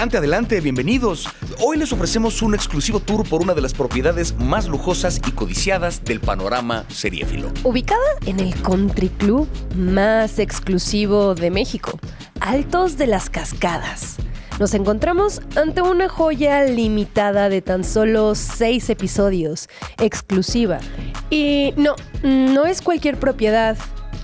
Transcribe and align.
Adelante, 0.00 0.16
adelante, 0.16 0.60
bienvenidos. 0.62 1.28
Hoy 1.58 1.76
les 1.76 1.92
ofrecemos 1.92 2.40
un 2.40 2.54
exclusivo 2.54 3.00
tour 3.00 3.28
por 3.28 3.42
una 3.42 3.52
de 3.52 3.60
las 3.60 3.74
propiedades 3.74 4.34
más 4.34 4.66
lujosas 4.66 5.20
y 5.28 5.32
codiciadas 5.32 6.02
del 6.04 6.20
panorama 6.20 6.86
seriéfilo. 6.88 7.52
Ubicada 7.64 8.00
en 8.24 8.40
el 8.40 8.54
country 8.62 9.10
club 9.10 9.46
más 9.76 10.38
exclusivo 10.38 11.34
de 11.34 11.50
México, 11.50 11.98
Altos 12.40 12.96
de 12.96 13.08
las 13.08 13.28
Cascadas. 13.28 14.16
Nos 14.58 14.72
encontramos 14.72 15.42
ante 15.54 15.82
una 15.82 16.08
joya 16.08 16.64
limitada 16.64 17.50
de 17.50 17.60
tan 17.60 17.84
solo 17.84 18.34
seis 18.34 18.88
episodios, 18.88 19.68
exclusiva. 19.98 20.80
Y 21.28 21.74
no, 21.76 21.94
no 22.22 22.64
es 22.64 22.80
cualquier 22.80 23.20
propiedad, 23.20 23.76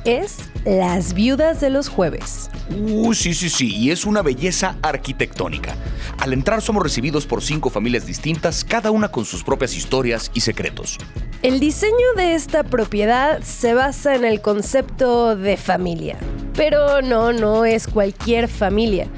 es 0.07 0.36
Las 0.64 1.15
Viudas 1.15 1.60
de 1.60 1.69
los 1.69 1.88
Jueves. 1.88 2.48
Uh, 2.70 3.12
sí, 3.12 3.34
sí, 3.34 3.51
sí, 3.51 3.74
y 3.74 3.91
es 3.91 4.06
una 4.06 4.23
belleza 4.23 4.77
arquitectónica. 4.80 5.74
Al 6.19 6.33
entrar 6.33 6.62
somos 6.62 6.83
recibidos 6.83 7.27
por 7.27 7.42
cinco 7.42 7.70
familias 7.70 8.06
distintas, 8.06 8.64
cada 8.64 8.92
una 8.92 9.09
con 9.09 9.24
sus 9.24 9.42
propias 9.42 9.77
historias 9.77 10.30
y 10.33 10.41
secretos. 10.41 10.98
El 11.42 11.59
diseño 11.59 12.14
de 12.16 12.34
esta 12.34 12.62
propiedad 12.62 13.42
se 13.42 13.74
basa 13.74 14.14
en 14.14 14.24
el 14.24 14.41
concepto 14.41 15.34
de 15.34 15.56
familia. 15.56 16.16
Pero 16.55 17.02
no, 17.02 17.33
no 17.33 17.64
es 17.64 17.88
cualquier 17.88 18.48
familia. 18.48 19.09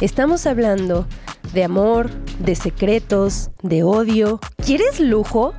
Estamos 0.00 0.46
hablando 0.46 1.06
de 1.52 1.64
amor, 1.64 2.10
de 2.38 2.54
secretos, 2.54 3.50
de 3.62 3.82
odio. 3.82 4.40
¿Quieres 4.64 4.98
lujo? 4.98 5.54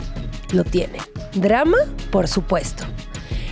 Lo 0.51 0.63
tiene. 0.63 0.97
Drama, 1.35 1.77
por 2.11 2.27
supuesto. 2.27 2.85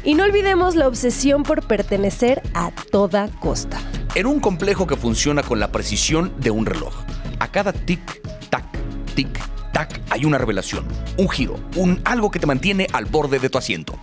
Y 0.08 0.16
no 0.16 0.24
olvidemos 0.24 0.76
la 0.76 0.88
obsesión 0.88 1.44
por 1.44 1.68
pertenecer 1.68 2.42
a 2.54 2.72
toda 2.72 3.28
costa. 3.42 3.78
En 4.16 4.26
un 4.26 4.40
complejo 4.40 4.88
que 4.88 4.96
funciona 4.96 5.44
con 5.44 5.60
la 5.60 5.70
precisión 5.70 6.32
de 6.40 6.50
un 6.50 6.66
reloj. 6.66 6.94
A 7.40 7.52
cada 7.52 7.74
tic-tac, 7.74 8.64
tic-tac 9.18 10.00
hay 10.10 10.24
una 10.24 10.38
revelación, 10.38 10.86
un 11.18 11.28
giro, 11.28 11.60
un 11.76 12.00
algo 12.06 12.32
que 12.32 12.40
te 12.40 12.48
mantiene 12.48 12.88
al 12.94 13.04
borde 13.04 13.40
de 13.40 13.50
tu 13.50 13.58
asiento. 13.58 14.00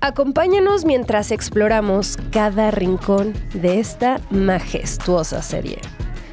Acompáñanos 0.00 0.84
mientras 0.84 1.30
exploramos 1.30 2.18
cada 2.32 2.72
rincón 2.72 3.32
de 3.54 3.78
esta 3.78 4.20
majestuosa 4.30 5.40
serie. 5.40 5.78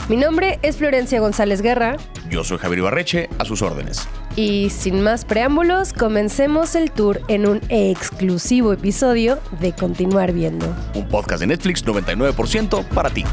Mi 0.09 0.17
nombre 0.17 0.57
es 0.63 0.77
Florencia 0.77 1.19
González 1.19 1.61
Guerra. 1.61 1.97
Yo 2.27 2.43
soy 2.43 2.57
Javier 2.57 2.81
Barreche, 2.81 3.29
a 3.37 3.45
sus 3.45 3.61
órdenes. 3.61 4.07
Y 4.35 4.71
sin 4.71 5.01
más 5.01 5.25
preámbulos, 5.25 5.93
comencemos 5.93 6.73
el 6.73 6.91
tour 6.91 7.21
en 7.27 7.47
un 7.47 7.61
exclusivo 7.69 8.73
episodio 8.73 9.37
de 9.59 9.73
Continuar 9.73 10.33
Viendo. 10.33 10.75
Un 10.95 11.07
podcast 11.07 11.41
de 11.41 11.47
Netflix 11.47 11.85
99% 11.85 12.83
para 12.89 13.11
ti. 13.11 13.23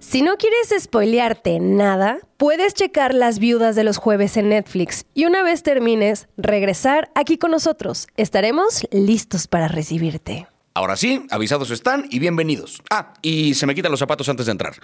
Si 0.00 0.20
no 0.22 0.36
quieres 0.36 0.74
spoilearte 0.78 1.60
nada, 1.60 2.18
puedes 2.36 2.74
checar 2.74 3.14
Las 3.14 3.38
Viudas 3.38 3.74
de 3.74 3.84
los 3.84 3.96
Jueves 3.96 4.36
en 4.36 4.50
Netflix 4.50 5.06
y 5.14 5.24
una 5.24 5.42
vez 5.42 5.62
termines, 5.62 6.28
regresar 6.36 7.10
aquí 7.14 7.38
con 7.38 7.52
nosotros. 7.52 8.06
Estaremos 8.16 8.86
listos 8.90 9.46
para 9.46 9.68
recibirte. 9.68 10.46
Ahora 10.74 10.96
sí, 10.96 11.26
avisados 11.30 11.70
están 11.70 12.06
y 12.10 12.18
bienvenidos. 12.18 12.82
Ah, 12.90 13.14
y 13.22 13.54
se 13.54 13.66
me 13.66 13.74
quitan 13.74 13.90
los 13.90 14.00
zapatos 14.00 14.28
antes 14.28 14.46
de 14.46 14.52
entrar. 14.52 14.74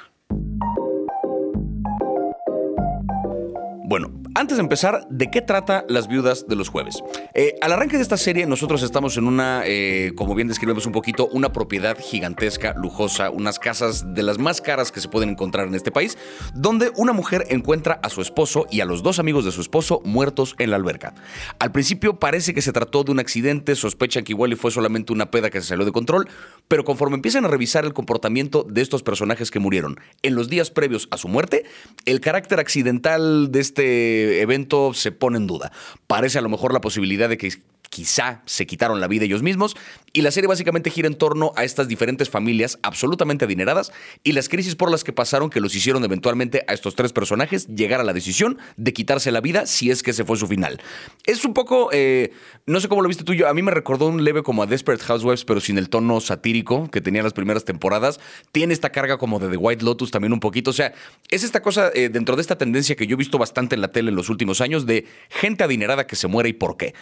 Bueno, 3.88 4.10
antes 4.36 4.58
de 4.58 4.62
empezar, 4.62 5.06
¿de 5.08 5.30
qué 5.30 5.40
trata 5.40 5.86
Las 5.88 6.08
Viudas 6.08 6.46
de 6.46 6.56
los 6.56 6.68
Jueves? 6.68 7.02
Eh, 7.32 7.54
al 7.62 7.72
arranque 7.72 7.96
de 7.96 8.02
esta 8.02 8.18
serie, 8.18 8.46
nosotros 8.46 8.82
estamos 8.82 9.16
en 9.16 9.26
una, 9.26 9.62
eh, 9.64 10.12
como 10.14 10.34
bien 10.34 10.46
describimos 10.46 10.84
un 10.84 10.92
poquito, 10.92 11.26
una 11.28 11.54
propiedad 11.54 11.96
gigantesca, 11.98 12.74
lujosa, 12.74 13.30
unas 13.30 13.58
casas 13.58 14.12
de 14.12 14.22
las 14.22 14.38
más 14.38 14.60
caras 14.60 14.92
que 14.92 15.00
se 15.00 15.08
pueden 15.08 15.30
encontrar 15.30 15.66
en 15.68 15.74
este 15.74 15.90
país, 15.90 16.18
donde 16.54 16.92
una 16.96 17.14
mujer 17.14 17.46
encuentra 17.48 17.98
a 18.02 18.10
su 18.10 18.20
esposo 18.20 18.66
y 18.70 18.80
a 18.80 18.84
los 18.84 19.02
dos 19.02 19.18
amigos 19.18 19.46
de 19.46 19.52
su 19.52 19.62
esposo 19.62 20.02
muertos 20.04 20.54
en 20.58 20.70
la 20.70 20.76
alberca. 20.76 21.14
Al 21.58 21.72
principio 21.72 22.20
parece 22.20 22.52
que 22.52 22.60
se 22.60 22.72
trató 22.72 23.04
de 23.04 23.12
un 23.12 23.20
accidente, 23.20 23.74
sospechan 23.74 24.24
que 24.24 24.32
igual 24.32 24.52
y 24.52 24.56
fue 24.56 24.70
solamente 24.70 25.14
una 25.14 25.30
peda 25.30 25.48
que 25.48 25.62
se 25.62 25.68
salió 25.68 25.86
de 25.86 25.92
control, 25.92 26.28
pero 26.68 26.84
conforme 26.84 27.16
empiezan 27.16 27.46
a 27.46 27.48
revisar 27.48 27.86
el 27.86 27.94
comportamiento 27.94 28.66
de 28.68 28.82
estos 28.82 29.02
personajes 29.02 29.50
que 29.50 29.60
murieron 29.60 29.98
en 30.22 30.34
los 30.34 30.50
días 30.50 30.70
previos 30.70 31.08
a 31.10 31.16
su 31.16 31.28
muerte, 31.28 31.64
el 32.04 32.20
carácter 32.20 32.60
accidental 32.60 33.50
de 33.50 33.60
este 33.60 34.25
evento 34.32 34.94
se 34.94 35.12
pone 35.12 35.38
en 35.38 35.46
duda. 35.46 35.72
Parece 36.06 36.38
a 36.38 36.42
lo 36.42 36.48
mejor 36.48 36.72
la 36.72 36.80
posibilidad 36.80 37.28
de 37.28 37.38
que 37.38 37.50
quizá 37.88 38.42
se 38.44 38.66
quitaron 38.66 39.00
la 39.00 39.08
vida 39.08 39.24
ellos 39.24 39.42
mismos, 39.42 39.76
y 40.12 40.22
la 40.22 40.30
serie 40.30 40.48
básicamente 40.48 40.90
gira 40.90 41.08
en 41.08 41.14
torno 41.14 41.52
a 41.56 41.64
estas 41.64 41.88
diferentes 41.88 42.30
familias 42.30 42.78
absolutamente 42.82 43.44
adineradas 43.44 43.92
y 44.24 44.32
las 44.32 44.48
crisis 44.48 44.74
por 44.74 44.90
las 44.90 45.04
que 45.04 45.12
pasaron 45.12 45.50
que 45.50 45.60
los 45.60 45.74
hicieron 45.74 46.04
eventualmente 46.04 46.64
a 46.68 46.74
estos 46.74 46.94
tres 46.94 47.12
personajes 47.12 47.66
llegar 47.68 48.00
a 48.00 48.04
la 48.04 48.12
decisión 48.12 48.58
de 48.76 48.92
quitarse 48.92 49.30
la 49.30 49.40
vida 49.40 49.66
si 49.66 49.90
es 49.90 50.02
que 50.02 50.12
ese 50.12 50.24
fue 50.24 50.36
su 50.36 50.46
final. 50.46 50.80
Es 51.24 51.44
un 51.44 51.54
poco, 51.54 51.90
eh, 51.92 52.32
no 52.66 52.80
sé 52.80 52.88
cómo 52.88 53.02
lo 53.02 53.08
viste 53.08 53.24
tú, 53.24 53.34
yo, 53.34 53.48
a 53.48 53.54
mí 53.54 53.62
me 53.62 53.70
recordó 53.70 54.06
un 54.06 54.24
leve 54.24 54.42
como 54.42 54.62
a 54.62 54.66
Desperate 54.66 55.04
Housewives, 55.04 55.44
pero 55.44 55.60
sin 55.60 55.76
el 55.78 55.88
tono 55.88 56.20
satírico 56.20 56.90
que 56.90 57.00
tenía 57.00 57.22
las 57.22 57.32
primeras 57.32 57.64
temporadas. 57.64 58.20
Tiene 58.52 58.72
esta 58.72 58.90
carga 58.90 59.18
como 59.18 59.38
de 59.38 59.48
The 59.48 59.56
White 59.56 59.84
Lotus 59.84 60.10
también 60.10 60.32
un 60.32 60.40
poquito, 60.40 60.70
o 60.70 60.74
sea, 60.74 60.94
es 61.30 61.44
esta 61.44 61.60
cosa 61.60 61.90
eh, 61.94 62.08
dentro 62.08 62.36
de 62.36 62.42
esta 62.42 62.56
tendencia 62.56 62.96
que 62.96 63.06
yo 63.06 63.14
he 63.14 63.18
visto 63.18 63.38
bastante 63.38 63.74
en 63.74 63.82
la 63.82 63.88
tele 63.88 64.12
los 64.16 64.28
últimos 64.28 64.60
años 64.60 64.86
de 64.86 65.06
gente 65.28 65.62
adinerada 65.64 66.06
que 66.06 66.16
se 66.16 66.26
muere 66.26 66.48
y 66.48 66.54
por 66.54 66.76
qué. 66.76 66.94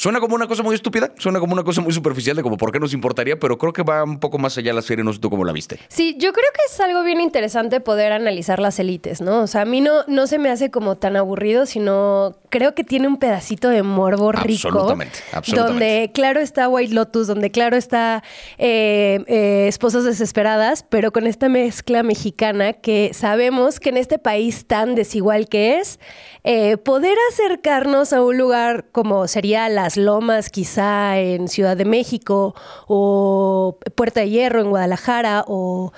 Suena 0.00 0.18
como 0.18 0.34
una 0.34 0.46
cosa 0.46 0.62
muy 0.62 0.74
estúpida, 0.74 1.12
suena 1.18 1.40
como 1.40 1.52
una 1.52 1.62
cosa 1.62 1.82
muy 1.82 1.92
superficial 1.92 2.34
de 2.34 2.42
como 2.42 2.56
por 2.56 2.72
qué 2.72 2.80
nos 2.80 2.94
importaría, 2.94 3.38
pero 3.38 3.58
creo 3.58 3.74
que 3.74 3.82
va 3.82 4.02
un 4.02 4.18
poco 4.18 4.38
más 4.38 4.56
allá 4.56 4.72
la 4.72 4.80
serie, 4.80 5.04
no 5.04 5.12
sé 5.12 5.18
tú 5.18 5.28
cómo 5.28 5.44
la 5.44 5.52
viste. 5.52 5.78
Sí, 5.88 6.16
yo 6.18 6.32
creo 6.32 6.46
que 6.54 6.72
es 6.72 6.80
algo 6.80 7.02
bien 7.02 7.20
interesante 7.20 7.80
poder 7.80 8.12
analizar 8.12 8.60
las 8.60 8.78
élites, 8.78 9.20
¿no? 9.20 9.42
O 9.42 9.46
sea, 9.46 9.60
a 9.60 9.64
mí 9.66 9.82
no, 9.82 10.04
no 10.06 10.26
se 10.26 10.38
me 10.38 10.48
hace 10.48 10.70
como 10.70 10.96
tan 10.96 11.16
aburrido, 11.16 11.66
sino 11.66 12.34
creo 12.48 12.74
que 12.74 12.82
tiene 12.82 13.08
un 13.08 13.18
pedacito 13.18 13.68
de 13.68 13.82
morbo 13.82 14.32
rico. 14.32 14.68
Absolutamente, 14.68 15.18
absolutamente. 15.32 15.84
Donde 15.84 16.12
claro 16.14 16.40
está 16.40 16.66
White 16.70 16.94
Lotus, 16.94 17.26
donde 17.26 17.50
claro 17.50 17.76
está 17.76 18.22
eh, 18.56 19.22
eh, 19.26 19.66
Esposas 19.68 20.04
Desesperadas, 20.04 20.82
pero 20.82 21.12
con 21.12 21.26
esta 21.26 21.50
mezcla 21.50 22.02
mexicana 22.02 22.72
que 22.72 23.10
sabemos 23.12 23.78
que 23.78 23.90
en 23.90 23.98
este 23.98 24.18
país 24.18 24.66
tan 24.66 24.94
desigual 24.94 25.46
que 25.46 25.78
es, 25.78 26.00
eh, 26.44 26.78
poder 26.78 27.18
acercarnos 27.32 28.14
a 28.14 28.22
un 28.22 28.38
lugar 28.38 28.86
como 28.92 29.28
sería 29.28 29.68
Las 29.90 29.96
Lomas, 29.96 30.50
quizá 30.50 31.18
en 31.18 31.48
Ciudad 31.48 31.76
de 31.76 31.84
México, 31.84 32.54
o 32.86 33.76
Puerta 33.96 34.20
de 34.20 34.30
Hierro 34.30 34.60
en 34.60 34.70
Guadalajara, 34.70 35.44
o 35.48 35.92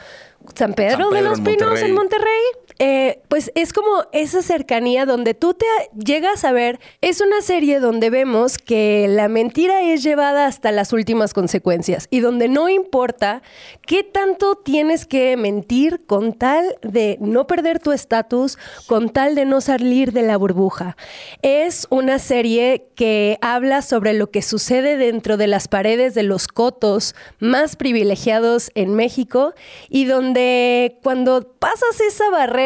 San 0.55 0.73
Pedro, 0.73 0.91
San 0.91 1.11
Pedro 1.11 1.11
de 1.11 1.23
los 1.23 1.39
en 1.39 1.45
Pinos 1.45 1.61
Monterrey. 1.69 1.91
en 1.91 1.95
Monterrey. 1.95 2.43
Eh, 2.79 3.21
pues 3.29 3.53
es 3.55 3.73
como 3.73 3.89
esa 4.13 4.43
cercanía 4.43 5.07
donde 5.07 5.35
tú 5.35 5.55
te 5.55 5.67
llegas 5.97 6.45
a 6.45 6.53
ver, 6.53 6.81
es 7.01 7.21
una 7.21 7.41
serie 7.41 7.81
donde 7.81 8.11
vemos 8.11 8.59
que 8.59 9.07
la 9.09 9.29
mentira 9.29 9.83
es 9.83 10.03
llevada 10.03 10.47
hasta 10.47 10.73
las 10.73 10.93
últimas 10.93 11.35
consecuencias 11.35 12.09
y 12.11 12.21
donde 12.21 12.49
no 12.49 12.69
importa 12.69 13.43
qué 13.87 14.03
tanto 14.03 14.57
tienes 14.57 15.07
que 15.07 15.37
mentir 15.37 16.07
con 16.07 16.33
tal 16.33 16.77
de 16.83 17.19
no 17.21 17.47
perder 17.47 17.79
tu 17.79 17.93
estatus, 17.93 18.59
con 18.87 19.11
tal 19.11 19.35
de 19.35 19.45
no 19.45 19.61
salir 19.61 20.13
de 20.13 20.23
la 20.23 20.37
burbuja. 20.37 20.97
Es 21.43 21.87
una 21.91 22.19
serie 22.19 22.87
que 22.95 23.39
habla 23.43 23.83
sobre 23.83 24.13
lo 24.15 24.31
que 24.31 24.43
sucede 24.43 24.97
dentro 24.97 25.37
de 25.37 25.47
las 25.47 25.69
paredes 25.69 26.15
de 26.15 26.23
los 26.23 26.49
cotos 26.49 27.15
más 27.39 27.77
privilegiados 27.77 28.71
en 28.75 28.95
México 28.95 29.55
y 29.89 30.05
donde 30.05 30.99
cuando 31.03 31.53
pasas 31.59 32.01
esa 32.01 32.31
barrera 32.31 32.62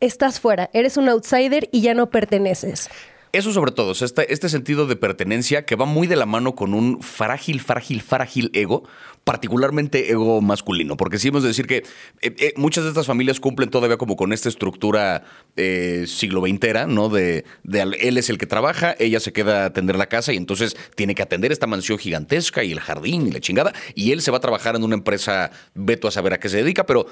estás 0.00 0.40
fuera, 0.40 0.70
eres 0.72 0.96
un 0.96 1.08
outsider 1.08 1.68
y 1.72 1.82
ya 1.82 1.94
no 1.94 2.10
perteneces. 2.10 2.88
Eso 3.32 3.52
sobre 3.52 3.70
todo, 3.70 3.92
este, 3.92 4.32
este 4.32 4.48
sentido 4.48 4.86
de 4.86 4.96
pertenencia 4.96 5.64
que 5.64 5.76
va 5.76 5.84
muy 5.84 6.08
de 6.08 6.16
la 6.16 6.26
mano 6.26 6.56
con 6.56 6.74
un 6.74 7.00
frágil, 7.00 7.60
frágil, 7.60 8.02
frágil 8.02 8.50
ego, 8.54 8.82
particularmente 9.24 10.10
ego 10.10 10.40
masculino, 10.40 10.96
porque 10.96 11.18
sí 11.18 11.28
hemos 11.28 11.42
de 11.42 11.48
decir 11.48 11.66
que 11.66 11.76
eh, 11.76 12.34
eh, 12.38 12.52
muchas 12.56 12.84
de 12.84 12.90
estas 12.90 13.06
familias 13.06 13.38
cumplen 13.38 13.70
todavía 13.70 13.96
como 13.96 14.16
con 14.16 14.32
esta 14.32 14.48
estructura 14.48 15.24
eh, 15.56 16.04
siglo 16.06 16.42
XX, 16.42 16.86
¿no? 16.88 17.08
De, 17.08 17.44
él 17.72 18.18
es 18.18 18.30
el 18.30 18.38
que 18.38 18.46
trabaja, 18.46 18.96
ella 18.98 19.20
se 19.20 19.32
queda 19.32 19.62
a 19.62 19.66
atender 19.66 19.96
la 19.96 20.06
casa 20.06 20.32
y 20.32 20.36
entonces 20.36 20.76
tiene 20.94 21.14
que 21.14 21.22
atender 21.22 21.52
esta 21.52 21.66
mansión 21.66 21.98
gigantesca 21.98 22.64
y 22.64 22.72
el 22.72 22.80
jardín 22.80 23.26
y 23.26 23.30
la 23.30 23.40
chingada, 23.40 23.72
y 23.94 24.12
él 24.12 24.22
se 24.22 24.30
va 24.30 24.38
a 24.38 24.40
trabajar 24.40 24.76
en 24.76 24.84
una 24.84 24.94
empresa, 24.94 25.50
veto 25.74 26.08
a 26.08 26.10
saber 26.10 26.32
a 26.32 26.40
qué 26.40 26.48
se 26.48 26.58
dedica, 26.58 26.86
pero 26.86 27.06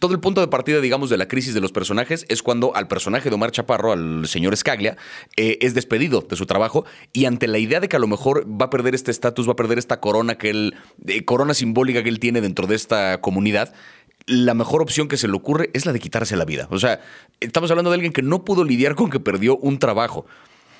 todo 0.00 0.12
el 0.12 0.20
punto 0.20 0.40
de 0.40 0.48
partida, 0.48 0.80
digamos, 0.80 1.10
de 1.10 1.16
la 1.16 1.28
crisis 1.28 1.54
de 1.54 1.60
los 1.60 1.72
personajes 1.72 2.26
es 2.28 2.42
cuando 2.42 2.74
al 2.74 2.88
personaje 2.88 3.28
de 3.28 3.34
Omar 3.34 3.52
Chaparro, 3.52 3.92
al 3.92 4.26
señor 4.26 4.56
Scaglia, 4.56 4.96
es 5.36 5.74
despedido 5.74 6.20
de 6.22 6.36
su 6.36 6.46
trabajo 6.46 6.84
y 7.12 7.24
ante 7.24 7.46
la 7.46 7.58
idea 7.58 7.80
de 7.80 7.88
que 7.88 7.96
a 7.96 8.00
lo 8.00 8.06
mejor 8.06 8.46
va 8.46 8.66
a 8.66 8.70
perder 8.70 8.94
este 8.94 9.10
estatus, 9.10 9.48
va 9.48 9.52
a 9.52 9.56
perder 9.56 9.78
esta 9.78 10.00
corona 10.00 10.36
que 10.36 10.50
él, 10.50 10.74
eh, 11.06 11.24
corona 11.36 11.52
simbólica 11.52 12.02
que 12.02 12.08
él 12.08 12.18
tiene 12.18 12.40
dentro 12.40 12.66
de 12.66 12.74
esta 12.74 13.20
comunidad, 13.20 13.74
la 14.24 14.54
mejor 14.54 14.80
opción 14.80 15.06
que 15.06 15.18
se 15.18 15.28
le 15.28 15.34
ocurre 15.34 15.68
es 15.74 15.84
la 15.84 15.92
de 15.92 16.00
quitarse 16.00 16.34
la 16.34 16.46
vida. 16.46 16.66
O 16.70 16.78
sea, 16.78 17.02
estamos 17.40 17.70
hablando 17.70 17.90
de 17.90 17.96
alguien 17.96 18.14
que 18.14 18.22
no 18.22 18.42
pudo 18.42 18.64
lidiar 18.64 18.94
con 18.94 19.10
que 19.10 19.20
perdió 19.20 19.58
un 19.58 19.78
trabajo. 19.78 20.24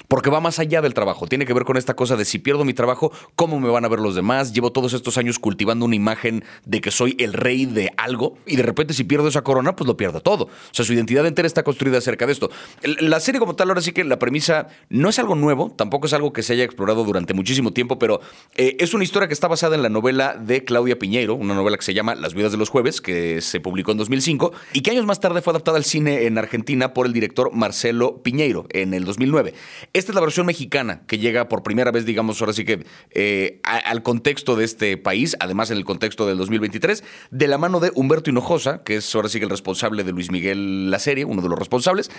Porque 0.09 0.31
va 0.31 0.41
más 0.41 0.59
allá 0.59 0.83
del 0.83 0.95
trabajo. 0.95 1.27
Tiene 1.27 1.47
que 1.47 1.55
ver 1.55 1.65
con 1.65 1.77
esta 1.77 1.95
cosa 1.95 2.17
de 2.17 2.25
si 2.25 2.39
pierdo 2.39 2.65
mi 2.65 2.75
trabajo, 2.75 3.13
¿cómo 3.35 3.61
me 3.61 3.69
van 3.69 3.85
a 3.85 3.89
ver 3.89 4.01
los 4.01 4.15
demás? 4.15 4.53
Llevo 4.53 4.73
todos 4.73 4.93
estos 4.93 5.19
años 5.19 5.39
cultivando 5.39 5.85
una 5.85 5.97
imagen 5.97 6.45
de 6.65 6.81
que 6.81 6.91
soy 6.91 7.17
el 7.19 7.33
rey 7.33 7.67
de 7.67 7.91
algo 7.97 8.39
y 8.47 8.57
de 8.57 8.63
repente 8.63 8.95
si 8.95 9.05
pierdo 9.05 9.29
esa 9.29 9.43
corona, 9.43 9.77
pues 9.77 9.87
lo 9.87 9.97
pierdo 9.97 10.21
todo. 10.21 10.45
O 10.45 10.51
sea, 10.73 10.85
su 10.85 10.93
identidad 10.93 11.27
entera 11.27 11.47
está 11.47 11.63
construida 11.63 11.99
acerca 11.99 12.27
de 12.27 12.33
esto. 12.33 12.51
La 12.83 13.21
serie 13.21 13.39
como 13.39 13.57
tal, 13.57 13.69
ahora 13.69 13.81
sí 13.81 13.93
que 13.93 14.05
la 14.05 14.19
premisa 14.19 14.69
no 14.89 15.09
es 15.09 15.19
algo 15.19 15.35
nuevo, 15.35 15.73
tampoco 15.77 16.07
es 16.07 16.13
algo 16.13 16.33
que 16.33 16.43
se 16.43 16.53
haya 16.53 16.65
explorado 16.65 17.05
durante 17.05 17.35
muchísimo 17.35 17.73
tiempo, 17.73 17.99
pero 17.99 18.21
eh, 18.55 18.77
es 18.79 18.95
una 18.95 19.05
historia 19.05 19.29
que 19.29 19.35
está 19.35 19.49
basada 19.49 19.77
en 19.77 19.83
la 19.83 19.89
novela 19.89 20.35
de 20.35 20.65
Claudia 20.65 20.99
Piñeiro, 20.99 21.35
una 21.35 21.55
novela 21.55 21.77
que 21.77 21.85
se 21.85 21.95
llama 21.95 22.15
Las 22.15 22.35
vidas 22.35 22.53
de 22.53 22.59
los 22.59 22.69
jueves, 22.69 23.01
que 23.01 23.41
se 23.41 23.61
publicó 23.61 23.93
en 23.93 23.99
2005 23.99 24.53
y 24.73 24.83
que 24.83 24.91
años 24.91 25.07
más 25.07 25.21
tarde 25.21 25.43
fue 25.43 25.53
adaptada 25.53 25.79
al 25.79 25.85
cine 25.85 26.27
en 26.27 26.39
Argentina 26.39 26.95
por 26.95 27.07
el 27.07 27.13
director 27.13 27.53
Marcelo 27.53 28.23
Piñeiro 28.23 28.67
en 28.71 28.95
el 28.95 29.05
2009. 29.05 29.55
Esta 29.97 30.13
es 30.13 30.15
la 30.15 30.21
versión 30.21 30.45
mexicana 30.45 31.01
que 31.07 31.17
llega 31.17 31.49
por 31.49 31.63
primera 31.63 31.91
vez, 31.91 32.05
digamos, 32.05 32.39
ahora 32.43 32.53
sí 32.53 32.67
que 32.67 32.85
eh, 33.13 33.61
al 33.63 34.03
contexto 34.03 34.55
de 34.55 34.67
este 34.67 34.99
país, 34.99 35.39
además 35.41 35.71
en 35.71 35.79
el 35.79 35.87
contexto 35.87 36.27
del 36.27 36.37
2023, 36.37 37.03
de 37.31 37.49
la 37.49 37.57
mano 37.57 37.81
de 37.81 37.93
Humberto 37.95 38.29
Hinojosa, 38.29 38.83
que 38.85 38.97
es 38.97 39.15
ahora 39.15 39.31
sí 39.31 39.39
que 39.39 39.47
el 39.47 39.51
responsable 39.51 40.05
de 40.05 40.13
Luis 40.13 40.31
Miguel 40.31 40.91
la 40.91 40.99
serie, 40.99 41.25
uno 41.25 41.41
de 41.41 41.49
los 41.49 41.59
responsables. 41.59 42.11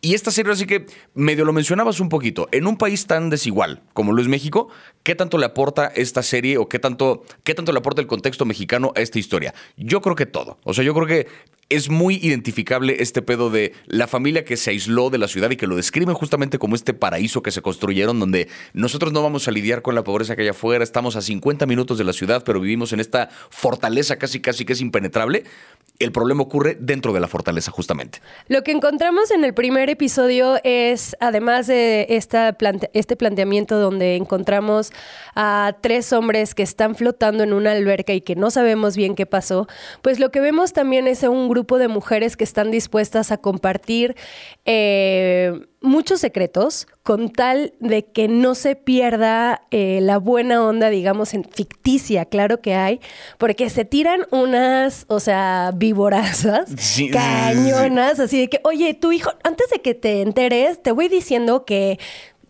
Y 0.00 0.14
esta 0.14 0.30
serie, 0.30 0.50
así 0.50 0.64
que 0.64 0.86
medio 1.12 1.44
lo 1.44 1.52
mencionabas 1.52 2.00
un 2.00 2.08
poquito, 2.08 2.48
en 2.52 2.66
un 2.66 2.78
país 2.78 3.06
tan 3.06 3.28
desigual 3.28 3.82
como 3.92 4.14
lo 4.14 4.22
es 4.22 4.28
México, 4.28 4.68
¿qué 5.02 5.14
tanto 5.14 5.36
le 5.36 5.44
aporta 5.44 5.88
esta 5.88 6.22
serie 6.22 6.56
o 6.56 6.70
qué 6.70 6.78
tanto, 6.78 7.22
qué 7.44 7.54
tanto 7.54 7.70
le 7.70 7.80
aporta 7.80 8.00
el 8.00 8.06
contexto 8.06 8.46
mexicano 8.46 8.94
a 8.96 9.00
esta 9.00 9.18
historia? 9.18 9.52
Yo 9.76 10.00
creo 10.00 10.16
que 10.16 10.24
todo. 10.24 10.58
O 10.64 10.72
sea, 10.72 10.84
yo 10.84 10.94
creo 10.94 11.06
que 11.06 11.26
es 11.68 11.90
muy 11.90 12.16
identificable 12.22 12.96
este 13.00 13.22
pedo 13.22 13.50
de 13.50 13.72
la 13.86 14.06
familia 14.06 14.44
que 14.44 14.56
se 14.56 14.70
aisló 14.70 15.10
de 15.10 15.18
la 15.18 15.26
ciudad 15.26 15.50
y 15.50 15.56
que 15.56 15.66
lo 15.66 15.74
describen 15.74 16.14
justamente 16.14 16.58
como 16.58 16.76
este 16.76 16.94
paraíso 16.94 17.42
que 17.42 17.50
se 17.50 17.60
construyeron 17.60 18.20
donde 18.20 18.48
nosotros 18.72 19.12
no 19.12 19.22
vamos 19.22 19.48
a 19.48 19.50
lidiar 19.50 19.82
con 19.82 19.96
la 19.96 20.04
pobreza 20.04 20.36
que 20.36 20.42
hay 20.42 20.48
afuera, 20.48 20.84
estamos 20.84 21.16
a 21.16 21.22
50 21.22 21.66
minutos 21.66 21.98
de 21.98 22.04
la 22.04 22.12
ciudad, 22.12 22.44
pero 22.44 22.60
vivimos 22.60 22.92
en 22.92 23.00
esta 23.00 23.30
fortaleza 23.50 24.16
casi 24.16 24.40
casi 24.40 24.64
que 24.64 24.74
es 24.74 24.80
impenetrable. 24.80 25.42
El 25.98 26.12
problema 26.12 26.42
ocurre 26.42 26.76
dentro 26.78 27.14
de 27.14 27.20
la 27.20 27.26
fortaleza 27.26 27.70
justamente. 27.70 28.20
Lo 28.48 28.62
que 28.62 28.70
encontramos 28.70 29.30
en 29.30 29.44
el 29.44 29.54
primer 29.54 29.88
episodio 29.88 30.60
es, 30.62 31.16
además 31.20 31.66
de 31.66 32.06
esta 32.10 32.56
este 32.92 33.16
planteamiento 33.16 33.78
donde 33.78 34.16
encontramos 34.16 34.92
a 35.34 35.74
tres 35.80 36.12
hombres 36.12 36.54
que 36.54 36.62
están 36.62 36.96
flotando 36.96 37.44
en 37.44 37.54
una 37.54 37.72
alberca 37.72 38.12
y 38.12 38.20
que 38.20 38.36
no 38.36 38.50
sabemos 38.50 38.94
bien 38.94 39.14
qué 39.14 39.24
pasó, 39.24 39.68
pues 40.02 40.20
lo 40.20 40.30
que 40.30 40.40
vemos 40.40 40.74
también 40.74 41.06
es 41.08 41.22
un 41.22 41.48
grupo 41.48 41.55
de 41.78 41.88
mujeres 41.88 42.36
que 42.36 42.44
están 42.44 42.70
dispuestas 42.70 43.32
a 43.32 43.38
compartir 43.38 44.16
eh, 44.64 45.52
muchos 45.80 46.20
secretos 46.20 46.86
con 47.02 47.30
tal 47.30 47.72
de 47.80 48.04
que 48.04 48.28
no 48.28 48.54
se 48.54 48.76
pierda 48.76 49.62
eh, 49.70 50.00
la 50.02 50.18
buena 50.18 50.62
onda, 50.62 50.90
digamos, 50.90 51.32
en 51.34 51.44
ficticia, 51.44 52.24
claro 52.24 52.60
que 52.60 52.74
hay, 52.74 53.00
porque 53.38 53.70
se 53.70 53.84
tiran 53.84 54.26
unas, 54.30 55.04
o 55.08 55.20
sea, 55.20 55.72
vivorazas, 55.74 56.70
cañonas, 57.12 58.20
así 58.20 58.40
de 58.40 58.48
que, 58.48 58.60
oye, 58.64 58.92
tu 58.94 59.12
hijo, 59.12 59.30
antes 59.44 59.70
de 59.70 59.80
que 59.80 59.94
te 59.94 60.22
enteres, 60.22 60.82
te 60.82 60.92
voy 60.92 61.08
diciendo 61.08 61.64
que 61.64 61.98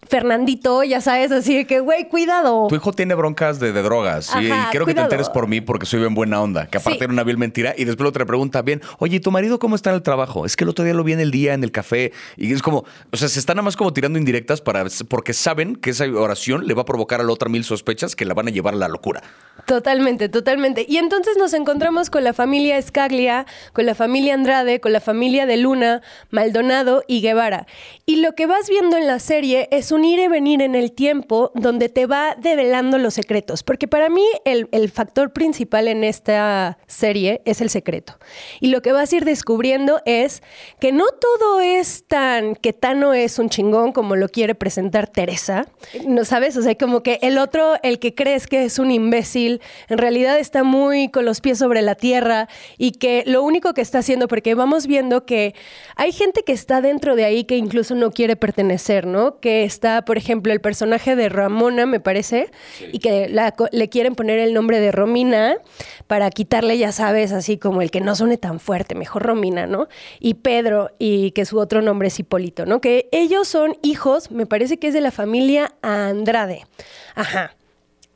Fernandito, 0.09 0.83
ya 0.85 1.01
sabes, 1.01 1.33
así 1.33 1.65
que, 1.65 1.81
güey, 1.81 2.09
cuidado. 2.09 2.67
Tu 2.69 2.77
hijo 2.77 2.93
tiene 2.93 3.15
broncas 3.15 3.59
de, 3.59 3.73
drogas 3.73 4.31
y 4.41 4.51
quiero 4.71 4.87
que 4.87 4.95
te 4.95 5.01
enteres 5.01 5.29
por 5.29 5.47
mí 5.47 5.61
porque 5.61 5.87
soy 5.87 6.01
bien 6.01 6.15
buena 6.15 6.41
onda. 6.41 6.67
Que 6.67 6.79
aparte 6.79 7.05
era 7.05 7.13
una 7.13 7.25
vil 7.25 7.39
mentira 7.39 7.75
y 7.77 7.85
después 7.85 8.13
te 8.13 8.25
pregunta 8.25 8.63
bien, 8.63 8.81
oye, 8.99 9.21
¿tu 9.21 9.31
marido 9.31 9.59
cómo 9.59 9.77
está 9.77 9.91
en 9.91 9.97
el 9.97 10.03
trabajo? 10.03 10.47
Es 10.47 10.57
que 10.57 10.65
el 10.65 10.71
otro 10.71 10.85
día 10.85 10.95
lo 10.95 11.05
vi 11.05 11.13
en 11.13 11.21
el 11.21 11.31
día, 11.31 11.55
en 11.55 11.65
el 11.65 11.73
café 11.73 12.13
y 12.37 12.53
es 12.53 12.63
como, 12.63 12.85
o 13.13 13.17
sea, 13.17 13.29
se 13.29 13.39
están 13.39 13.57
nada 13.57 13.65
más 13.65 13.77
como 13.77 13.93
tirando 13.93 14.19
indirectas 14.19 14.61
para, 14.61 14.85
porque 15.09 15.33
saben 15.33 15.77
que 15.77 15.91
esa 15.91 16.05
oración 16.05 16.67
le 16.67 16.75
va 16.75 16.83
a 16.83 16.85
provocar 16.85 17.21
a 17.21 17.25
la 17.25 17.33
otra 17.33 17.49
mil 17.49 17.65
sospechas 17.65 18.17
que 18.17 18.25
la 18.25 18.35
van 18.35 18.49
a 18.49 18.51
llevar 18.51 18.75
a 18.75 18.77
la 18.77 18.89
locura. 18.89 19.23
Totalmente, 19.65 20.29
totalmente. 20.29 20.87
Y 20.89 20.99
entonces 20.99 21.37
nos 21.39 21.53
encontramos 21.55 22.11
con 22.11 22.23
la 22.25 22.33
familia 22.33 22.79
Escaglia, 22.79 23.47
con 23.73 23.87
la 23.87 23.95
familia 23.95 24.35
Andrade, 24.35 24.81
con 24.81 24.93
la 24.93 25.01
familia 25.01 25.47
de 25.47 25.57
Luna, 25.57 26.03
Maldonado 26.31 27.03
y 27.09 27.21
Guevara. 27.21 27.67
Y 28.05 28.17
lo 28.17 28.35
que 28.35 28.47
vas 28.47 28.69
viendo 28.69 28.97
en 28.97 29.07
la 29.07 29.19
serie 29.19 29.69
es 29.73 29.93
un 29.93 29.96
ir 30.05 30.19
y 30.19 30.29
venir 30.29 30.63
en 30.63 30.75
el 30.75 30.93
tiempo 30.93 31.53
donde 31.55 31.89
te 31.89 32.07
va 32.07 32.35
develando 32.39 32.99
los 32.99 33.15
secretos. 33.15 33.63
Porque 33.63 33.89
para 33.89 34.09
mí 34.09 34.25
el, 34.45 34.91
factor 34.91 35.33
principal 35.33 35.89
en 35.89 36.05
esta 36.05 36.79
serie 36.87 37.43
es 37.45 37.61
el 37.61 37.71
secreto. 37.71 38.19
Y 38.61 38.69
lo 38.69 38.83
que 38.83 38.93
vas 38.93 39.13
a 39.13 39.17
ir 39.17 39.25
descubriendo 39.25 40.01
es 40.05 40.43
que 40.81 40.93
no 40.93 41.07
todo 41.21 41.61
es 41.61 42.05
tan, 42.07 42.55
que 42.55 42.73
Tano 42.73 43.15
es 43.15 43.39
un 43.39 43.51
chingón 43.51 43.93
como 43.93 44.17
lo 44.17 44.29
quiere 44.29 44.55
presentar 44.55 45.09
Teresa. 45.09 45.67
¿No 46.07 46.25
sabes? 46.25 46.57
O 46.57 46.63
sea, 46.63 46.77
como 46.77 47.03
que 47.03 47.19
el 47.23 47.39
otro, 47.39 47.75
el 47.83 47.99
que 47.99 48.15
crees 48.15 48.47
que 48.47 48.65
es 48.65 48.79
un 48.79 48.91
imbécil, 48.91 49.61
en 49.89 49.99
realidad 49.99 50.39
está 50.39 50.63
muy 50.63 51.09
con 51.09 51.25
los 51.25 51.41
pies 51.41 51.59
sobre 51.59 51.83
la 51.83 51.95
tierra 51.95 52.49
y 52.79 52.93
que 52.93 53.25
lo 53.27 53.43
único 53.43 53.75
que 53.75 53.81
está 53.81 53.99
haciendo, 53.99 54.29
porque 54.29 54.55
vamos 54.55 54.87
viendo 54.87 55.27
que 55.27 55.55
hay 55.97 56.13
gente 56.13 56.43
que 56.43 56.53
está 56.53 56.81
dentro 56.81 57.17
de 57.17 57.25
ahí 57.25 57.45
que 57.45 57.57
incluso 57.57 57.95
no 57.95 58.11
quiere 58.11 58.37
pertenecer, 58.37 59.07
¿no? 59.07 59.41
Que 59.41 59.65
está, 59.65 59.86
por 60.05 60.19
ejemplo, 60.19 60.53
el 60.53 60.61
personaje 60.61 61.17
de 61.17 61.29
Ramona, 61.29 61.87
me 61.87 62.01
parece, 62.01 62.51
y 62.93 62.99
que 62.99 63.33
le 63.73 63.89
quieren 63.89 64.15
poner 64.15 64.39
el 64.39 64.55
nombre 64.55 64.81
de 64.81 64.93
Romina 64.93 65.59
para 66.07 66.31
quitarle, 66.31 66.79
ya 66.79 66.93
sabes, 66.93 67.33
así 67.33 67.59
como 67.59 67.83
el 67.83 67.91
que 67.91 68.01
no 68.01 68.15
suene 68.15 68.37
tan 68.37 68.61
fuerte, 68.61 68.95
mejor 68.95 69.23
Romina, 69.25 69.67
¿no? 69.67 69.89
Y 70.21 70.35
Pedro, 70.35 70.91
y 70.99 71.31
que 71.33 71.45
su 71.45 71.59
otro 71.59 71.83
nombre 71.83 72.09
es 72.09 72.19
Hipólito, 72.19 72.67
¿no? 72.67 72.81
Que 72.81 73.09
ellos 73.13 73.49
son 73.49 73.77
hijos, 73.83 74.31
me 74.31 74.47
parece 74.47 74.79
que 74.79 74.89
es 74.89 74.95
de 74.95 75.01
la 75.01 75.11
familia 75.11 75.75
Andrade. 75.83 76.67
Ajá. 77.15 77.55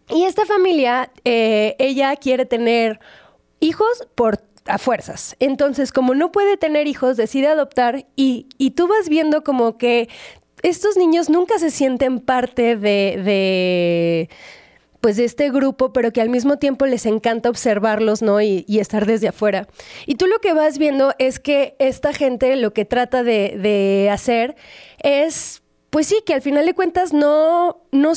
Y 0.09 0.25
esta 0.25 0.45
familia, 0.45 1.11
eh, 1.25 1.77
ella 1.79 2.17
quiere 2.17 2.45
tener 2.45 3.01
hijos 3.61 4.09
por 4.15 4.41
a 4.67 4.79
fuerzas. 4.79 5.37
Entonces, 5.41 5.93
como 5.93 6.15
no 6.15 6.33
puede 6.33 6.57
tener 6.57 6.87
hijos, 6.87 7.17
decide 7.17 7.49
adoptar 7.49 8.07
y, 8.17 8.47
y 8.59 8.73
tú 8.73 8.89
vas 8.89 9.09
viendo 9.09 9.43
como 9.43 9.79
que 9.79 10.09
estos 10.63 10.97
niños 10.97 11.31
nunca 11.31 11.59
se 11.59 11.71
sienten 11.71 12.21
parte 12.21 12.77
de, 12.77 13.21
de 13.25 14.29
pues 15.01 15.17
de 15.17 15.25
este 15.25 15.51
grupo, 15.51 15.93
pero 15.93 16.13
que 16.13 16.21
al 16.21 16.29
mismo 16.29 16.59
tiempo 16.59 16.87
les 16.87 17.07
encanta 17.07 17.49
observarlos, 17.49 18.23
¿no? 18.23 18.41
Y, 18.41 18.65
estar 18.69 19.07
desde 19.07 19.29
afuera. 19.29 19.67
Y 20.07 20.15
tú 20.15 20.27
lo 20.27 20.39
que 20.41 20.53
vas 20.53 20.79
viendo 20.79 21.15
es 21.19 21.39
que 21.39 21.75
esta 21.79 22.13
gente 22.13 22.55
lo 22.57 22.73
que 22.73 22.85
trata 22.85 23.23
de, 23.23 24.09
hacer 24.11 24.57
es 25.03 25.63
pues 25.91 26.07
sí, 26.07 26.23
que 26.25 26.35
al 26.35 26.43
final 26.43 26.67
de 26.67 26.75
cuentas 26.75 27.13
no, 27.13 27.83
no, 27.91 28.13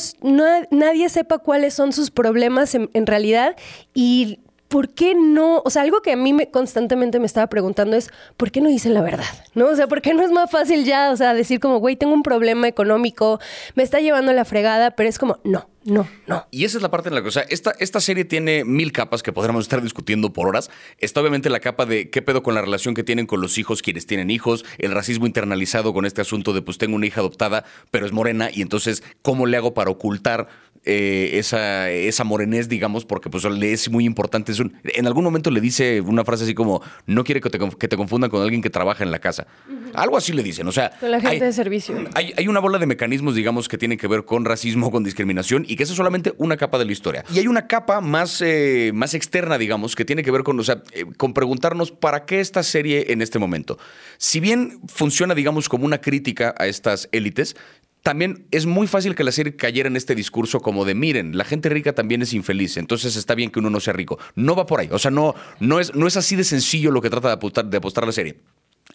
nadie 0.70 1.10
sepa 1.10 1.40
cuáles 1.40 1.74
son 1.74 1.92
sus 1.92 2.12
problemas 2.12 2.76
en, 2.76 2.92
en, 2.94 3.08
realidad 3.08 3.56
y 3.96 4.42
¿por 4.74 4.90
qué 4.90 5.14
no? 5.14 5.62
O 5.66 5.70
sea, 5.70 5.84
algo 5.84 6.02
que 6.02 6.14
a 6.14 6.16
mí 6.16 6.34
me, 6.34 6.50
constantemente 6.50 7.20
me 7.20 7.28
estaba 7.28 7.46
preguntando 7.46 7.96
es, 7.96 8.10
¿por 8.38 8.50
qué 8.50 8.60
no 8.60 8.70
dicen 8.70 8.96
la 8.96 9.04
verdad? 9.04 9.24
¿No? 9.54 9.68
O 9.68 9.76
sea, 9.76 9.88
¿por 9.88 10.02
qué 10.02 10.16
no 10.16 10.24
es 10.24 10.32
más 10.32 10.50
fácil 10.50 10.84
ya, 10.84 11.12
o 11.12 11.16
sea, 11.16 11.36
decir 11.36 11.60
como, 11.60 11.78
güey, 11.78 11.96
tengo 11.96 12.12
un 12.12 12.24
problema 12.24 12.68
económico, 12.68 13.40
me 13.76 13.84
está 13.84 14.00
llevando 14.00 14.34
la 14.34 14.46
fregada, 14.46 14.90
pero 14.96 15.08
es 15.08 15.20
como, 15.20 15.38
no, 15.44 15.70
no, 15.86 16.08
no. 16.26 16.48
Y 16.50 16.66
esa 16.66 16.78
es 16.78 16.82
la 16.82 16.90
parte 16.90 17.10
en 17.10 17.14
la 17.14 17.22
que, 17.22 17.28
o 17.28 17.32
sea, 17.32 17.44
esta, 17.50 17.76
esta 17.78 18.00
serie 18.00 18.26
tiene 18.26 18.66
mil 18.66 18.92
capas 18.92 19.22
que 19.22 19.32
podríamos 19.32 19.66
estar 19.66 19.80
discutiendo 19.80 20.34
por 20.34 20.48
horas. 20.48 20.72
Está 20.98 21.22
obviamente 21.22 21.52
la 21.52 21.60
capa 21.60 21.86
de 21.86 22.10
qué 22.10 22.24
pedo 22.24 22.42
con 22.42 22.56
la 22.56 22.62
relación 22.62 22.96
que 22.96 23.04
tienen 23.04 23.28
con 23.28 23.42
los 23.42 23.60
hijos, 23.60 23.84
quienes 23.84 24.08
tienen 24.08 24.32
hijos, 24.32 24.66
el 24.80 24.92
racismo 24.92 25.28
internalizado 25.28 25.94
con 25.94 26.08
este 26.08 26.22
asunto 26.22 26.52
de 26.52 26.64
pues 26.64 26.80
tengo 26.80 26.96
una 26.96 27.06
hija 27.06 27.20
adoptada, 27.20 27.64
pero 27.92 28.08
es 28.08 28.12
morena, 28.12 28.50
y 28.52 28.64
entonces, 28.64 29.04
¿cómo 29.22 29.46
le 29.46 29.56
hago 29.56 29.76
para 29.76 29.92
ocultar 29.92 30.48
eh, 30.86 31.40
esa, 31.40 31.90
esa 31.90 32.24
morenés, 32.24 32.68
digamos, 32.68 33.06
porque 33.06 33.30
pues 33.30 33.46
le 33.46 33.72
es 33.72 33.90
muy 33.90 34.06
importante. 34.06 34.52
en 34.84 35.08
algún 35.08 35.24
momento 35.24 35.50
le 35.50 35.62
dice 35.62 36.02
una 36.02 36.26
frase 36.26 36.44
así 36.44 36.54
como, 36.54 36.82
no 37.06 37.24
quiere 37.24 37.40
que 37.42 37.50
te, 37.50 37.98
confundan 37.98 38.30
con 38.30 38.42
alguien 38.42 38.62
que 38.62 38.70
trabaja 38.70 39.04
en 39.04 39.12
la 39.12 39.20
casa. 39.20 39.48
Algo 39.94 40.18
así 40.18 40.34
le 40.34 40.44
dicen, 40.44 40.68
o 40.68 40.72
sea... 40.72 40.92
Con 41.00 41.12
la 41.12 41.22
gente 41.22 41.46
de 41.46 41.54
servicio. 41.54 41.96
Hay, 42.16 42.34
hay, 42.36 42.48
una 42.48 42.60
bola 42.60 42.80
de 42.80 42.86
mecanismos, 42.86 43.36
digamos, 43.36 43.70
que 43.70 43.78
tienen 43.78 43.98
que 43.98 44.08
ver 44.08 44.26
con 44.26 44.44
racismo, 44.44 44.92
con 44.92 45.04
discriminación, 45.04 45.66
y 45.68 45.76
que 45.76 45.84
eso 45.84 45.94
es 45.94 45.98
solamente 45.98 46.34
una 46.38 46.58
capa 46.58 46.78
de 46.78 46.86
la 46.86 46.92
historia. 46.92 47.24
Y 47.34 47.40
hay 47.40 47.48
una 47.48 47.68
capa 47.68 48.02
más, 48.02 48.42
eh, 48.42 48.92
más 48.94 49.14
externa, 49.14 49.58
digamos, 49.58 49.96
que 49.96 50.06
tiene 50.06 50.24
que 50.24 50.32
ver 50.32 50.44
con, 50.44 50.60
o 50.60 50.64
sea, 50.64 50.84
eh, 50.92 51.06
con 51.18 51.34
preguntarnos 51.34 51.92
para 51.92 52.26
qué 52.26 52.40
esta 52.40 52.64
serie 52.64 53.14
en 53.14 53.22
este 53.22 53.40
momento. 53.40 53.78
Si 54.18 54.40
bien 54.40 54.80
funciona, 54.88 55.34
digamos, 55.36 55.70
como 55.70 55.86
una 55.86 56.02
crítica 56.02 56.54
a 56.58 56.68
estas 56.68 57.08
élites, 57.12 57.56
también 58.04 58.48
es 58.52 58.66
muy 58.66 58.86
fácil 58.86 59.16
que 59.16 59.24
la 59.24 59.32
serie 59.32 59.56
cayera 59.56 59.88
en 59.88 59.96
este 59.96 60.14
discurso 60.14 60.60
como 60.60 60.84
de, 60.84 60.94
miren, 60.94 61.38
la 61.38 61.46
gente 61.46 61.70
rica 61.70 61.94
también 61.94 62.22
es 62.22 62.34
infeliz, 62.34 62.76
entonces 62.76 63.16
está 63.16 63.34
bien 63.34 63.50
que 63.50 63.60
uno 63.60 63.70
no 63.70 63.80
sea 63.80 63.94
rico. 63.94 64.20
No 64.36 64.56
va 64.56 64.66
por 64.66 64.82
ahí, 64.82 64.90
o 64.92 65.00
sea, 65.00 65.10
no, 65.10 65.34
no, 65.62 65.80
es, 65.80 65.96
no 65.96 66.06
es 66.06 66.18
así 66.18 66.36
de 66.36 66.44
sencillo 66.44 66.92
lo 66.92 67.02
que 67.02 67.10
trata 67.10 67.30
de 67.30 67.36
apostar, 67.36 67.66
de 67.66 67.78
apostar 67.78 68.06
la 68.06 68.12
serie. 68.12 68.36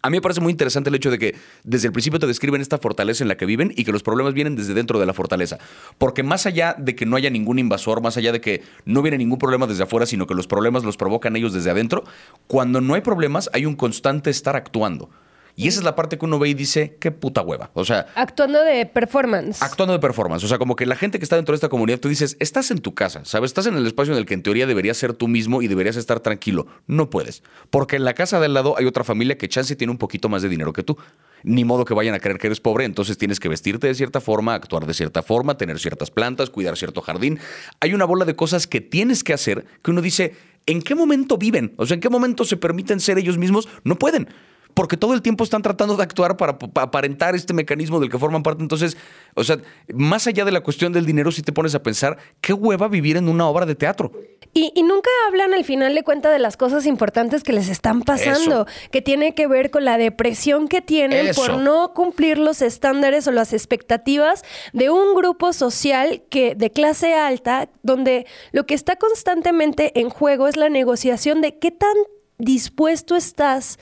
A 0.03 0.11
mí 0.11 0.19
me 0.19 0.21
parece 0.21 0.43
muy 0.43 0.53
interesante 0.53 0.91
el 0.91 0.95
hecho 0.95 1.11
de 1.11 1.19
que 1.19 1.35
desde 1.65 1.87
el 1.87 1.93
principio 1.93 2.21
te 2.21 2.27
describen 2.27 2.61
esta 2.61 2.77
fortaleza 2.77 3.25
en 3.25 3.29
la 3.29 3.37
que 3.37 3.47
viven 3.47 3.73
y 3.75 3.85
que 3.85 3.91
los 3.91 4.03
problemas 4.03 4.35
vienen 4.35 4.55
desde 4.55 4.75
dentro 4.75 5.01
de 5.01 5.07
la 5.07 5.15
fortaleza. 5.15 5.59
Porque 5.97 6.23
más 6.23 6.45
allá 6.47 6.77
de 6.79 6.95
que 6.95 7.07
no 7.07 7.17
haya 7.17 7.31
ningún 7.31 7.59
invasor, 7.59 8.03
más 8.03 8.17
allá 8.17 8.31
de 8.31 8.41
que 8.41 8.63
no 8.85 9.03
viene 9.03 9.19
ningún 9.19 9.39
problema 9.39 9.67
desde 9.67 9.85
afuera, 9.85 10.05
sino 10.07 10.27
que 10.27 10.35
los 10.35 10.47
problemas 10.47 10.85
los 10.85 10.99
provocan 10.99 11.35
ellos 11.35 11.53
desde 11.55 11.71
adentro, 11.71 12.05
cuando 12.47 12.81
no 12.81 12.95
hay 12.95 13.01
problemas 13.01 13.51
hay 13.55 13.65
un 13.67 13.75
constante 13.75 14.31
estar 14.31 14.55
actuando. 14.55 15.11
Y 15.59 15.67
esa 15.67 15.81
es 15.81 15.85
la 15.85 15.97
parte 15.97 16.19
que 16.19 16.25
uno 16.25 16.39
ve 16.39 16.51
y 16.51 16.55
dice, 16.55 16.97
qué 17.01 17.11
puta 17.11 17.43
hueva. 17.43 17.73
O 17.75 17.85
sea... 17.85 18.07
Actuando 18.15 18.63
de 18.63 18.87
performance. 18.87 19.61
Actuando 19.61 19.93
de 19.93 19.99
performance. 19.99 20.45
O 20.45 20.47
sea, 20.47 20.57
como 20.57 20.77
que 20.77 20.87
la 20.87 20.95
gente 20.95 21.19
que 21.19 21.25
está 21.25 21.35
dentro 21.35 21.53
de 21.53 21.57
esta 21.57 21.69
comunidad, 21.69 21.99
tú 21.99 22.09
dices, 22.09 22.37
estás 22.39 22.71
en 22.71 22.79
tu 22.79 22.95
casa, 22.95 23.25
¿sabes? 23.25 23.51
Estás 23.51 23.67
en 23.67 23.77
el 23.77 23.85
espacio 23.85 24.13
en 24.13 24.21
el 24.21 24.25
que 24.25 24.35
en 24.35 24.45
teoría 24.45 24.69
deberías 24.69 24.97
ser 24.97 25.15
tú 25.15 25.27
mismo 25.27 25.61
y 25.61 25.67
deberías 25.67 25.97
estar 25.97 26.21
tranquilo. 26.21 26.69
No 26.87 27.11
puedes. 27.11 27.43
Porque 27.71 27.97
en 27.97 28.05
la 28.05 28.15
casa 28.15 28.39
de 28.39 28.47
al 28.47 28.55
lado 28.55 28.77
hay 28.79 28.87
otra 28.87 29.03
familia 29.03 29.37
que 29.37 29.49
chance 29.49 29.75
tiene 29.75 29.91
un 29.91 29.99
poquito 29.99 30.29
más 30.29 30.43
de 30.43 30.49
dinero 30.49 30.73
que 30.73 30.85
tú. 30.85 30.97
Ni 31.43 31.65
modo 31.65 31.85
que 31.85 31.93
vayan 31.93 32.15
a 32.15 32.21
creer 32.21 32.39
que 32.39 32.47
eres 32.47 32.61
pobre, 32.61 32.85
entonces 32.85 33.19
tienes 33.19 33.41
que 33.41 33.49
vestirte 33.49 33.89
de 33.89 33.97
cierta 33.97 34.21
forma, 34.21 34.55
actuar 34.55 34.87
de 34.87 34.95
cierta 34.95 35.25
forma, 35.25 35.57
tener 35.57 35.81
ciertas 35.81 36.13
plantas, 36.13 36.51
cuidar 36.51 36.77
cierto 36.77 37.01
jardín. 37.01 37.41
Hay 37.81 37.95
una 37.95 38.05
bola 38.05 38.25
de 38.25 38.37
cosas 38.37 38.69
que 38.69 38.81
tienes 38.81 39.25
que 39.25 39.33
hacer 39.33 39.65
que 39.83 39.91
uno 39.91 40.03
dice, 40.03 40.37
¿en 40.67 40.83
qué 40.83 40.95
momento 40.95 41.37
viven? 41.37 41.75
O 41.79 41.85
sea, 41.85 41.97
¿en 41.97 42.01
qué 42.01 42.11
momento 42.11 42.45
se 42.45 42.57
permiten 42.57 43.01
ser 43.01 43.19
ellos 43.19 43.39
mismos? 43.39 43.69
No 43.83 43.99
pueden 43.99 44.29
porque 44.79 44.97
todo 44.97 45.13
el 45.13 45.23
tiempo 45.23 45.43
están 45.43 45.61
tratando 45.61 45.97
de 45.97 46.05
actuar 46.05 46.37
para, 46.37 46.57
aparentar 46.77 47.35
este 47.35 47.53
mecanismo 47.53 47.99
del 47.99 48.09
que 48.09 48.17
forman 48.17 48.45
parte. 48.45 48.63
Entonces, 48.63 48.97
o 49.35 49.43
sea, 49.43 49.59
más 49.93 50.29
allá 50.29 50.45
de 50.45 50.53
la 50.53 50.61
cuestión 50.61 50.93
del 50.93 51.05
dinero, 51.05 51.33
si 51.33 51.43
te 51.43 51.51
pones 51.51 51.75
a 51.75 51.83
pensar, 51.83 52.17
qué 52.41 52.53
hueva 52.53 52.87
vivir 52.87 53.17
en 53.17 53.29
una 53.29 53.49
obra 53.49 53.67
de 53.67 53.75
teatro. 53.75 54.13
Y, 54.55 54.73
nunca 54.85 55.11
hablan 55.27 55.53
al 55.53 55.65
final 55.65 55.97
de 55.97 56.05
cuenta 56.05 56.31
de 56.31 56.39
las 56.39 56.57
cosas 56.57 56.87
importantes 56.87 57.43
que 57.43 57.53
les 57.53 57.69
están 57.69 58.03
pasando, 58.03 58.69
que 58.93 59.03
tiene 59.03 59.35
que 59.35 59.49
ver 59.49 59.73
con 59.73 59.85
la 59.85 59.99
depresión 59.99 60.69
que 60.69 60.81
tienen 60.81 61.35
por 61.35 61.59
no 61.59 61.93
cumplir 61.93 62.39
los 62.39 62.63
estándares 62.63 63.27
o 63.27 63.33
las 63.33 63.53
expectativas 63.53 64.45
de 64.73 64.91
un 64.91 65.17
grupo 65.17 65.53
social 65.53 66.23
que 66.31 66.55
de 66.55 66.71
clase 66.71 67.15
alta, 67.15 67.69
donde 67.83 68.29
lo 68.53 68.65
que 68.65 68.75
está 68.75 68.95
constantemente 68.95 69.99
en 69.99 70.09
juego 70.09 70.47
es 70.47 70.57
la 70.57 70.69
negociación 70.69 71.41
de 71.41 71.59
qué 71.59 71.73
tan 71.73 71.97
dispuesto 72.39 73.17
estás 73.17 73.81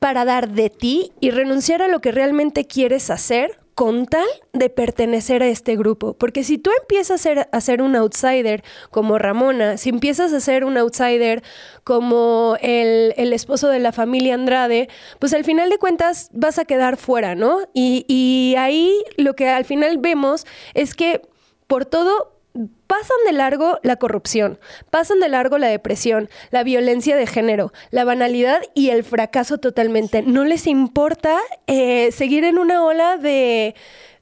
para 0.00 0.24
dar 0.24 0.48
de 0.50 0.70
ti 0.70 1.12
y 1.20 1.30
renunciar 1.30 1.82
a 1.82 1.88
lo 1.88 2.00
que 2.00 2.10
realmente 2.10 2.66
quieres 2.66 3.10
hacer 3.10 3.60
con 3.74 4.06
tal 4.06 4.26
de 4.52 4.68
pertenecer 4.68 5.42
a 5.42 5.48
este 5.48 5.76
grupo. 5.76 6.14
Porque 6.14 6.42
si 6.44 6.58
tú 6.58 6.70
empiezas 6.80 7.26
a 7.26 7.60
ser, 7.60 7.82
un 7.82 7.96
outsider 7.96 8.62
como 8.90 9.18
Ramona, 9.18 9.76
si 9.76 9.90
empiezas 9.90 10.32
a 10.32 10.40
ser 10.40 10.64
un 10.64 10.76
outsider 10.76 11.42
como 11.84 12.56
el, 12.60 13.32
esposo 13.32 13.68
de 13.68 13.78
la 13.78 13.92
familia 13.92 14.34
Andrade, 14.34 14.88
pues 15.18 15.32
al 15.32 15.44
final 15.44 15.70
de 15.70 15.78
cuentas 15.78 16.28
vas 16.32 16.58
a 16.58 16.64
quedar 16.64 16.96
fuera, 16.96 17.34
¿no? 17.34 17.60
Y, 17.72 18.04
y 18.06 18.54
ahí 18.58 18.92
lo 19.16 19.34
que 19.34 19.48
al 19.48 19.64
final 19.64 19.98
vemos 19.98 20.46
es 20.74 20.94
que 20.94 21.22
por 21.66 21.86
todo 21.86 22.39
pasan 22.86 23.16
de 23.26 23.32
largo 23.32 23.78
la 23.82 23.96
corrupción, 23.96 24.58
pasan 24.90 25.20
de 25.20 25.28
largo 25.28 25.58
la 25.58 25.68
depresión, 25.68 26.28
la 26.50 26.64
violencia 26.64 27.16
de 27.16 27.26
género, 27.26 27.72
la 27.90 28.04
banalidad 28.04 28.60
y 28.74 28.90
el 28.90 29.04
fracaso 29.04 29.58
totalmente. 29.58 30.22
No 30.22 30.44
les 30.44 30.66
importa 30.66 31.38
eh, 31.66 32.10
seguir 32.12 32.44
en 32.44 32.58
una 32.58 32.84
ola 32.84 33.16
de 33.16 33.74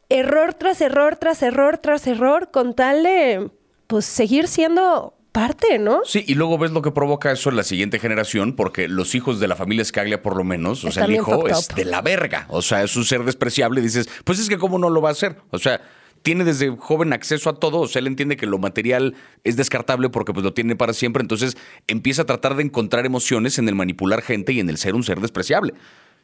error 0.09 0.55
tras 0.55 0.81
error, 0.81 1.17
tras 1.17 1.43
error, 1.43 1.79
tras 1.79 2.07
error, 2.07 2.51
con 2.51 2.75
tal 2.75 3.03
de 3.03 3.51
pues 3.87 4.05
seguir 4.05 4.49
siendo 4.49 5.15
parte, 5.33 5.79
¿no? 5.79 6.01
Sí, 6.05 6.25
y 6.27 6.35
luego 6.35 6.59
ves 6.59 6.73
lo 6.73 6.83
que 6.83 6.91
provoca 6.91 7.31
eso 7.31 7.51
en 7.51 7.57
la 7.57 7.63
siguiente 7.63 7.99
generación, 7.99 8.55
porque 8.55 8.89
los 8.89 9.15
hijos 9.15 9.41
de 9.41 9.49
la 9.49 9.57
familia 9.57 9.85
Scaglia, 9.85 10.23
por 10.23 10.37
lo 10.37 10.45
menos, 10.45 10.85
o 10.85 10.91
sea, 10.91 11.05
el 11.05 11.15
hijo 11.15 11.47
es 11.47 11.69
de 11.69 11.85
la 11.85 12.03
verga. 12.03 12.47
O 12.49 12.61
sea, 12.61 12.83
es 12.83 12.97
un 12.97 13.05
ser 13.05 13.23
despreciable. 13.25 13.81
Dices, 13.81 14.09
pues 14.25 14.39
es 14.39 14.49
que, 14.49 14.59
¿cómo 14.59 14.79
no 14.79 14.91
lo 14.91 15.01
va 15.01 15.11
a 15.11 15.13
hacer? 15.13 15.37
O 15.51 15.59
sea, 15.59 15.81
tiene 16.23 16.45
desde 16.45 16.77
joven 16.77 17.13
acceso 17.13 17.51
a 17.51 17.55
todo, 17.55 17.81
o 17.81 17.89
sea, 17.89 18.01
él 18.01 18.07
entiende 18.07 18.37
que 18.37 18.47
lo 18.47 18.59
material 18.59 19.15
es 19.45 19.57
descartable 19.57 20.09
porque 20.11 20.33
pues 20.33 20.45
lo 20.45 20.53
tiene 20.53 20.77
para 20.77 20.93
siempre, 20.93 21.23
entonces 21.23 21.57
empieza 21.87 22.23
a 22.23 22.27
tratar 22.27 22.57
de 22.57 22.63
encontrar 22.63 23.07
emociones 23.07 23.59
en 23.59 23.69
el 23.69 23.75
manipular 23.75 24.23
gente 24.23 24.53
y 24.53 24.61
en 24.61 24.69
el 24.71 24.79
ser 24.79 24.95
un 24.95 25.05
ser 25.05 25.21
despreciable. 25.21 25.75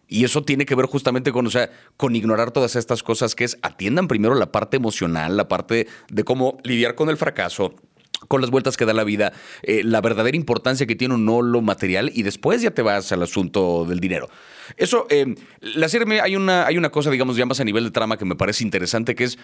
Y 0.06 0.24
eso 0.24 0.42
tiene 0.42 0.66
que 0.66 0.74
ver 0.74 0.86
justamente 0.86 1.32
con, 1.32 1.46
o 1.46 1.50
sea, 1.50 1.70
con 1.96 2.14
ignorar 2.14 2.50
todas 2.50 2.76
estas 2.76 3.02
cosas 3.02 3.34
que 3.34 3.44
es 3.44 3.58
atiendan 3.62 4.06
primero 4.06 4.34
la 4.34 4.52
parte 4.52 4.76
emocional, 4.76 5.36
la 5.36 5.48
parte 5.48 5.86
de 6.10 6.24
cómo 6.24 6.58
lidiar 6.62 6.94
con 6.94 7.08
el 7.08 7.16
fracaso, 7.16 7.74
con 8.28 8.40
las 8.40 8.50
vueltas 8.50 8.76
que 8.76 8.84
da 8.84 8.92
la 8.92 9.04
vida, 9.04 9.32
eh, 9.62 9.82
la 9.82 10.00
verdadera 10.00 10.36
importancia 10.36 10.86
que 10.86 10.94
tiene 10.94 11.14
o 11.14 11.18
no 11.18 11.42
lo 11.42 11.62
material 11.62 12.10
y 12.14 12.22
después 12.22 12.62
ya 12.62 12.70
te 12.70 12.82
vas 12.82 13.12
al 13.12 13.22
asunto 13.22 13.86
del 13.86 14.00
dinero. 14.00 14.28
Eso, 14.76 15.06
eh, 15.10 15.34
la 15.60 15.88
serie 15.88 16.20
hay 16.20 16.36
una, 16.36 16.66
hay 16.66 16.76
una 16.76 16.90
cosa, 16.90 17.10
digamos, 17.10 17.36
ya 17.36 17.46
más 17.46 17.60
a 17.60 17.64
nivel 17.64 17.84
de 17.84 17.90
trama 17.90 18.16
que 18.16 18.24
me 18.24 18.36
parece 18.36 18.64
interesante, 18.64 19.14
que 19.14 19.24
es 19.24 19.38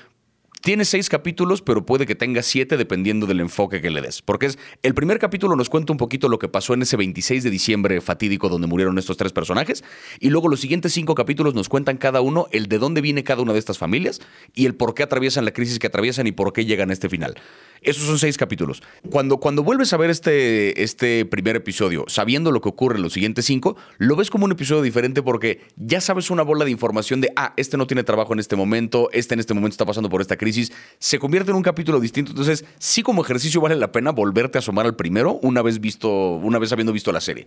tiene 0.60 0.84
seis 0.84 1.08
capítulos, 1.08 1.62
pero 1.62 1.86
puede 1.86 2.06
que 2.06 2.14
tenga 2.14 2.42
siete 2.42 2.76
dependiendo 2.76 3.26
del 3.26 3.40
enfoque 3.40 3.80
que 3.80 3.90
le 3.90 4.02
des. 4.02 4.22
Porque 4.22 4.46
es 4.46 4.58
el 4.82 4.94
primer 4.94 5.18
capítulo 5.18 5.56
nos 5.56 5.70
cuenta 5.70 5.92
un 5.92 5.96
poquito 5.96 6.28
lo 6.28 6.38
que 6.38 6.48
pasó 6.48 6.74
en 6.74 6.82
ese 6.82 6.96
26 6.96 7.42
de 7.42 7.50
diciembre 7.50 8.00
fatídico 8.00 8.48
donde 8.48 8.66
murieron 8.66 8.98
estos 8.98 9.16
tres 9.16 9.32
personajes. 9.32 9.82
Y 10.18 10.30
luego 10.30 10.48
los 10.48 10.60
siguientes 10.60 10.92
cinco 10.92 11.14
capítulos 11.14 11.54
nos 11.54 11.68
cuentan 11.68 11.96
cada 11.96 12.20
uno 12.20 12.46
el 12.52 12.66
de 12.66 12.78
dónde 12.78 13.00
viene 13.00 13.24
cada 13.24 13.42
una 13.42 13.52
de 13.52 13.58
estas 13.58 13.78
familias 13.78 14.20
y 14.54 14.66
el 14.66 14.74
por 14.74 14.94
qué 14.94 15.02
atraviesan 15.02 15.44
la 15.44 15.52
crisis 15.52 15.78
que 15.78 15.86
atraviesan 15.86 16.26
y 16.26 16.32
por 16.32 16.52
qué 16.52 16.66
llegan 16.66 16.90
a 16.90 16.92
este 16.92 17.08
final. 17.08 17.36
Esos 17.82 18.04
son 18.04 18.18
seis 18.18 18.36
capítulos. 18.36 18.82
Cuando, 19.10 19.38
cuando 19.38 19.62
vuelves 19.62 19.94
a 19.94 19.96
ver 19.96 20.10
este, 20.10 20.82
este 20.82 21.24
primer 21.24 21.56
episodio, 21.56 22.04
sabiendo 22.08 22.52
lo 22.52 22.60
que 22.60 22.68
ocurre 22.68 22.96
en 22.96 23.02
los 23.02 23.14
siguientes 23.14 23.46
cinco, 23.46 23.76
lo 23.96 24.16
ves 24.16 24.28
como 24.28 24.44
un 24.44 24.52
episodio 24.52 24.82
diferente 24.82 25.22
porque 25.22 25.62
ya 25.76 26.02
sabes 26.02 26.30
una 26.30 26.42
bola 26.42 26.66
de 26.66 26.70
información 26.70 27.22
de, 27.22 27.32
ah, 27.36 27.54
este 27.56 27.78
no 27.78 27.86
tiene 27.86 28.04
trabajo 28.04 28.34
en 28.34 28.38
este 28.38 28.54
momento, 28.54 29.08
este 29.12 29.32
en 29.32 29.40
este 29.40 29.54
momento 29.54 29.72
está 29.72 29.86
pasando 29.86 30.10
por 30.10 30.20
esta 30.20 30.36
crisis. 30.36 30.49
Se 30.98 31.18
convierte 31.18 31.50
en 31.50 31.56
un 31.56 31.62
capítulo 31.62 32.00
distinto. 32.00 32.30
Entonces, 32.32 32.64
sí 32.78 33.02
como 33.02 33.22
ejercicio 33.22 33.60
vale 33.60 33.76
la 33.76 33.92
pena 33.92 34.10
volverte 34.10 34.58
a 34.58 34.60
asomar 34.60 34.86
al 34.86 34.96
primero 34.96 35.38
una 35.42 35.62
vez 35.62 35.80
visto, 35.80 36.10
una 36.36 36.58
vez 36.58 36.72
habiendo 36.72 36.92
visto 36.92 37.12
la 37.12 37.20
serie. 37.20 37.46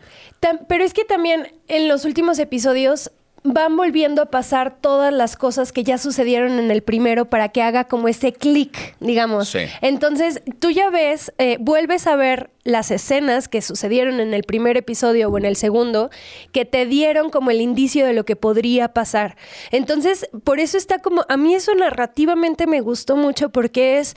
Pero 0.67 0.83
es 0.83 0.93
que 0.93 1.05
también 1.05 1.47
en 1.67 1.87
los 1.87 2.05
últimos 2.05 2.39
episodios 2.39 3.11
van 3.43 3.75
volviendo 3.75 4.21
a 4.21 4.25
pasar 4.27 4.77
todas 4.79 5.13
las 5.13 5.35
cosas 5.35 5.71
que 5.71 5.83
ya 5.83 5.97
sucedieron 5.97 6.59
en 6.59 6.71
el 6.71 6.81
primero 6.81 7.25
para 7.25 7.49
que 7.49 7.61
haga 7.61 7.85
como 7.85 8.07
ese 8.07 8.31
clic, 8.31 8.95
digamos. 8.99 9.53
Entonces, 9.81 10.41
tú 10.59 10.71
ya 10.71 10.89
ves, 10.89 11.33
eh, 11.37 11.57
vuelves 11.59 12.07
a 12.07 12.15
ver 12.15 12.49
las 12.63 12.91
escenas 12.91 13.49
que 13.49 13.61
sucedieron 13.61 14.19
en 14.19 14.33
el 14.33 14.43
primer 14.43 14.77
episodio 14.77 15.29
o 15.29 15.37
en 15.37 15.45
el 15.45 15.55
segundo, 15.55 16.09
que 16.51 16.63
te 16.65 16.85
dieron 16.85 17.29
como 17.29 17.51
el 17.51 17.59
indicio 17.59 18.05
de 18.05 18.13
lo 18.13 18.23
que 18.23 18.35
podría 18.35 18.93
pasar. 18.93 19.35
Entonces, 19.71 20.29
por 20.43 20.59
eso 20.59 20.77
está 20.77 20.99
como, 20.99 21.25
a 21.27 21.37
mí 21.37 21.53
eso 21.53 21.75
narrativamente 21.75 22.67
me 22.67 22.79
gustó 22.79 23.17
mucho 23.17 23.49
porque 23.49 23.99
es, 23.99 24.15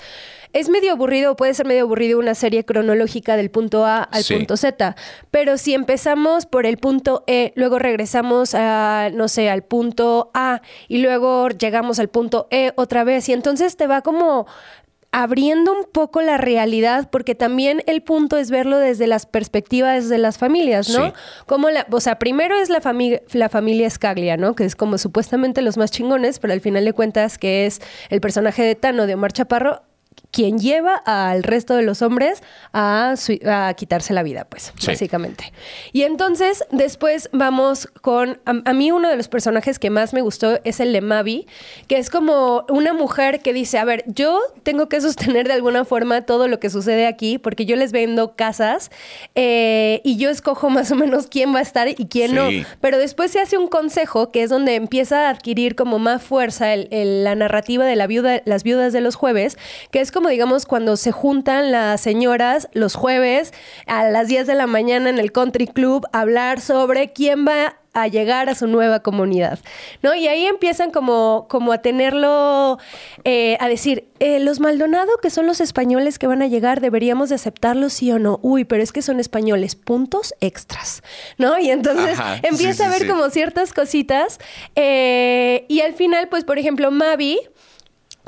es 0.53 0.69
medio 0.69 0.93
aburrido, 0.93 1.35
puede 1.35 1.55
ser 1.55 1.67
medio 1.67 1.83
aburrido 1.83 2.21
una 2.21 2.35
serie 2.35 2.65
cronológica 2.65 3.37
del 3.37 3.51
punto 3.51 3.85
A 3.85 4.03
al 4.05 4.25
punto 4.25 4.57
Z, 4.57 4.95
pero 5.33 5.59
si 5.59 5.75
empezamos 5.75 6.47
por 6.47 6.67
el 6.67 6.77
punto 6.77 7.25
E, 7.27 7.53
luego 7.57 7.81
regresamos 7.81 8.55
a, 8.55 9.11
no 9.17 9.29
sé, 9.29 9.51
al 9.51 9.63
punto 9.63 10.31
A 10.35 10.63
y 10.89 10.99
luego 10.99 11.49
llegamos 11.49 11.99
al 11.99 12.09
punto 12.09 12.47
E 12.51 12.73
otra 12.77 13.05
vez 13.05 13.29
y 13.29 13.33
entonces 13.33 13.77
te 13.77 13.87
va 13.87 14.03
como 14.03 14.47
abriendo 15.13 15.73
un 15.73 15.85
poco 15.91 16.21
la 16.21 16.37
realidad, 16.37 17.09
porque 17.11 17.35
también 17.35 17.83
el 17.87 18.03
punto 18.03 18.37
es 18.37 18.51
verlo 18.51 18.77
desde 18.77 19.07
las 19.07 19.25
perspectivas 19.25 20.11
de 20.11 20.19
las 20.19 20.37
familias, 20.37 20.91
¿no? 20.91 21.15
Como 21.47 21.71
la, 21.71 21.87
o 21.91 22.01
sea, 22.01 22.19
primero 22.19 22.55
es 22.57 22.69
la 22.69 22.83
familia, 22.83 23.23
la 23.33 23.49
familia 23.49 23.89
Scaglia, 23.89 24.37
¿no? 24.37 24.55
Que 24.55 24.65
es 24.65 24.77
como 24.77 24.99
supuestamente 24.99 25.63
los 25.63 25.79
más 25.79 25.91
chingones, 25.91 26.39
pero 26.39 26.53
al 26.53 26.61
final 26.61 26.85
de 26.85 26.93
cuentas 26.93 27.39
que 27.39 27.65
es 27.65 27.81
el 28.11 28.21
personaje 28.21 28.63
de 28.63 28.75
Tano 28.75 29.07
de 29.07 29.15
Omar 29.15 29.33
Chaparro, 29.33 29.83
quien 30.37 30.59
lleva 30.59 30.97
al 31.07 31.43
resto 31.43 31.77
de 31.77 31.83
los 31.83 32.03
hombres 32.03 32.43
a, 32.75 33.15
quitarse 33.75 34.13
la 34.13 34.23
vida, 34.23 34.45
pues, 34.45 34.75
básicamente. 34.87 35.51
Y 35.95 36.03
entonces, 36.03 36.63
después 36.71 37.31
vamos 37.33 37.87
con. 38.03 38.39
A, 38.45 38.75
mí, 38.75 38.93
uno 38.93 39.09
de 39.09 39.17
los 39.17 39.29
personajes 39.29 39.79
que 39.79 39.89
más 39.89 40.13
me 40.13 40.21
gustó 40.21 40.61
es 40.65 40.79
el 40.81 40.93
de 40.93 41.01
Mavi, 41.01 41.47
que 41.89 41.97
es 41.97 42.11
como 42.11 42.67
una 42.69 42.93
mujer 42.93 43.41
que 43.41 43.55
dice: 43.55 43.79
A 43.79 43.87
ver, 43.87 44.05
yo 44.09 44.39
tengo 44.63 44.91
que 44.91 45.01
sostener 45.01 45.49
de 45.49 45.55
alguna 45.55 45.87
forma 45.87 46.21
todo 46.27 46.49
lo 46.49 46.61
que 46.61 46.69
sucede 46.69 47.07
aquí, 47.07 47.39
porque 47.39 47.65
yo 47.65 47.75
les 47.77 47.93
vendo 47.93 48.37
casas 48.37 48.91
eh, 49.37 50.03
y 50.05 50.19
yo 50.19 50.29
escojo 50.29 50.69
más 50.69 50.93
o 50.93 50.97
menos 50.97 51.29
quién 51.29 51.55
va 51.55 51.61
a 51.61 51.63
estar 51.63 51.89
y 51.89 51.95
quién 51.95 52.35
no. 52.35 52.49
Pero 52.83 52.99
después 52.99 53.31
se 53.31 53.41
hace 53.41 53.57
un 53.57 53.69
consejo 53.69 54.31
que 54.33 54.43
es 54.43 54.51
donde 54.51 54.75
empieza 54.75 55.29
a 55.29 55.31
adquirir 55.31 55.77
como 55.77 55.99
más 55.99 56.23
fuerza 56.23 56.77
la 56.77 57.35
narrativa 57.35 57.87
de 57.87 57.97
la 57.97 58.07
viuda, 58.07 58.43
las 58.45 58.65
viudas 58.65 58.93
de 58.93 59.01
los 59.01 59.15
jueves, 59.15 59.57
que 59.91 60.01
es 60.01 60.13
como, 60.13 60.26
digamos, 60.29 60.67
cuando 60.67 60.97
se 60.97 61.13
juntan 61.13 61.73
las 61.73 62.01
señoras 62.01 62.69
los 62.73 62.95
jueves 62.95 63.53
a 63.87 64.09
las 64.09 64.29
10 64.29 64.47
de 64.47 64.55
la 64.55 64.67
mañana 64.67 65.11
en 65.11 65.19
el 65.19 65.33
country 65.33 65.67
club 65.67 66.07
a 66.13 66.21
hablar 66.21 66.61
sobre 66.61 67.13
quién 67.13 67.47
va 67.47 67.77
a 67.97 68.09
llegar 68.09 68.51
a 68.51 68.55
su 68.55 68.67
nueva 68.67 69.01
comunidad, 69.01 69.59
¿no? 70.03 70.15
Y 70.15 70.29
ahí 70.29 70.45
empiezan 70.45 70.91
como, 70.91 71.47
como 71.49 71.73
a 71.73 71.79
tenerlo, 71.79 72.79
eh, 73.25 73.57
a 73.59 73.69
decir, 73.69 74.09
eh, 74.19 74.39
los 74.39 74.61
Maldonado, 74.61 75.17
que 75.23 75.31
son 75.31 75.47
los 75.47 75.63
españoles 75.63 76.19
que 76.19 76.27
van 76.27 76.43
a 76.43 76.47
llegar, 76.47 76.83
deberíamos 76.83 77.31
de 77.31 77.37
aceptarlos 77.37 77.95
sí 77.95 78.13
o 78.13 78.19
no. 78.19 78.39
Uy, 78.43 78.65
pero 78.65 78.83
es 78.83 78.93
que 78.93 79.01
son 79.01 79.19
españoles, 79.19 79.77
puntos 79.77 80.35
extras, 80.41 81.03
¿no? 81.39 81.59
Y 81.59 81.71
entonces 81.71 82.19
empieza 82.43 82.87
a 82.87 82.91
ver 82.91 83.07
como 83.09 83.31
ciertas 83.31 83.73
cositas 83.73 84.41
eh, 84.75 85.65
y 85.69 85.81
al 85.81 85.95
final, 85.95 86.29
pues, 86.29 86.45
por 86.45 86.59
ejemplo, 86.59 86.91
Mavi 86.91 87.41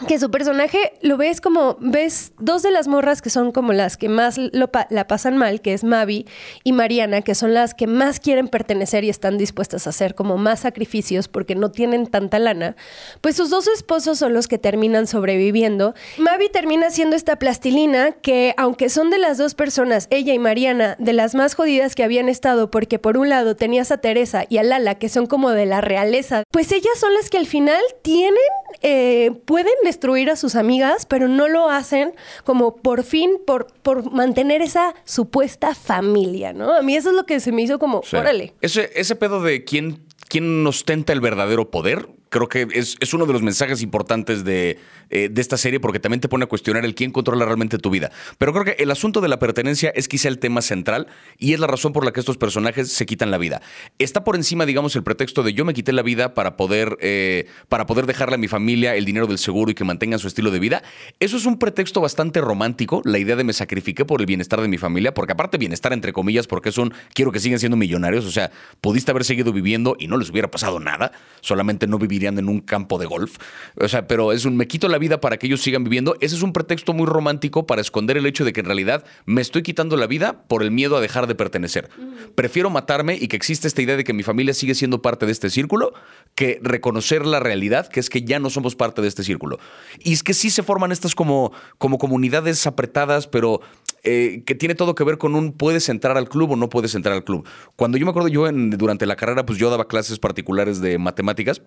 que 0.06 0.18
su 0.18 0.30
personaje 0.30 0.92
lo 1.02 1.16
ves 1.16 1.40
como, 1.40 1.76
ves 1.80 2.32
dos 2.38 2.62
de 2.62 2.70
las 2.70 2.86
morras 2.86 3.20
que 3.20 3.30
son 3.30 3.50
como 3.50 3.72
las 3.72 3.96
que 3.96 4.08
más 4.08 4.38
la 4.38 5.06
pasan 5.06 5.36
mal, 5.36 5.60
que 5.60 5.72
es 5.72 5.82
Mavi 5.82 6.26
y 6.62 6.72
Mariana, 6.72 7.22
que 7.22 7.34
son 7.34 7.52
las 7.52 7.74
que 7.74 7.86
más 7.86 8.20
quieren 8.20 8.46
pertenecer 8.46 9.02
y 9.02 9.08
están 9.08 9.38
dispuestas 9.38 9.86
a 9.86 9.90
hacer 9.90 10.14
como 10.14 10.36
más 10.36 10.60
sacrificios 10.60 11.26
porque 11.26 11.56
no 11.56 11.70
tienen 11.72 12.06
tanta 12.06 12.38
lana, 12.38 12.76
pues 13.20 13.36
sus 13.36 13.50
dos 13.50 13.66
esposos 13.66 14.18
son 14.18 14.34
los 14.34 14.46
que 14.46 14.58
terminan 14.58 15.06
sobreviviendo. 15.06 15.94
Mavi 16.18 16.48
termina 16.48 16.90
siendo 16.90 17.16
esta 17.16 17.36
plastilina 17.36 18.12
que, 18.12 18.54
aunque 18.56 18.90
son 18.90 19.10
de 19.10 19.18
las 19.18 19.36
dos 19.36 19.54
personas, 19.54 20.06
ella 20.10 20.32
y 20.32 20.38
Mariana, 20.38 20.96
de 21.00 21.12
las 21.12 21.34
más 21.34 21.54
jodidas 21.54 21.94
que 21.94 22.04
habían 22.04 22.28
estado, 22.28 22.70
porque 22.70 22.98
por 22.98 23.18
un 23.18 23.28
lado 23.28 23.56
tenías 23.56 23.90
a 23.90 23.98
Teresa 23.98 24.44
y 24.48 24.58
a 24.58 24.62
Lala, 24.62 24.94
que 24.96 25.08
son 25.08 25.26
como 25.26 25.50
de 25.50 25.66
la 25.66 25.80
realeza, 25.80 26.44
pues 26.52 26.70
ellas 26.70 26.98
son 26.98 27.12
las 27.14 27.30
que 27.30 27.38
al 27.38 27.46
final 27.46 27.80
tienen, 28.02 28.38
eh, 28.82 29.32
pueden 29.44 29.74
destruir 29.88 30.30
a 30.30 30.36
sus 30.36 30.54
amigas, 30.54 31.06
pero 31.06 31.28
no 31.28 31.48
lo 31.48 31.68
hacen 31.68 32.12
como 32.44 32.76
por 32.76 33.02
fin, 33.02 33.32
por, 33.46 33.66
por 33.82 34.12
mantener 34.12 34.62
esa 34.62 34.94
supuesta 35.04 35.74
familia, 35.74 36.52
¿no? 36.52 36.72
A 36.74 36.82
mí 36.82 36.94
eso 36.96 37.10
es 37.10 37.16
lo 37.16 37.24
que 37.24 37.40
se 37.40 37.52
me 37.52 37.62
hizo 37.62 37.78
como, 37.78 38.02
órale. 38.12 38.54
Ese, 38.60 38.90
ese 38.94 39.16
pedo 39.16 39.42
de 39.42 39.64
quién, 39.64 40.00
quién 40.28 40.66
ostenta 40.66 41.12
el 41.12 41.20
verdadero 41.20 41.70
poder, 41.70 42.08
creo 42.28 42.48
que 42.48 42.66
es, 42.72 42.96
uno 43.12 43.26
de 43.26 43.32
los 43.32 43.42
mensajes 43.42 43.82
importantes 43.82 44.44
de, 44.44 44.78
eh, 45.10 45.28
de, 45.30 45.40
esta 45.40 45.56
serie 45.56 45.80
porque 45.80 46.00
también 46.00 46.20
te 46.20 46.28
pone 46.28 46.44
a 46.44 46.46
cuestionar 46.46 46.84
el 46.84 46.94
quién 46.94 47.10
controla 47.10 47.44
realmente 47.44 47.78
tu 47.78 47.90
vida. 47.90 48.10
Pero 48.38 48.52
creo 48.52 48.64
que 48.64 48.82
el 48.82 48.90
asunto 48.90 49.20
de 49.20 49.28
la 49.28 49.38
pertenencia 49.38 49.90
es 49.94 50.08
quizá 50.08 50.28
el 50.28 50.38
tema 50.38 50.62
central 50.62 51.08
y 51.38 51.54
es 51.54 51.60
la 51.60 51.66
razón 51.66 51.92
por 51.92 52.04
la 52.04 52.12
que 52.12 52.20
estos 52.20 52.36
personajes 52.36 52.92
se 52.92 53.06
quitan 53.06 53.30
la 53.30 53.38
vida. 53.38 53.62
Está 53.98 54.24
por 54.24 54.36
encima, 54.36 54.66
digamos, 54.66 54.94
el 54.96 55.02
pretexto 55.02 55.42
de 55.42 55.54
yo 55.54 55.64
me 55.64 55.74
quité 55.74 55.92
la 55.92 56.02
vida 56.02 56.34
para 56.34 56.56
poder, 56.56 56.96
eh, 57.00 57.46
para 57.68 57.86
poder 57.86 58.06
dejarle 58.06 58.34
a 58.34 58.38
mi 58.38 58.48
familia 58.48 58.94
el 58.94 59.04
dinero 59.04 59.26
del 59.26 59.38
seguro 59.38 59.70
y 59.70 59.74
que 59.74 59.84
mantengan 59.84 60.18
su 60.18 60.28
estilo 60.28 60.50
de 60.50 60.58
vida. 60.58 60.82
Eso 61.20 61.36
es 61.36 61.46
un 61.46 61.58
pretexto 61.58 62.00
bastante 62.00 62.40
romántico, 62.40 63.02
la 63.04 63.18
idea 63.18 63.36
de 63.36 63.44
me 63.44 63.52
sacrifiqué 63.52 64.04
por 64.04 64.20
el 64.20 64.26
bienestar 64.26 64.60
de 64.60 64.68
mi 64.68 64.78
familia, 64.78 65.14
porque 65.14 65.32
aparte 65.32 65.58
bienestar 65.58 65.92
entre 65.92 66.12
comillas, 66.12 66.46
porque 66.46 66.68
es 66.68 66.78
un 66.78 66.92
quiero 67.14 67.32
que 67.32 67.40
sigan 67.40 67.58
siendo 67.58 67.76
millonarios, 67.76 68.24
o 68.26 68.30
sea, 68.30 68.50
pudiste 68.80 69.10
haber 69.10 69.24
seguido 69.24 69.52
viviendo 69.52 69.96
y 69.98 70.08
no 70.08 70.16
les 70.16 70.30
hubiera 70.30 70.50
pasado 70.50 70.80
nada, 70.80 71.12
solamente 71.40 71.86
no 71.86 71.98
vivir 72.18 72.38
en 72.38 72.48
un 72.48 72.60
campo 72.60 72.98
de 72.98 73.06
golf. 73.06 73.38
O 73.76 73.88
sea, 73.88 74.06
pero 74.06 74.32
es 74.32 74.44
un 74.44 74.56
me 74.56 74.66
quito 74.66 74.88
la 74.88 74.98
vida 74.98 75.20
para 75.20 75.36
que 75.36 75.46
ellos 75.46 75.62
sigan 75.62 75.84
viviendo. 75.84 76.16
Ese 76.20 76.36
es 76.36 76.42
un 76.42 76.52
pretexto 76.52 76.92
muy 76.92 77.06
romántico 77.06 77.66
para 77.66 77.80
esconder 77.80 78.16
el 78.16 78.26
hecho 78.26 78.44
de 78.44 78.52
que 78.52 78.60
en 78.60 78.66
realidad 78.66 79.04
me 79.24 79.40
estoy 79.40 79.62
quitando 79.62 79.96
la 79.96 80.06
vida 80.06 80.44
por 80.48 80.62
el 80.62 80.70
miedo 80.70 80.96
a 80.96 81.00
dejar 81.00 81.26
de 81.26 81.34
pertenecer. 81.34 81.88
Prefiero 82.34 82.70
matarme 82.70 83.16
y 83.20 83.28
que 83.28 83.36
existe 83.36 83.68
esta 83.68 83.82
idea 83.82 83.96
de 83.96 84.04
que 84.04 84.12
mi 84.12 84.22
familia 84.22 84.54
sigue 84.54 84.74
siendo 84.74 85.02
parte 85.02 85.26
de 85.26 85.32
este 85.32 85.50
círculo 85.50 85.92
que 86.34 86.60
reconocer 86.62 87.26
la 87.26 87.40
realidad, 87.40 87.88
que 87.88 88.00
es 88.00 88.10
que 88.10 88.22
ya 88.22 88.38
no 88.38 88.50
somos 88.50 88.76
parte 88.76 89.02
de 89.02 89.08
este 89.08 89.22
círculo. 89.22 89.58
Y 90.00 90.12
es 90.12 90.22
que 90.22 90.34
sí 90.34 90.50
se 90.50 90.62
forman 90.62 90.92
estas 90.92 91.14
como, 91.14 91.52
como 91.78 91.98
comunidades 91.98 92.66
apretadas, 92.66 93.26
pero 93.26 93.60
eh, 94.04 94.42
que 94.46 94.54
tiene 94.54 94.74
todo 94.74 94.94
que 94.94 95.04
ver 95.04 95.18
con 95.18 95.34
un 95.34 95.52
puedes 95.52 95.88
entrar 95.88 96.16
al 96.16 96.28
club 96.28 96.52
o 96.52 96.56
no 96.56 96.68
puedes 96.68 96.94
entrar 96.94 97.14
al 97.14 97.24
club. 97.24 97.46
Cuando 97.76 97.98
yo 97.98 98.04
me 98.04 98.10
acuerdo, 98.10 98.28
yo 98.28 98.46
en, 98.46 98.70
durante 98.70 99.06
la 99.06 99.16
carrera, 99.16 99.44
pues 99.44 99.58
yo 99.58 99.70
daba 99.70 99.88
clases 99.88 100.18
particulares 100.18 100.80
de 100.80 100.98
matemáticas. 100.98 101.62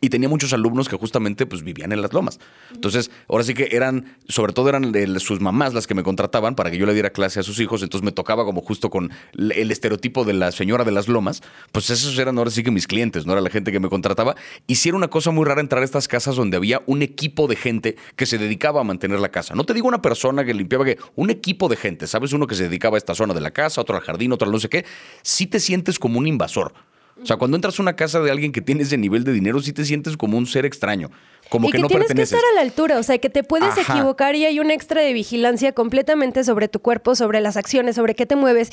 Y 0.00 0.10
tenía 0.10 0.28
muchos 0.28 0.52
alumnos 0.52 0.88
que 0.88 0.96
justamente 0.96 1.46
pues 1.46 1.62
vivían 1.62 1.92
en 1.92 2.02
las 2.02 2.12
lomas. 2.12 2.38
Entonces, 2.74 3.10
ahora 3.28 3.44
sí 3.44 3.54
que 3.54 3.68
eran, 3.72 4.16
sobre 4.28 4.52
todo 4.52 4.68
eran 4.68 4.92
sus 5.18 5.40
mamás 5.40 5.72
las 5.72 5.86
que 5.86 5.94
me 5.94 6.02
contrataban 6.02 6.56
para 6.56 6.70
que 6.70 6.76
yo 6.76 6.84
le 6.84 6.92
diera 6.92 7.10
clase 7.10 7.40
a 7.40 7.42
sus 7.42 7.60
hijos. 7.60 7.82
Entonces 7.82 8.04
me 8.04 8.12
tocaba 8.12 8.44
como 8.44 8.60
justo 8.60 8.90
con 8.90 9.12
el 9.32 9.70
estereotipo 9.70 10.24
de 10.24 10.34
la 10.34 10.52
señora 10.52 10.84
de 10.84 10.90
las 10.90 11.08
lomas. 11.08 11.42
Pues 11.72 11.90
esos 11.90 12.18
eran 12.18 12.36
ahora 12.38 12.50
sí 12.50 12.62
que 12.62 12.70
mis 12.70 12.86
clientes, 12.86 13.24
no 13.24 13.32
era 13.32 13.40
la 13.40 13.50
gente 13.50 13.72
que 13.72 13.80
me 13.80 13.88
contrataba. 13.88 14.34
Y 14.66 14.74
sí 14.74 14.90
era 14.90 14.98
una 14.98 15.08
cosa 15.08 15.30
muy 15.30 15.44
rara 15.46 15.60
entrar 15.60 15.82
a 15.82 15.84
estas 15.84 16.08
casas 16.08 16.36
donde 16.36 16.56
había 16.56 16.82
un 16.86 17.02
equipo 17.02 17.46
de 17.46 17.56
gente 17.56 17.96
que 18.16 18.26
se 18.26 18.36
dedicaba 18.36 18.80
a 18.80 18.84
mantener 18.84 19.20
la 19.20 19.30
casa. 19.30 19.54
No 19.54 19.64
te 19.64 19.74
digo 19.74 19.88
una 19.88 20.02
persona 20.02 20.44
que 20.44 20.52
limpiaba, 20.54 20.84
que 20.84 20.98
un 21.14 21.30
equipo 21.30 21.68
de 21.68 21.76
gente, 21.76 22.06
¿sabes? 22.06 22.32
Uno 22.32 22.46
que 22.46 22.56
se 22.56 22.64
dedicaba 22.64 22.96
a 22.96 22.98
esta 22.98 23.14
zona 23.14 23.32
de 23.32 23.40
la 23.40 23.52
casa, 23.52 23.80
otro 23.80 23.96
al 23.96 24.02
jardín, 24.02 24.32
otro 24.32 24.46
al 24.46 24.52
no 24.52 24.58
sé 24.58 24.68
qué. 24.68 24.84
Sí 25.22 25.46
te 25.46 25.60
sientes 25.60 25.98
como 25.98 26.18
un 26.18 26.26
invasor. 26.26 26.74
O 27.22 27.26
sea, 27.26 27.36
cuando 27.36 27.56
entras 27.56 27.78
a 27.78 27.82
una 27.82 27.96
casa 27.96 28.20
de 28.20 28.30
alguien 28.30 28.52
que 28.52 28.60
tiene 28.60 28.82
ese 28.82 28.98
nivel 28.98 29.24
de 29.24 29.32
dinero, 29.32 29.60
sí 29.60 29.72
te 29.72 29.84
sientes 29.84 30.16
como 30.16 30.36
un 30.36 30.46
ser 30.46 30.66
extraño. 30.66 31.10
Como 31.50 31.68
y 31.68 31.72
que, 31.72 31.78
no 31.78 31.88
tienes 31.88 32.12
que 32.12 32.22
estar 32.22 32.40
a 32.40 32.54
la 32.54 32.62
altura, 32.62 32.98
o 32.98 33.02
sea, 33.02 33.18
que 33.18 33.28
te 33.28 33.44
puedes 33.44 33.76
equivocar 33.76 34.34
y 34.34 34.44
hay 34.46 34.60
un 34.60 34.70
extra 34.70 35.02
de 35.02 35.12
vigilancia 35.12 35.72
completamente 35.72 36.42
sobre 36.42 36.68
tu 36.68 36.80
cuerpo, 36.80 37.14
sobre 37.14 37.40
las 37.40 37.56
acciones, 37.56 37.96
sobre 37.96 38.14
qué 38.14 38.26
te 38.26 38.34
mueves. 38.34 38.70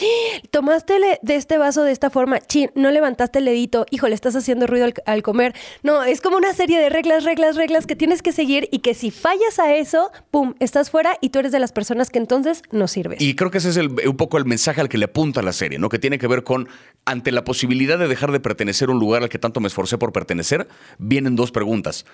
Tomaste 0.52 0.94
de 1.22 1.36
este 1.36 1.58
vaso 1.58 1.84
de 1.84 1.92
esta 1.92 2.10
forma, 2.10 2.40
chin, 2.40 2.72
no 2.76 2.90
levantaste 2.92 3.40
el 3.40 3.46
dedito, 3.46 3.86
hijo, 3.92 4.08
le 4.08 4.16
estás 4.16 4.36
haciendo 4.36 4.68
ruido 4.68 4.88
al, 5.06 5.22
comer. 5.22 5.54
No, 5.84 6.04
es 6.04 6.22
como 6.22 6.38
una 6.38 6.54
serie 6.54 6.80
de 6.80 6.90
reglas, 6.90 7.24
reglas, 7.24 7.56
reglas 7.56 7.86
que 7.86 7.96
tienes 7.96 8.22
que 8.22 8.32
seguir 8.32 8.70
y 8.72 8.80
que 8.80 8.94
si 8.94 9.12
fallas 9.12 9.60
a 9.60 9.76
eso, 9.76 10.12
pum, 10.32 10.56
estás 10.60 10.90
fuera 10.90 11.18
y 11.22 11.30
tú 11.30 11.40
eres 11.40 11.52
de 11.52 11.60
las 11.60 11.74
personas 11.74 12.10
que 12.10 12.20
entonces 12.20 12.64
no 12.72 12.88
sirves. 12.88 13.22
Y 13.22 13.36
creo 13.36 13.52
que 13.52 13.58
ese 13.58 13.70
es 13.70 13.78
un 13.78 14.18
poco 14.18 14.38
el 14.38 14.46
mensaje 14.46 14.82
al 14.82 14.90
que 14.90 14.98
le 14.98 15.06
apunta 15.06 15.42
la 15.42 15.54
serie, 15.54 15.78
¿no? 15.78 15.90
Que 15.90 16.00
tiene 16.00 16.18
que 16.18 16.28
ver 16.28 16.44
con, 16.44 16.70
ante 17.06 17.32
la 17.32 17.44
posibilidad 17.44 18.00
de 18.00 18.08
dejar 18.08 18.31
de 18.32 18.40
pertenecer 18.40 18.90
a 18.90 18.92
un 18.92 19.00
lugar 19.00 19.24
al 19.24 19.30
que 19.30 19.40
tanto 19.40 19.60
me 19.60 19.68
esforcé 19.68 19.98
por 19.98 20.12
pertenecer, 20.12 20.68
vienen 20.98 21.36
dos 21.36 21.52
preguntas. 21.52 22.06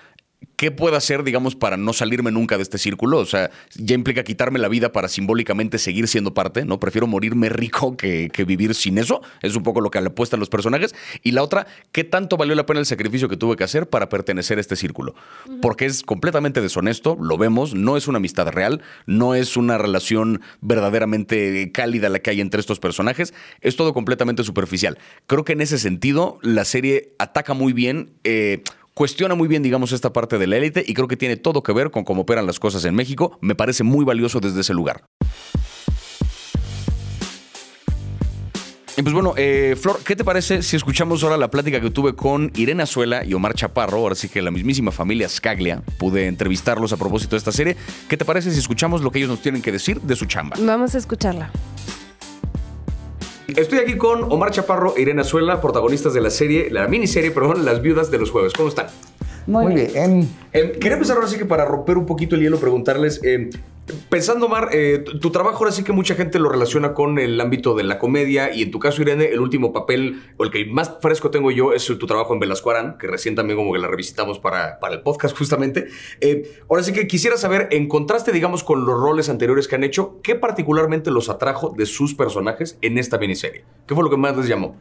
¿Qué 0.58 0.72
puedo 0.72 0.96
hacer, 0.96 1.22
digamos, 1.22 1.54
para 1.54 1.76
no 1.76 1.92
salirme 1.92 2.32
nunca 2.32 2.56
de 2.56 2.64
este 2.64 2.78
círculo? 2.78 3.18
O 3.18 3.26
sea, 3.26 3.50
ya 3.76 3.94
implica 3.94 4.24
quitarme 4.24 4.58
la 4.58 4.68
vida 4.68 4.90
para 4.90 5.08
simbólicamente 5.08 5.78
seguir 5.78 6.08
siendo 6.08 6.34
parte, 6.34 6.64
¿no? 6.64 6.80
Prefiero 6.80 7.06
morirme 7.06 7.48
rico 7.48 7.96
que, 7.96 8.28
vivir 8.46 8.74
sin 8.74 8.98
eso. 8.98 9.22
Es 9.40 9.54
un 9.56 9.62
poco 9.62 9.80
lo 9.80 9.90
que 9.90 10.00
le 10.00 10.08
apuestan 10.08 10.40
los 10.40 10.48
personajes. 10.48 10.94
Y 11.22 11.30
la 11.32 11.42
otra, 11.42 11.66
¿qué 11.92 12.02
tanto 12.02 12.36
valió 12.36 12.54
la 12.56 12.66
pena 12.66 12.80
el 12.80 12.86
sacrificio 12.86 13.28
que 13.28 13.36
tuve 13.36 13.56
que 13.56 13.64
hacer 13.64 13.88
para 13.88 14.08
pertenecer 14.08 14.58
a 14.58 14.60
este 14.60 14.74
círculo? 14.74 15.14
Porque 15.62 15.86
es 15.86 16.02
completamente 16.02 16.60
deshonesto, 16.60 17.16
lo 17.20 17.38
vemos, 17.38 17.74
no 17.74 17.96
es 17.96 18.08
una 18.08 18.16
amistad 18.16 18.48
real, 18.48 18.82
no 19.06 19.36
es 19.36 19.56
una 19.56 19.78
relación 19.78 20.40
verdaderamente 20.60 21.70
cálida 21.72 22.08
la 22.08 22.18
que 22.18 22.30
hay 22.30 22.40
entre 22.40 22.60
estos 22.60 22.80
personajes, 22.80 23.32
es 23.60 23.76
todo 23.76 23.94
completamente 23.94 24.42
superficial. 24.42 24.98
Creo 25.26 25.44
que 25.44 25.52
en 25.52 25.60
ese 25.60 25.78
sentido 25.78 26.38
la 26.42 26.64
serie 26.64 27.14
ataca 27.18 27.54
muy 27.54 27.72
bien. 27.72 28.10
Eh, 28.24 28.62
cuestiona 28.98 29.36
muy 29.36 29.46
bien, 29.46 29.62
digamos, 29.62 29.92
esta 29.92 30.12
parte 30.12 30.38
de 30.38 30.48
la 30.48 30.56
élite 30.56 30.84
y 30.84 30.92
creo 30.92 31.06
que 31.06 31.16
tiene 31.16 31.36
todo 31.36 31.62
que 31.62 31.72
ver 31.72 31.92
con 31.92 32.02
cómo 32.02 32.22
operan 32.22 32.48
las 32.48 32.58
cosas 32.58 32.84
en 32.84 32.96
México. 32.96 33.38
Me 33.40 33.54
parece 33.54 33.84
muy 33.84 34.04
valioso 34.04 34.40
desde 34.40 34.62
ese 34.62 34.74
lugar. 34.74 35.04
Y 38.96 39.02
pues 39.02 39.14
bueno, 39.14 39.34
eh, 39.36 39.76
Flor, 39.80 40.00
¿qué 40.04 40.16
te 40.16 40.24
parece 40.24 40.62
si 40.62 40.74
escuchamos 40.74 41.22
ahora 41.22 41.36
la 41.36 41.48
plática 41.48 41.80
que 41.80 41.90
tuve 41.90 42.16
con 42.16 42.50
Irene 42.56 42.82
Azuela 42.82 43.24
y 43.24 43.34
Omar 43.34 43.54
Chaparro? 43.54 43.98
Ahora 43.98 44.16
sí 44.16 44.28
que 44.28 44.42
la 44.42 44.50
mismísima 44.50 44.90
familia 44.90 45.28
Scaglia. 45.28 45.80
Pude 46.00 46.26
entrevistarlos 46.26 46.92
a 46.92 46.96
propósito 46.96 47.36
de 47.36 47.38
esta 47.38 47.52
serie. 47.52 47.76
¿Qué 48.08 48.16
te 48.16 48.24
parece 48.24 48.50
si 48.50 48.58
escuchamos 48.58 49.02
lo 49.02 49.12
que 49.12 49.20
ellos 49.20 49.30
nos 49.30 49.40
tienen 49.40 49.62
que 49.62 49.70
decir 49.70 50.00
de 50.00 50.16
su 50.16 50.26
chamba? 50.26 50.56
Vamos 50.58 50.96
a 50.96 50.98
escucharla. 50.98 51.52
Estoy 53.56 53.78
aquí 53.78 53.96
con 53.96 54.30
Omar 54.30 54.50
Chaparro 54.50 54.94
e 54.94 55.00
Irene 55.00 55.22
Azuela, 55.22 55.62
protagonistas 55.62 56.12
de 56.12 56.20
la 56.20 56.28
serie, 56.28 56.68
la 56.70 56.86
miniserie, 56.86 57.30
perdón, 57.30 57.64
Las 57.64 57.80
Viudas 57.80 58.10
de 58.10 58.18
los 58.18 58.30
Jueves. 58.30 58.52
¿Cómo 58.52 58.68
están? 58.68 58.88
Muy, 59.46 59.72
bien. 59.74 60.28
Eh, 60.52 60.72
quería 60.72 60.92
empezar 60.92 61.16
ahora 61.16 61.28
sí 61.28 61.38
que 61.38 61.46
para 61.46 61.64
romper 61.64 61.96
un 61.96 62.04
poquito 62.04 62.36
el 62.36 62.42
hielo, 62.42 62.60
preguntarles, 62.60 63.20
eh, 63.24 63.48
Pensando, 64.08 64.48
Mar, 64.48 64.68
eh, 64.72 65.04
tu, 65.20 65.30
trabajo 65.30 65.58
ahora 65.58 65.72
sí 65.72 65.82
que 65.82 65.92
mucha 65.92 66.14
gente 66.14 66.38
lo 66.38 66.48
relaciona 66.48 66.94
con 66.94 67.18
el 67.18 67.40
ámbito 67.40 67.74
de 67.74 67.84
la 67.84 67.98
comedia 67.98 68.54
y 68.54 68.62
en 68.62 68.70
tu 68.70 68.78
caso, 68.78 69.02
Irene, 69.02 69.26
el 69.26 69.40
último 69.40 69.72
papel 69.72 70.22
o 70.36 70.44
el 70.44 70.50
que 70.50 70.64
más 70.66 70.96
fresco 71.00 71.30
tengo 71.30 71.50
yo 71.50 71.72
es 71.72 71.86
tu 71.86 72.06
trabajo 72.06 72.34
en 72.34 72.40
Velasco 72.40 72.70
Arán, 72.70 72.98
que 72.98 73.06
recién 73.06 73.34
también 73.34 73.58
como 73.58 73.72
que 73.72 73.78
la 73.78 73.88
revisitamos 73.88 74.38
para, 74.38 74.78
para 74.78 74.94
el 74.94 75.02
podcast 75.02 75.36
justamente. 75.36 75.88
Eh, 76.20 76.60
ahora 76.68 76.82
sí 76.82 76.92
que 76.92 77.06
quisiera 77.06 77.36
saber, 77.36 77.68
en 77.70 77.88
contraste, 77.88 78.32
digamos, 78.32 78.64
con 78.64 78.84
los 78.84 79.00
roles 79.00 79.28
anteriores 79.28 79.68
que 79.68 79.76
han 79.76 79.84
hecho, 79.84 80.20
¿qué 80.22 80.34
particularmente 80.34 81.10
los 81.10 81.28
atrajo 81.28 81.74
de 81.76 81.86
sus 81.86 82.14
personajes 82.14 82.78
en 82.82 82.98
esta 82.98 83.18
miniserie? 83.18 83.64
¿Qué 83.86 83.94
fue 83.94 84.04
lo 84.04 84.10
que 84.10 84.16
más 84.16 84.36
les 84.36 84.48
llamó? 84.48 84.76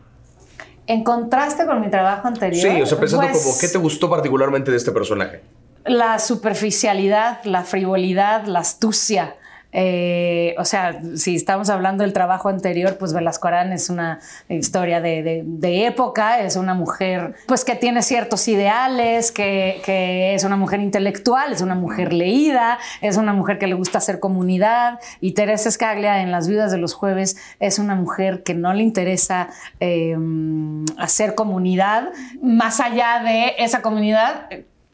En 0.88 1.04
contraste 1.04 1.66
con 1.66 1.82
mi 1.82 1.90
trabajo 1.90 2.28
anterior. 2.28 2.62
Sí, 2.62 2.82
o 2.82 2.86
sea, 2.86 2.98
pensando 2.98 3.28
pues 3.28 3.44
como, 3.44 3.60
¿qué 3.60 3.68
te 3.68 3.78
gustó 3.78 4.10
particularmente 4.10 4.72
de 4.72 4.78
este 4.78 4.94
personaje? 4.94 5.42
La 5.88 6.20
superficialidad, 6.20 7.44
la 7.44 7.64
frivolidad, 7.64 8.46
la 8.46 8.60
astucia. 8.60 9.36
Eh, 9.74 10.56
o 10.58 10.66
sea, 10.66 11.00
si 11.16 11.36
estamos 11.36 11.70
hablando 11.70 12.04
del 12.04 12.14
trabajo 12.14 12.50
anterior, 12.50 12.98
pues 12.98 13.14
Velasco 13.14 13.48
Arán 13.48 13.74
es 13.74 13.90
una 13.90 14.20
historia 14.50 15.02
de, 15.02 15.46
época, 15.86 16.42
es 16.42 16.56
una 16.56 16.74
mujer 16.74 17.36
pues 17.48 17.64
que 17.66 17.76
tiene 17.76 18.02
ciertos 18.02 18.48
ideales, 18.48 19.32
que, 19.32 20.34
es 20.34 20.44
una 20.44 20.56
mujer 20.56 20.80
intelectual, 20.80 21.52
es 21.52 21.62
una 21.62 21.76
mujer 21.76 22.14
leída, 22.14 22.80
es 23.02 23.18
una 23.18 23.34
mujer 23.34 23.60
que 23.60 23.68
le 23.68 23.76
gusta 23.76 23.98
hacer 23.98 24.20
comunidad 24.20 25.00
y 25.22 25.34
Teresa 25.34 25.70
Escaglia 25.70 26.22
en 26.22 26.32
Las 26.32 26.48
Viudas 26.48 26.72
de 26.72 26.78
los 26.78 26.94
Jueves 26.94 27.38
es 27.60 27.78
una 27.78 27.96
mujer 27.96 28.44
que 28.44 28.54
no 28.54 28.74
le 28.74 28.84
interesa 28.84 29.50
em, 29.80 30.86
hacer 30.98 31.36
comunidad, 31.36 32.10
más 32.42 32.80
allá 32.80 33.22
de 33.24 33.54
esa 33.60 33.82
comunidad 33.82 34.48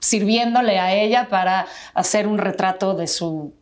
sirviéndole 0.03 0.79
a 0.79 0.93
ella 0.93 1.27
para 1.29 1.65
hacer 1.93 2.27
un 2.27 2.37
retrato 2.37 2.93
de 2.93 3.07
su 3.07 3.53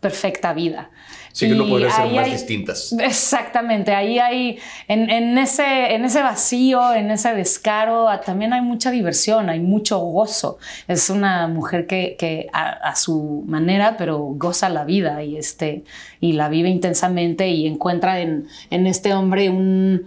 perfecta 0.00 0.54
vida. 0.54 0.90
Sí, 1.32 1.48
que 1.48 1.54
no 1.54 1.64
Y 1.66 1.70
podrían 1.70 1.92
ser 1.92 2.06
más 2.12 2.24
hay- 2.24 2.32
distintas. 2.32 2.92
Exactamente, 2.98 3.94
ahí 3.94 4.18
hay, 4.18 4.58
en, 4.88 5.10
en 5.10 5.38
ese, 5.38 5.94
en 5.94 6.04
ese 6.04 6.22
vacío, 6.22 6.92
en 6.94 7.10
ese 7.12 7.34
descaro, 7.34 8.08
ah, 8.08 8.20
también 8.20 8.52
hay 8.52 8.62
mucha 8.62 8.90
diversión, 8.90 9.48
hay 9.48 9.60
mucho 9.60 9.98
gozo. 10.00 10.58
Es 10.88 11.08
una 11.10 11.46
mujer 11.46 11.86
que, 11.86 12.16
que 12.18 12.48
a, 12.52 12.70
a 12.70 12.96
su 12.96 13.44
manera, 13.46 13.96
pero 13.96 14.18
goza 14.18 14.68
la 14.70 14.84
vida 14.84 15.22
y, 15.22 15.36
este, 15.36 15.84
y 16.18 16.32
la 16.32 16.48
vive 16.48 16.68
intensamente 16.70 17.46
y 17.48 17.66
encuentra 17.68 18.20
en, 18.20 18.48
en 18.70 18.86
este 18.88 19.12
hombre 19.14 19.50
un... 19.50 20.06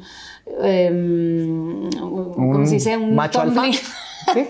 em, 0.62 1.89
¿Cómo 1.91 2.65
se 2.65 2.73
dice? 2.75 2.97
Un 2.97 3.15
macho 3.15 3.41
alfa. 3.41 3.62
¿Sí? 4.33 4.49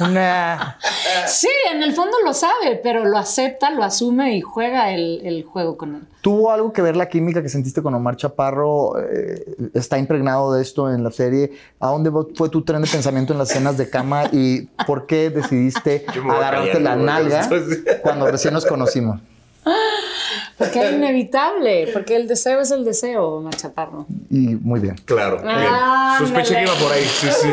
Una... 0.00 0.78
Sí, 1.26 1.48
en 1.72 1.82
el 1.82 1.92
fondo 1.92 2.16
lo 2.24 2.34
sabe, 2.34 2.80
pero 2.82 3.04
lo 3.04 3.18
acepta, 3.18 3.70
lo 3.70 3.84
asume 3.84 4.36
y 4.36 4.40
juega 4.40 4.92
el, 4.92 5.20
el 5.24 5.44
juego 5.44 5.76
con 5.76 5.94
él. 5.96 6.02
¿Tuvo 6.20 6.50
algo 6.50 6.72
que 6.72 6.80
ver 6.82 6.96
la 6.96 7.08
química 7.08 7.42
que 7.42 7.48
sentiste 7.48 7.82
con 7.82 7.94
Omar 7.94 8.16
Chaparro? 8.16 8.98
Eh, 8.98 9.44
¿Está 9.74 9.98
impregnado 9.98 10.52
de 10.54 10.62
esto 10.62 10.90
en 10.90 11.04
la 11.04 11.10
serie? 11.10 11.52
¿A 11.78 11.88
dónde 11.88 12.10
fue 12.34 12.48
tu 12.48 12.62
tren 12.62 12.82
de 12.82 12.88
pensamiento 12.88 13.32
en 13.32 13.38
las 13.38 13.50
escenas 13.50 13.76
de 13.76 13.90
cama? 13.90 14.24
¿Y 14.32 14.62
por 14.86 15.06
qué 15.06 15.30
decidiste 15.30 16.06
agarrarte 16.08 16.80
la 16.80 16.96
nalga 16.96 17.48
cuando 18.02 18.26
recién 18.30 18.54
nos 18.54 18.64
conocimos? 18.64 19.20
Porque 20.64 20.88
es 20.88 20.94
inevitable, 20.94 21.88
porque 21.92 22.16
el 22.16 22.28
deseo 22.28 22.60
es 22.60 22.70
el 22.70 22.84
deseo, 22.84 23.40
Machaparro. 23.40 24.06
Y 24.30 24.56
muy 24.56 24.80
bien. 24.80 24.96
Claro. 25.04 25.36
bien. 25.38 25.48
Ah, 25.50 26.16
Sospeché 26.18 26.54
que 26.54 26.62
iba 26.62 26.74
por 26.74 26.92
ahí. 26.92 27.04
Sí, 27.04 27.28
sí. 27.30 27.48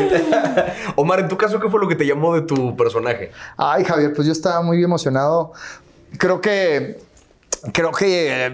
Omar, 0.96 1.20
en 1.20 1.28
tu 1.28 1.36
caso, 1.36 1.60
¿qué 1.60 1.68
fue 1.68 1.80
lo 1.80 1.88
que 1.88 1.96
te 1.96 2.06
llamó 2.06 2.34
de 2.34 2.42
tu 2.42 2.76
personaje? 2.76 3.30
Ay, 3.56 3.84
Javier, 3.84 4.12
pues 4.14 4.26
yo 4.26 4.32
estaba 4.32 4.62
muy 4.62 4.82
emocionado. 4.82 5.52
Creo 6.18 6.40
que. 6.40 6.98
Creo 7.72 7.92
que 7.92 8.46
eh, 8.46 8.50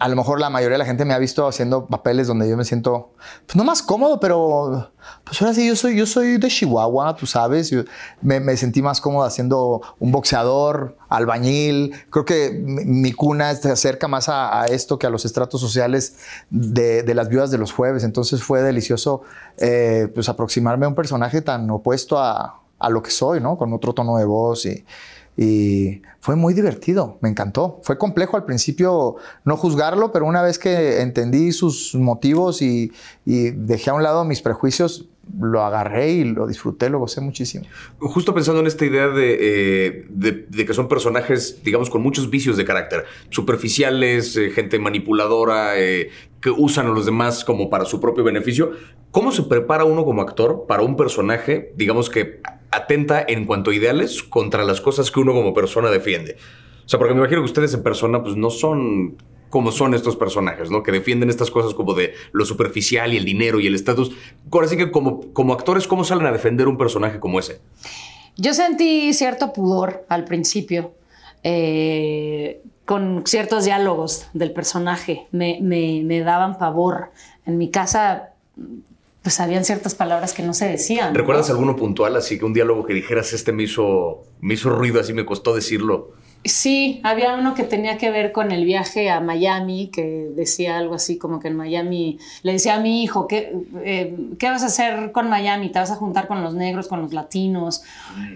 a 0.00 0.08
lo 0.08 0.16
mejor 0.16 0.40
la 0.40 0.48
mayoría 0.48 0.74
de 0.74 0.78
la 0.78 0.86
gente 0.86 1.04
me 1.04 1.12
ha 1.12 1.18
visto 1.18 1.46
haciendo 1.46 1.86
papeles 1.86 2.26
donde 2.26 2.48
yo 2.48 2.56
me 2.56 2.64
siento, 2.64 3.12
pues 3.44 3.54
no 3.54 3.64
más 3.64 3.82
cómodo, 3.82 4.18
pero 4.18 4.90
pues 5.24 5.42
ahora 5.42 5.52
sí, 5.52 5.68
yo 5.68 5.76
soy, 5.76 5.94
yo 5.94 6.06
soy 6.06 6.38
de 6.38 6.48
Chihuahua, 6.48 7.14
tú 7.16 7.26
sabes. 7.26 7.68
Yo 7.68 7.82
me, 8.22 8.56
sentí 8.56 8.80
más 8.80 9.02
cómodo 9.02 9.26
haciendo 9.26 9.82
un 9.98 10.10
boxeador, 10.10 10.96
albañil. 11.10 11.92
Creo 12.08 12.24
que 12.24 12.50
mi, 12.50 13.12
cuna 13.12 13.54
se 13.54 13.70
acerca 13.70 14.08
más 14.08 14.30
a, 14.30 14.64
esto 14.70 14.98
que 14.98 15.06
a 15.06 15.10
los 15.10 15.26
estratos 15.26 15.60
sociales 15.60 16.16
de, 16.48 17.02
de 17.02 17.14
las 17.14 17.28
viudas 17.28 17.50
de 17.50 17.58
los 17.58 17.70
jueves. 17.70 18.02
Entonces 18.02 18.42
fue 18.42 18.62
delicioso 18.62 19.20
eh, 19.58 20.08
pues 20.14 20.30
aproximarme 20.30 20.86
a 20.86 20.88
un 20.88 20.94
personaje 20.94 21.42
tan 21.42 21.68
opuesto 21.68 22.18
a, 22.18 22.62
a 22.78 22.88
lo 22.88 23.02
que 23.02 23.10
soy, 23.10 23.38
¿no? 23.42 23.58
Con 23.58 23.74
otro 23.74 23.92
tono 23.92 24.16
de 24.16 24.24
voz 24.24 24.64
y, 24.64 24.82
y 25.42 26.02
fue 26.20 26.36
muy 26.36 26.52
divertido, 26.52 27.16
me 27.22 27.30
encantó. 27.30 27.80
Fue 27.82 27.96
complejo 27.96 28.36
al 28.36 28.44
principio 28.44 29.16
no 29.46 29.56
juzgarlo, 29.56 30.12
pero 30.12 30.26
una 30.26 30.42
vez 30.42 30.58
que 30.58 31.00
entendí 31.00 31.50
sus 31.52 31.94
motivos 31.94 32.60
y, 32.60 32.92
y 33.24 33.48
dejé 33.52 33.88
a 33.88 33.94
un 33.94 34.02
lado 34.02 34.22
mis 34.26 34.42
prejuicios, 34.42 35.06
lo 35.40 35.62
agarré 35.62 36.10
y 36.10 36.24
lo 36.24 36.46
disfruté, 36.46 36.90
lo 36.90 36.98
gocé 36.98 37.22
muchísimo. 37.22 37.64
Justo 38.00 38.34
pensando 38.34 38.60
en 38.60 38.66
esta 38.66 38.84
idea 38.84 39.08
de, 39.08 39.38
eh, 39.40 40.06
de- 40.10 40.44
de 40.46 40.66
que 40.66 40.74
son 40.74 40.88
personajes, 40.88 41.62
digamos, 41.64 41.88
con 41.88 42.02
muchos 42.02 42.28
vicios 42.28 42.58
de 42.58 42.66
carácter, 42.66 43.04
superficiales, 43.30 44.36
eh, 44.36 44.50
gente 44.50 44.78
manipuladora, 44.78 45.78
eh, 45.80 46.10
que 46.42 46.50
usan 46.50 46.86
a 46.86 46.90
los 46.90 47.06
demás 47.06 47.44
como 47.44 47.70
para 47.70 47.86
su 47.86 47.98
propio 47.98 48.24
beneficio. 48.24 48.72
¿Cómo 49.10 49.32
se 49.32 49.44
prepara 49.44 49.84
uno 49.84 50.04
como 50.04 50.20
actor 50.20 50.66
para 50.68 50.82
un 50.82 50.96
personaje, 50.96 51.72
digamos, 51.76 52.10
que 52.10 52.40
atenta 52.72 53.24
en 53.26 53.44
cuanto 53.46 53.70
a 53.70 53.74
ideales 53.74 54.22
contra 54.22 54.64
las 54.64 54.80
cosas 54.80 55.10
que 55.10 55.20
uno 55.20 55.32
como 55.32 55.52
persona 55.54 55.90
defiende? 55.90 56.36
O 56.84 56.88
sea, 56.88 56.98
porque 56.98 57.14
me 57.14 57.20
imagino 57.20 57.40
que 57.40 57.46
ustedes 57.46 57.72
en 57.74 57.82
persona, 57.82 58.22
pues 58.22 58.36
no 58.36 58.50
son 58.50 59.16
como 59.48 59.72
son 59.72 59.94
estos 59.94 60.14
personajes, 60.14 60.70
¿no? 60.70 60.82
Que 60.84 60.92
defienden 60.92 61.28
estas 61.28 61.50
cosas 61.50 61.74
como 61.74 61.94
de 61.94 62.14
lo 62.30 62.44
superficial 62.44 63.12
y 63.12 63.16
el 63.16 63.24
dinero 63.24 63.58
y 63.58 63.66
el 63.66 63.74
estatus. 63.74 64.12
Ahora 64.52 64.68
sí 64.68 64.76
que 64.76 64.92
como, 64.92 65.32
como 65.32 65.52
actores, 65.52 65.88
¿cómo 65.88 66.04
salen 66.04 66.26
a 66.26 66.32
defender 66.32 66.68
un 66.68 66.78
personaje 66.78 67.18
como 67.18 67.40
ese? 67.40 67.60
Yo 68.36 68.54
sentí 68.54 69.12
cierto 69.12 69.52
pudor 69.52 70.04
al 70.08 70.24
principio 70.24 70.94
eh, 71.42 72.62
con 72.84 73.22
ciertos 73.26 73.64
diálogos 73.64 74.28
del 74.34 74.52
personaje. 74.52 75.26
Me, 75.32 75.58
me- 75.60 76.02
me 76.04 76.20
daban 76.20 76.56
pavor. 76.58 77.10
En 77.44 77.58
mi 77.58 77.70
casa, 77.70 78.30
pues 79.22 79.40
habían 79.40 79.64
ciertas 79.64 79.94
palabras 79.94 80.32
que 80.32 80.42
no 80.42 80.54
se 80.54 80.66
decían. 80.66 81.12
¿no? 81.12 81.18
¿Recuerdas 81.18 81.50
alguno 81.50 81.76
puntual? 81.76 82.16
Así 82.16 82.38
que 82.38 82.44
un 82.44 82.54
diálogo 82.54 82.86
que 82.86 82.94
dijeras, 82.94 83.32
este 83.32 83.52
me 83.52 83.64
hizo, 83.64 84.22
me 84.40 84.54
hizo 84.54 84.70
ruido, 84.70 85.00
así 85.00 85.12
me 85.12 85.26
costó 85.26 85.54
decirlo. 85.54 86.12
Sí, 86.42 87.02
había 87.04 87.34
uno 87.34 87.52
que 87.52 87.64
tenía 87.64 87.98
que 87.98 88.10
ver 88.10 88.32
con 88.32 88.50
el 88.50 88.64
viaje 88.64 89.10
a 89.10 89.20
Miami, 89.20 89.88
que 89.92 90.30
decía 90.34 90.78
algo 90.78 90.94
así 90.94 91.18
como 91.18 91.38
que 91.38 91.48
en 91.48 91.56
Miami, 91.56 92.18
le 92.42 92.52
decía 92.52 92.76
a 92.76 92.80
mi 92.80 93.02
hijo, 93.02 93.28
¿qué, 93.28 93.52
eh, 93.84 94.16
¿qué 94.38 94.48
vas 94.48 94.62
a 94.62 94.66
hacer 94.66 95.12
con 95.12 95.28
Miami? 95.28 95.70
¿Te 95.70 95.78
vas 95.78 95.90
a 95.90 95.96
juntar 95.96 96.26
con 96.28 96.42
los 96.42 96.54
negros, 96.54 96.88
con 96.88 97.02
los 97.02 97.12
latinos? 97.12 97.82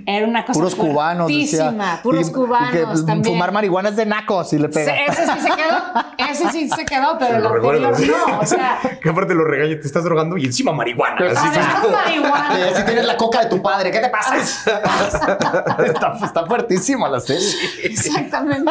Era 0.05 0.27
una 0.27 0.45
cosa 0.45 0.59
Puros 0.61 0.75
cubanos, 0.75 1.29
decía. 1.29 1.61
fuertísima, 1.61 2.01
puros 2.03 2.27
Y- 2.27 2.31
y 2.31 2.35
cubanos 2.35 3.01
que, 3.01 3.07
también. 3.07 3.25
Fumar 3.35 3.53
marihuana 3.53 3.88
es 3.88 3.97
de 3.97 4.05
nacos 4.05 4.53
y 4.53 4.59
le 4.59 4.69
Sí, 4.69 4.75
pega. 4.75 4.97
ese 5.07 5.23
sí 5.27 5.40
se 5.40 5.49
quedó, 5.49 6.31
ese 6.31 6.51
sí 6.51 6.69
se 6.69 6.85
quedó, 6.85 7.17
pero 7.19 7.38
lo 7.38 7.55
recuerdo. 7.55 7.88
anterior 7.88 8.19
no, 8.29 8.38
o 8.40 8.45
sea, 8.47 8.81
Que 9.03 9.09
aparte 9.09 9.35
lo 9.35 9.45
regaña, 9.45 9.81
te 9.81 9.87
estás 9.87 10.05
drogando 10.05 10.37
y 10.37 10.45
encima 10.45 10.73
marihuana. 10.73 11.17
Así 11.31 11.38
además 11.49 11.85
Eh, 11.87 11.90
marihuana. 11.90 12.75
si 12.77 12.83
tienes 12.85 13.07
la 13.07 13.17
coca 13.17 13.45
de 13.45 13.47
tu 13.49 13.62
padre, 13.62 13.90
¿qué 13.90 14.01
te 14.01 14.11
pasa? 14.11 14.37
está, 15.87 16.19
está 16.23 16.45
fuertísima 16.47 17.09
la 17.09 17.21
serie. 17.21 17.93
Exactamente. 17.94 18.70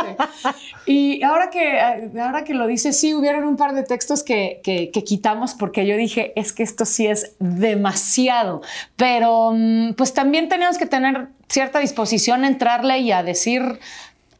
Y 0.85 1.23
ahora 1.23 1.49
que, 1.49 1.79
ahora 2.19 2.43
que 2.43 2.53
lo 2.53 2.67
dices, 2.67 2.99
sí, 2.99 3.13
hubieron 3.13 3.45
un 3.45 3.55
par 3.57 3.73
de 3.73 3.83
textos 3.83 4.23
que, 4.23 4.59
que- 4.63 4.91
que 4.91 5.03
quitamos 5.03 5.53
porque 5.53 5.85
yo 5.85 5.95
dije, 5.97 6.33
es 6.35 6.51
que 6.53 6.63
esto 6.63 6.85
sí 6.85 7.07
es 7.07 7.35
demasiado. 7.39 8.61
Pero 8.95 9.51
mm, 9.53 9.93
pues 9.93 10.13
también 10.13 10.49
tenemos 10.49 10.77
que 10.77 10.85
tener 10.85 11.27
cierta 11.49 11.79
disposición 11.79 12.43
a 12.43 12.47
entrarle 12.47 12.99
y 12.99 13.11
a 13.11 13.23
decir 13.23 13.79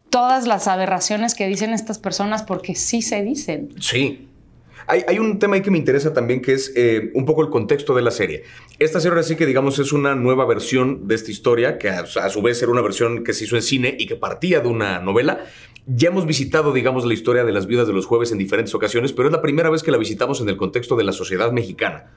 todas 0.09 0.45
las 0.45 0.67
aberraciones 0.67 1.33
que 1.35 1.47
dicen 1.47 1.71
estas 1.73 1.97
personas 1.99 2.43
porque 2.43 2.75
sí 2.75 3.01
se 3.01 3.23
dicen. 3.23 3.69
Sí. 3.79 4.27
Hay, 4.87 5.19
un 5.19 5.39
tema 5.39 5.55
ahí 5.55 5.61
que 5.61 5.71
me 5.71 5.77
interesa 5.77 6.13
también, 6.13 6.41
que 6.41 6.53
es 6.53 6.71
eh, 6.75 7.11
un 7.13 7.25
poco 7.25 7.41
el 7.41 7.49
contexto 7.49 7.95
de 7.95 8.01
la 8.01 8.11
serie. 8.11 8.43
Esta 8.79 8.99
serie 8.99 9.23
sí 9.23 9.35
que, 9.35 9.45
digamos, 9.45 9.79
es 9.79 9.93
una 9.93 10.15
nueva 10.15 10.45
versión 10.45 11.07
de 11.07 11.15
esta 11.15 11.31
historia, 11.31 11.77
que 11.77 11.89
a, 11.89 12.01
a 12.01 12.29
su 12.29 12.41
vez 12.41 12.61
era 12.61 12.71
una 12.71 12.81
versión 12.81 13.23
que 13.23 13.33
se 13.33 13.45
hizo 13.45 13.55
en 13.55 13.61
cine 13.61 13.95
y 13.97 14.07
que 14.07 14.15
partía 14.15 14.59
de 14.59 14.67
una 14.67 14.99
novela. 14.99 15.45
Ya 15.85 16.09
hemos 16.09 16.25
visitado, 16.25 16.73
digamos, 16.73 17.05
la 17.05 17.13
historia 17.13 17.43
de 17.43 17.51
las 17.51 17.67
viudas 17.67 17.87
de 17.87 17.93
los 17.93 18.05
jueves 18.05 18.31
en 18.31 18.37
diferentes 18.37 18.73
ocasiones, 18.73 19.13
pero 19.13 19.27
es 19.27 19.33
la 19.33 19.41
primera 19.41 19.69
vez 19.69 19.83
que 19.83 19.91
la 19.91 19.97
visitamos 19.97 20.39
en 20.41 20.49
el 20.49 20.57
contexto 20.57 20.95
de 20.95 21.03
la 21.03 21.11
sociedad 21.11 21.51
mexicana. 21.51 22.11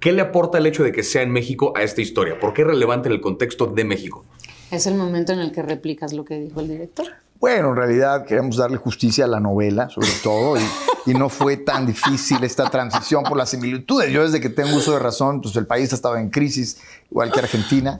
¿Qué 0.00 0.10
le 0.10 0.20
aporta 0.20 0.58
el 0.58 0.66
hecho 0.66 0.82
de 0.82 0.90
que 0.90 1.04
sea 1.04 1.22
en 1.22 1.30
México 1.30 1.72
a 1.76 1.84
esta 1.84 2.00
historia? 2.00 2.40
¿Por 2.40 2.52
qué 2.52 2.62
es 2.62 2.66
relevante 2.66 3.08
en 3.08 3.14
el 3.14 3.20
contexto 3.20 3.66
de 3.66 3.84
México? 3.84 4.26
Es 4.72 4.86
el 4.86 4.94
momento 4.94 5.34
en 5.34 5.40
el 5.40 5.52
que 5.52 5.60
replicas 5.60 6.14
lo 6.14 6.24
que 6.24 6.40
dijo 6.40 6.60
el 6.60 6.68
director. 6.68 7.06
Bueno, 7.38 7.68
en 7.68 7.76
realidad 7.76 8.24
queremos 8.24 8.56
darle 8.56 8.78
justicia 8.78 9.26
a 9.26 9.28
la 9.28 9.38
novela, 9.38 9.90
sobre 9.90 10.08
todo, 10.22 10.56
y, 10.56 11.10
y 11.10 11.12
no 11.12 11.28
fue 11.28 11.58
tan 11.58 11.84
difícil 11.84 12.42
esta 12.42 12.70
transición 12.70 13.22
por 13.22 13.36
las 13.36 13.50
similitudes. 13.50 14.10
Yo 14.10 14.22
desde 14.22 14.40
que 14.40 14.48
tengo 14.48 14.74
uso 14.74 14.94
de 14.94 14.98
razón, 14.98 15.42
pues 15.42 15.54
el 15.56 15.66
país 15.66 15.92
estaba 15.92 16.18
en 16.18 16.30
crisis, 16.30 16.78
igual 17.10 17.30
que 17.30 17.40
Argentina. 17.40 17.98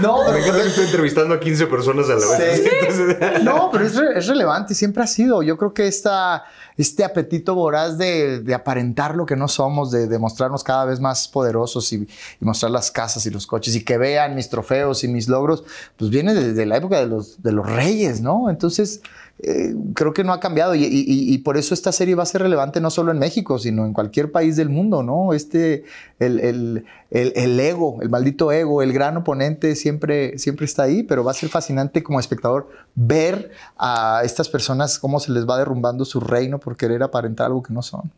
No, 0.00 0.30
Me 0.32 0.38
encanta 0.38 0.62
que 0.62 0.68
estoy 0.68 0.84
entrevistando 0.86 1.34
a 1.34 1.40
15 1.40 1.66
personas 1.66 2.06
a 2.08 2.14
la 2.14 2.38
vez. 2.38 2.62
Sí. 2.62 2.68
Entonces- 2.80 3.42
No, 3.44 3.68
pero 3.70 3.84
es, 3.84 3.94
re- 3.96 4.18
es 4.18 4.26
relevante, 4.26 4.74
siempre 4.74 5.02
ha 5.02 5.06
sido. 5.06 5.42
Yo 5.42 5.56
creo 5.58 5.74
que 5.74 5.86
esta, 5.86 6.44
este 6.76 7.04
apetito 7.04 7.54
voraz 7.54 7.98
de, 7.98 8.40
de 8.40 8.54
aparentar 8.54 9.14
lo 9.16 9.26
que 9.26 9.36
no 9.36 9.48
somos, 9.48 9.90
de, 9.90 10.06
de 10.06 10.18
mostrarnos 10.18 10.64
cada 10.64 10.84
vez 10.84 11.00
más 11.00 11.28
poderosos 11.28 11.92
y, 11.92 11.96
y 12.40 12.44
mostrar 12.44 12.70
las 12.70 12.90
casas 12.90 13.26
y 13.26 13.30
los 13.30 13.46
coches 13.46 13.74
y 13.76 13.84
que 13.84 13.98
vean 13.98 14.34
mis 14.34 14.48
trofeos 14.48 15.04
y 15.04 15.08
mis 15.08 15.28
logros, 15.28 15.64
pues 15.96 16.10
viene 16.10 16.34
desde 16.34 16.64
la 16.66 16.76
época 16.78 16.98
de 16.98 17.06
los, 17.06 17.42
de 17.42 17.52
los 17.52 17.68
reyes, 17.70 18.20
¿no? 18.20 18.48
Entonces, 18.50 19.00
eh, 19.40 19.74
creo 19.94 20.12
que 20.12 20.22
no 20.24 20.32
ha 20.32 20.40
cambiado 20.40 20.74
y, 20.74 20.84
y- 20.84 21.34
y- 21.34 21.38
por 21.38 21.56
eso 21.56 21.74
esta 21.74 21.90
serie 21.90 22.14
va 22.14 22.22
a 22.22 22.26
ser 22.26 22.42
relevante 22.42 22.80
no 22.80 22.90
solo 22.90 23.10
en 23.12 23.18
México, 23.18 23.58
sino 23.58 23.84
en 23.86 23.92
cualquier 23.92 24.30
país 24.30 24.56
del 24.56 24.68
mundo, 24.68 25.02
¿no? 25.02 25.32
Este, 25.32 25.84
el, 26.20 26.38
el- 26.40 26.84
el- 27.10 27.32
el 27.34 27.58
ego, 27.60 27.98
el 28.02 28.08
maldito 28.08 28.52
ego, 28.52 28.82
el 28.82 28.92
gran 28.92 29.16
oponente 29.16 29.74
siempre, 29.74 30.38
siempre 30.38 30.66
está 30.66 30.84
ahí, 30.84 31.02
pero 31.02 31.24
va 31.24 31.32
a 31.32 31.34
ser 31.34 31.48
fascinante 31.48 32.02
como 32.02 32.20
espectador 32.20 32.68
ver 32.94 33.50
a 33.76 34.22
estas 34.24 34.48
personas 34.48 34.98
cómo 34.98 35.18
se 35.18 35.32
les 35.32 35.48
va 35.48 35.58
derrumbando 35.58 36.04
su 36.04 36.20
reino 36.20 36.58
por 36.60 36.76
querer 36.76 37.02
aparentar 37.02 37.46
algo 37.46 37.62
que 37.62 37.72
no 37.72 37.82
son. 37.82 38.12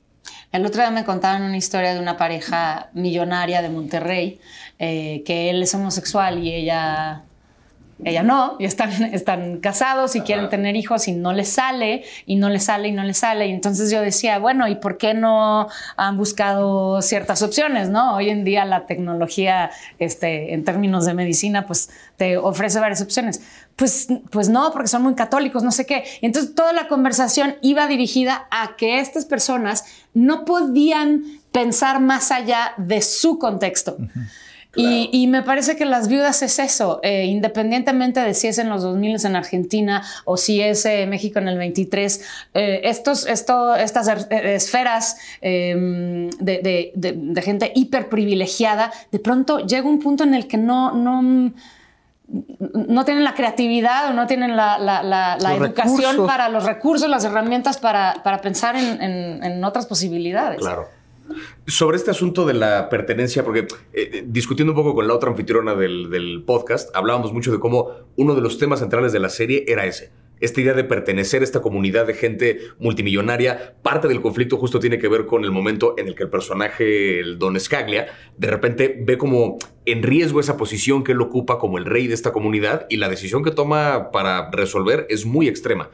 El 0.52 0.64
otro 0.66 0.80
día 0.82 0.90
me 0.90 1.04
contaban 1.04 1.42
una 1.42 1.56
historia 1.56 1.94
de 1.94 2.00
una 2.00 2.16
pareja 2.16 2.90
millonaria 2.94 3.60
de 3.60 3.68
Monterrey, 3.70 4.38
eh, 4.78 5.22
que 5.26 5.50
él 5.50 5.62
es 5.62 5.74
homosexual 5.74 6.38
y 6.44 6.52
ella 6.54 7.24
ella 8.02 8.22
no, 8.22 8.56
y 8.58 8.64
están, 8.64 8.90
están 9.14 9.58
casados 9.58 10.16
y 10.16 10.22
quieren 10.22 10.48
tener 10.48 10.74
hijos 10.74 11.06
y 11.06 11.12
no 11.12 11.32
les 11.32 11.48
sale, 11.48 12.04
y 12.26 12.36
no 12.36 12.48
les 12.48 12.64
sale, 12.64 12.88
y 12.88 12.92
no 12.92 13.04
les 13.04 13.18
sale. 13.18 13.46
Y 13.46 13.52
entonces 13.52 13.90
yo 13.90 14.00
decía, 14.00 14.38
bueno, 14.38 14.66
¿y 14.66 14.74
por 14.74 14.98
qué 14.98 15.14
no 15.14 15.68
han 15.96 16.16
buscado 16.16 17.00
ciertas 17.02 17.42
opciones? 17.42 17.88
¿no? 17.90 18.16
Hoy 18.16 18.30
en 18.30 18.44
día 18.44 18.64
la 18.64 18.86
tecnología, 18.86 19.70
este, 19.98 20.54
en 20.54 20.64
términos 20.64 21.06
de 21.06 21.14
medicina, 21.14 21.66
pues 21.66 21.90
te 22.16 22.36
ofrece 22.36 22.80
varias 22.80 23.00
opciones. 23.00 23.42
Pues, 23.76 24.08
pues 24.30 24.48
no, 24.48 24.72
porque 24.72 24.88
son 24.88 25.02
muy 25.02 25.14
católicos, 25.14 25.62
no 25.62 25.70
sé 25.70 25.86
qué. 25.86 26.04
Y 26.20 26.26
entonces 26.26 26.54
toda 26.54 26.72
la 26.72 26.88
conversación 26.88 27.56
iba 27.62 27.86
dirigida 27.86 28.46
a 28.50 28.76
que 28.76 29.00
estas 29.00 29.24
personas 29.24 29.84
no 30.14 30.44
podían 30.44 31.22
pensar 31.52 32.00
más 32.00 32.32
allá 32.32 32.74
de 32.76 33.02
su 33.02 33.38
contexto. 33.38 33.96
Y, 34.76 35.26
me 35.28 35.42
parece 35.42 35.76
que 35.76 35.84
las 35.84 36.08
viudas 36.08 36.42
es 36.42 36.58
eso, 36.58 37.00
eh, 37.02 37.24
independientemente 37.24 38.20
de 38.20 38.34
si 38.34 38.48
es 38.48 38.58
en 38.58 38.68
los 38.68 38.82
2000 38.82 39.24
en 39.24 39.36
Argentina 39.36 40.02
o 40.24 40.36
si 40.36 40.60
es 40.60 40.84
eh, 40.86 41.06
México 41.06 41.38
en 41.38 41.48
el 41.48 41.58
23, 41.58 42.20
eh, 42.54 42.80
estos, 42.84 43.26
esto, 43.26 43.74
estas 43.74 44.08
er, 44.08 44.46
esferas 44.46 45.16
em, 45.40 46.30
de, 46.30 46.92
de, 46.94 47.42
gente 47.42 47.72
hiper 47.74 48.08
privilegiada, 48.08 48.92
de 49.12 49.18
pronto 49.18 49.58
llega 49.58 49.88
un 49.88 50.00
punto 50.00 50.24
en 50.24 50.34
el 50.34 50.48
que 50.48 50.56
no, 50.56 50.92
no, 50.92 51.52
no 52.26 53.04
tienen 53.04 53.24
la 53.24 53.34
creatividad 53.34 54.10
o 54.10 54.12
no 54.14 54.26
tienen 54.26 54.56
la, 54.56 54.78
la, 54.78 55.54
educación 55.54 56.26
para 56.26 56.48
los 56.48 56.64
recursos, 56.64 57.08
las 57.08 57.24
herramientas 57.24 57.78
para, 57.78 58.22
para 58.24 58.40
pensar 58.40 58.76
en, 58.76 59.02
en, 59.02 59.44
en 59.44 59.64
otras 59.64 59.86
posibilidades. 59.86 60.58
Claro. 60.58 60.88
Sobre 61.66 61.96
este 61.96 62.10
asunto 62.10 62.44
de 62.44 62.54
la 62.54 62.88
pertenencia, 62.88 63.44
porque 63.44 63.66
eh, 63.92 64.24
discutiendo 64.26 64.72
un 64.72 64.76
poco 64.76 64.94
con 64.94 65.08
la 65.08 65.14
otra 65.14 65.30
anfitriona 65.30 65.74
del, 65.74 66.42
podcast, 66.46 66.94
hablábamos 66.94 67.32
mucho 67.32 67.50
de 67.50 67.58
cómo 67.58 67.90
uno 68.16 68.34
de 68.34 68.42
los 68.42 68.58
temas 68.58 68.80
centrales 68.80 69.12
de 69.12 69.20
la 69.20 69.30
serie 69.30 69.64
era 69.66 69.86
ese. 69.86 70.12
Esta 70.40 70.60
idea 70.60 70.74
de 70.74 70.84
pertenecer 70.84 71.40
a 71.40 71.44
esta 71.44 71.62
comunidad 71.62 72.06
de 72.06 72.14
gente 72.14 72.58
multimillonaria, 72.78 73.76
parte 73.82 74.08
del 74.08 74.20
conflicto 74.20 74.58
justo 74.58 74.80
tiene 74.80 74.98
que 74.98 75.08
ver 75.08 75.26
con 75.26 75.44
el 75.44 75.52
momento 75.52 75.94
en 75.96 76.08
el 76.08 76.14
que 76.14 76.24
el 76.24 76.28
personaje, 76.28 77.20
el 77.20 77.38
Don 77.38 77.58
Scaglia, 77.58 78.08
de 78.36 78.48
repente 78.48 79.00
ve 79.00 79.16
como 79.16 79.58
en 79.86 80.02
riesgo 80.02 80.40
esa 80.40 80.56
posición 80.56 81.04
que 81.04 81.12
él 81.12 81.20
ocupa 81.20 81.58
como 81.58 81.78
el 81.78 81.84
rey 81.84 82.08
de 82.08 82.14
esta 82.14 82.32
comunidad 82.32 82.86
y 82.90 82.96
la 82.96 83.08
decisión 83.08 83.42
que 83.42 83.52
toma 83.52 84.10
para 84.10 84.50
resolver 84.50 85.06
es 85.08 85.24
muy 85.24 85.48
extrema. 85.48 85.90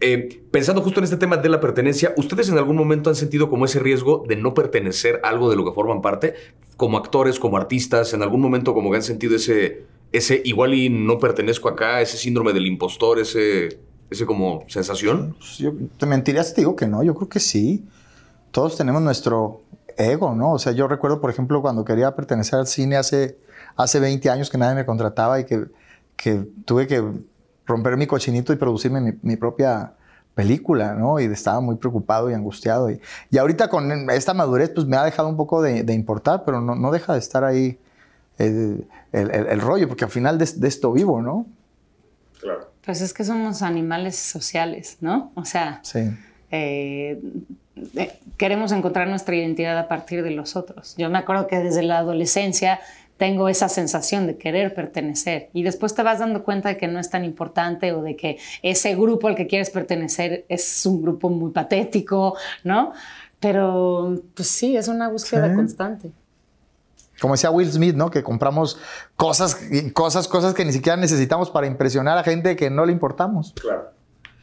Eh, 0.00 0.42
pensando 0.50 0.80
justo 0.80 1.00
en 1.00 1.04
este 1.04 1.18
tema 1.18 1.36
de 1.36 1.48
la 1.48 1.60
pertenencia, 1.60 2.14
¿ustedes 2.16 2.48
en 2.48 2.56
algún 2.56 2.76
momento 2.76 3.10
han 3.10 3.16
sentido 3.16 3.50
como 3.50 3.66
ese 3.66 3.80
riesgo 3.80 4.24
de 4.26 4.36
no 4.36 4.54
pertenecer 4.54 5.20
a 5.22 5.28
algo 5.28 5.50
de 5.50 5.56
lo 5.56 5.64
que 5.64 5.72
forman 5.72 6.00
parte? 6.00 6.34
Como 6.76 6.96
actores, 6.96 7.38
como 7.38 7.58
artistas, 7.58 8.14
en 8.14 8.22
algún 8.22 8.40
momento 8.40 8.72
como 8.72 8.90
que 8.90 8.96
han 8.96 9.02
sentido 9.02 9.36
ese, 9.36 9.84
ese 10.12 10.40
igual 10.44 10.72
y 10.72 10.88
no 10.88 11.18
pertenezco 11.18 11.68
acá, 11.68 12.00
ese 12.00 12.16
síndrome 12.16 12.54
del 12.54 12.66
impostor, 12.66 13.18
ese, 13.18 13.78
ese 14.10 14.24
como 14.24 14.64
sensación? 14.68 15.36
Pues 15.38 15.62
te 15.98 16.06
mentiría 16.06 16.42
si 16.44 16.54
te 16.54 16.62
digo 16.62 16.76
que 16.76 16.86
no, 16.86 17.02
yo 17.02 17.14
creo 17.14 17.28
que 17.28 17.40
sí. 17.40 17.84
Todos 18.52 18.78
tenemos 18.78 19.02
nuestro 19.02 19.62
ego, 19.98 20.34
¿no? 20.34 20.52
O 20.52 20.58
sea, 20.58 20.72
yo 20.72 20.88
recuerdo, 20.88 21.20
por 21.20 21.30
ejemplo, 21.30 21.60
cuando 21.60 21.84
quería 21.84 22.14
pertenecer 22.16 22.58
al 22.58 22.66
cine 22.66 22.96
hace, 22.96 23.38
hace 23.76 24.00
20 24.00 24.30
años 24.30 24.48
que 24.48 24.56
nadie 24.56 24.74
me 24.74 24.86
contrataba 24.86 25.38
y 25.40 25.44
que, 25.44 25.66
que 26.16 26.46
tuve 26.64 26.86
que 26.86 27.04
romper 27.70 27.96
mi 27.96 28.06
cochinito 28.06 28.52
y 28.52 28.56
producirme 28.56 29.18
mi, 29.22 29.36
propia 29.36 29.92
película, 30.34 30.94
¿no? 30.94 31.18
Y 31.20 31.24
estaba 31.24 31.60
muy 31.60 31.76
preocupado 31.76 32.30
y 32.30 32.34
angustiado. 32.34 32.90
Y, 32.90 33.00
y, 33.30 33.38
ahorita 33.38 33.68
con 33.68 34.10
esta 34.10 34.34
madurez, 34.34 34.70
pues 34.70 34.86
me 34.86 34.96
ha 34.96 35.04
dejado 35.04 35.28
un 35.28 35.36
poco 35.36 35.62
de, 35.62 35.92
importar, 35.92 36.44
pero 36.44 36.60
no, 36.60 36.74
no, 36.74 36.90
deja 36.90 37.14
de 37.14 37.18
estar 37.18 37.44
ahí 37.44 37.78
el, 38.38 38.86
el, 39.12 39.60
rollo, 39.60 39.88
porque 39.88 40.04
al 40.04 40.10
final 40.10 40.38
de, 40.38 40.68
esto 40.68 40.92
vivo, 40.92 41.22
¿no? 41.22 41.46
Claro. 42.40 42.70
Pues 42.84 43.00
es 43.00 43.12
que 43.12 43.24
somos 43.24 43.62
animales 43.62 44.16
sociales, 44.16 44.98
¿no? 45.00 45.32
O 45.34 45.44
sea, 45.44 45.80
sí. 45.82 46.10
Eh, 46.50 47.20
eh, 47.94 48.18
queremos 48.36 48.72
encontrar 48.72 49.08
nuestra 49.08 49.34
identidad 49.36 49.78
a 49.78 49.88
partir 49.88 50.22
de 50.22 50.30
los 50.30 50.56
otros. 50.56 50.94
Yo 50.96 51.08
me 51.10 51.18
acuerdo 51.18 51.46
que 51.46 51.58
desde 51.58 51.82
la 51.82 51.98
adolescencia 51.98 52.80
tengo 53.20 53.50
esa 53.50 53.68
sensación 53.68 54.26
de 54.26 54.38
querer 54.38 54.72
pertenecer 54.72 55.50
y 55.52 55.62
después 55.62 55.94
te 55.94 56.02
vas 56.02 56.20
dando 56.20 56.42
cuenta 56.42 56.70
de 56.70 56.78
que 56.78 56.88
no 56.88 56.98
es 56.98 57.10
tan 57.10 57.22
importante 57.22 57.92
o 57.92 58.00
de 58.00 58.16
que 58.16 58.38
ese 58.62 58.96
grupo 58.96 59.28
al 59.28 59.34
que 59.34 59.46
quieres 59.46 59.68
pertenecer 59.68 60.46
es 60.48 60.86
un 60.86 61.02
grupo 61.02 61.28
muy 61.28 61.50
patético, 61.50 62.38
¿no? 62.64 62.94
Pero 63.38 64.22
pues 64.34 64.48
sí, 64.48 64.74
es 64.74 64.88
una 64.88 65.10
búsqueda 65.10 65.54
constante. 65.54 66.12
Como 67.20 67.34
decía 67.34 67.50
Will 67.50 67.70
Smith, 67.70 67.94
¿no? 67.94 68.10
Que 68.10 68.22
compramos 68.22 68.80
cosas, 69.16 69.54
cosas, 69.92 70.26
cosas 70.26 70.54
que 70.54 70.64
ni 70.64 70.72
siquiera 70.72 70.96
necesitamos 70.96 71.50
para 71.50 71.66
impresionar 71.66 72.16
a 72.16 72.22
gente 72.22 72.56
que 72.56 72.70
no 72.70 72.86
le 72.86 72.92
importamos. 72.92 73.52
Claro. 73.60 73.90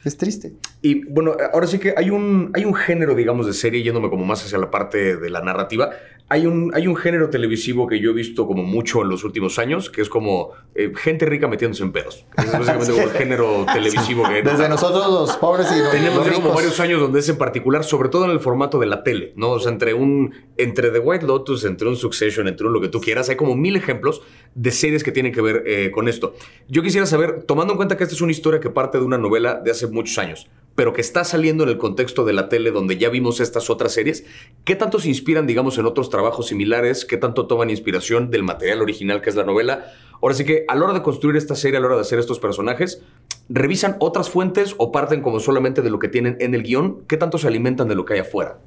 Es 0.04 0.16
triste. 0.18 0.54
Y 0.84 1.04
bueno, 1.06 1.36
ahora 1.52 1.66
sí 1.66 1.80
que 1.80 1.96
hay 1.98 2.12
un, 2.12 2.52
hay 2.54 2.64
un 2.64 2.76
género, 2.76 3.16
digamos, 3.16 3.48
de 3.48 3.54
serie, 3.54 3.82
yéndome 3.82 4.12
como 4.12 4.24
más 4.24 4.46
hacia 4.46 4.60
la 4.60 4.70
parte 4.70 5.18
de 5.18 5.30
la 5.32 5.42
narrativa, 5.42 5.90
hay 6.30 6.46
un, 6.46 6.72
hay 6.74 6.88
un 6.88 6.96
género 6.96 7.30
televisivo 7.30 7.88
que 7.88 8.02
yo 8.02 8.12
he 8.12 8.14
visto 8.14 8.46
como 8.48 8.64
mucho 8.64 9.02
en 9.02 9.10
los 9.10 9.24
últimos 9.24 9.60
años, 9.60 9.90
que 9.90 10.02
es 10.02 10.10
como 10.10 10.52
eh, 10.76 10.92
gente 10.94 11.26
rica 11.26 11.48
metiéndose 11.48 11.84
en 11.84 11.94
pedos. 11.94 12.26
Es 12.38 12.52
básicamente 12.52 12.92
como 12.92 13.04
el 13.04 13.12
género 13.12 13.66
televisivo 13.72 14.24
que... 14.28 14.42
Desde 14.42 14.68
nosotros 14.68 15.08
los 15.08 15.38
pobres 15.38 15.68
y 15.72 15.80
los 15.80 15.92
Tenemos 15.92 16.28
como 16.30 16.54
varios 16.54 16.78
años 16.82 17.00
donde 17.00 17.20
es 17.20 17.30
en 17.30 17.38
particular, 17.38 17.86
sobre 17.86 18.10
todo 18.10 18.26
en 18.26 18.32
el 18.32 18.42
formato 18.42 18.78
de 18.78 18.88
la 18.88 19.04
tele, 19.04 19.32
¿no? 19.38 19.52
O 19.52 19.60
sea, 19.60 19.72
entre 19.72 19.94
un... 19.94 20.34
Entre 20.58 20.90
The 20.90 21.00
White 21.00 21.26
Lotus, 21.26 21.64
entre 21.64 21.88
un 21.88 21.96
Succession, 21.96 22.48
entre 22.48 22.68
un 22.68 22.74
lo 22.74 22.82
que 22.82 22.90
tú 22.90 23.00
quieras, 23.00 23.30
hay 23.30 23.38
como 23.38 23.56
mil 23.56 23.76
ejemplos 23.76 24.22
de 24.54 24.72
series 24.72 25.04
que 25.04 25.12
tienen 25.12 25.32
que 25.32 25.42
ver 25.42 25.64
eh, 25.66 25.92
con 25.92 26.08
esto. 26.08 26.36
Yo 26.68 26.82
quisiera 26.84 27.06
saber, 27.06 27.44
tomando 27.44 27.74
en 27.74 27.78
cuenta 27.78 27.96
que 27.96 28.04
esta 28.04 28.16
es 28.16 28.22
una 28.22 28.32
historia 28.32 28.60
que 28.60 28.70
parte 28.70 28.98
de 28.98 29.06
una 29.06 29.18
novela 29.18 29.62
de 29.64 29.72
hace 29.72 29.88
muchos 29.88 30.18
años, 30.18 30.50
pero 30.78 30.94
que 30.94 31.02
está 31.02 31.24
saliendo 31.24 31.64
en 31.64 31.70
el 31.70 31.80
contexto 31.80 32.24
de 32.24 32.34
la 32.34 32.50
tele 32.50 32.70
donde 32.70 33.00
ya 33.00 33.10
vimos 33.10 33.40
estas 33.40 33.72
otras 33.72 33.94
series, 33.94 34.26
¿qué 34.64 34.76
tanto 34.76 35.00
se 35.00 35.08
inspiran, 35.08 35.48
digamos, 35.48 35.80
en 35.80 35.88
otros 35.88 36.12
trabajos 36.12 36.50
similares? 36.50 37.04
¿Qué 37.04 37.18
tanto 37.18 37.48
toman 37.48 37.72
inspiración 37.72 38.30
del 38.30 38.44
material 38.44 38.84
original 38.84 39.20
que 39.20 39.32
es 39.32 39.36
la 39.36 39.44
novela? 39.44 39.92
Ahora 40.22 40.36
sí 40.36 40.46
que 40.46 40.66
a 40.68 40.76
la 40.76 40.84
hora 40.86 40.94
de 40.94 41.02
construir 41.02 41.36
esta 41.36 41.56
serie, 41.56 41.78
a 41.78 41.80
la 41.80 41.88
hora 41.88 41.96
de 41.96 42.04
hacer 42.04 42.20
estos 42.20 42.38
personajes, 42.38 43.02
¿revisan 43.50 43.96
otras 43.98 44.30
fuentes 44.30 44.76
o 44.78 44.92
parten 44.92 45.24
como 45.24 45.40
solamente 45.40 45.82
de 45.82 45.90
lo 45.90 45.98
que 45.98 46.10
tienen 46.10 46.38
en 46.40 46.54
el 46.54 46.62
guion? 46.62 47.06
¿Qué 47.08 47.18
tanto 47.18 47.40
se 47.40 47.48
alimentan 47.48 47.88
de 47.88 47.96
lo 47.96 48.06
que 48.06 48.14
hay 48.14 48.20
afuera? 48.20 48.60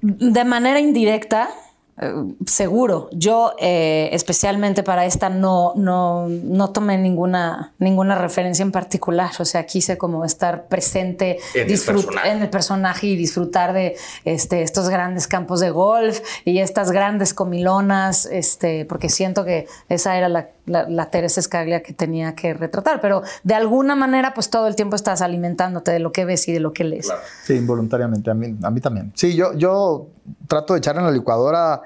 De 0.00 0.44
manera 0.44 0.78
indirecta, 0.78 1.50
seguro. 2.46 3.08
Yo, 3.12 3.54
eh, 3.58 4.10
especialmente 4.12 4.82
para 4.82 5.06
esta, 5.06 5.28
no, 5.28 5.72
no, 5.76 6.28
no 6.28 6.70
tomé 6.70 6.98
ninguna, 6.98 7.72
ninguna 7.78 8.14
referencia 8.16 8.62
en 8.62 8.72
particular. 8.72 9.30
O 9.38 9.44
sea, 9.44 9.66
quise 9.66 9.98
como 9.98 10.24
estar 10.24 10.68
presente 10.68 11.38
en, 11.54 11.70
el, 11.70 11.80
en 12.24 12.42
el 12.42 12.50
personaje 12.50 13.06
y 13.06 13.16
disfrutar 13.16 13.72
de 13.72 13.96
este, 14.24 14.62
estos 14.62 14.88
grandes 14.88 15.26
campos 15.26 15.60
de 15.60 15.70
golf 15.70 16.20
y 16.44 16.58
estas 16.58 16.90
grandes 16.90 17.34
comilonas, 17.34 18.26
este, 18.26 18.84
porque 18.84 19.08
siento 19.08 19.44
que 19.44 19.66
esa 19.88 20.16
era 20.16 20.28
la, 20.28 20.48
la, 20.66 21.10
Teresa 21.10 21.40
Escaglia 21.40 21.82
que 21.82 21.92
tenía 21.92 22.34
que 22.34 22.54
retratar. 22.54 23.00
Pero 23.00 23.22
de 23.42 23.54
alguna 23.54 23.94
manera, 23.94 24.34
pues 24.34 24.50
todo 24.50 24.66
el 24.66 24.76
tiempo 24.76 24.96
estás 24.96 25.22
alimentándote 25.22 25.90
de 25.90 25.98
lo 25.98 26.12
que 26.12 26.24
ves 26.24 26.48
y 26.48 26.52
de 26.52 26.60
lo 26.60 26.72
que 26.72 26.84
lees. 26.84 27.12
Sí, 27.44 27.54
involuntariamente. 27.54 28.30
A 28.30 28.34
mí, 28.34 28.56
a 28.62 28.70
mí 28.70 28.80
también. 28.80 29.12
Sí, 29.14 29.34
yo, 29.34 29.54
yo 29.54 30.08
trato 30.46 30.74
de 30.74 30.78
echar 30.78 30.96
en 30.96 31.04
la 31.04 31.10
licuadora 31.10 31.82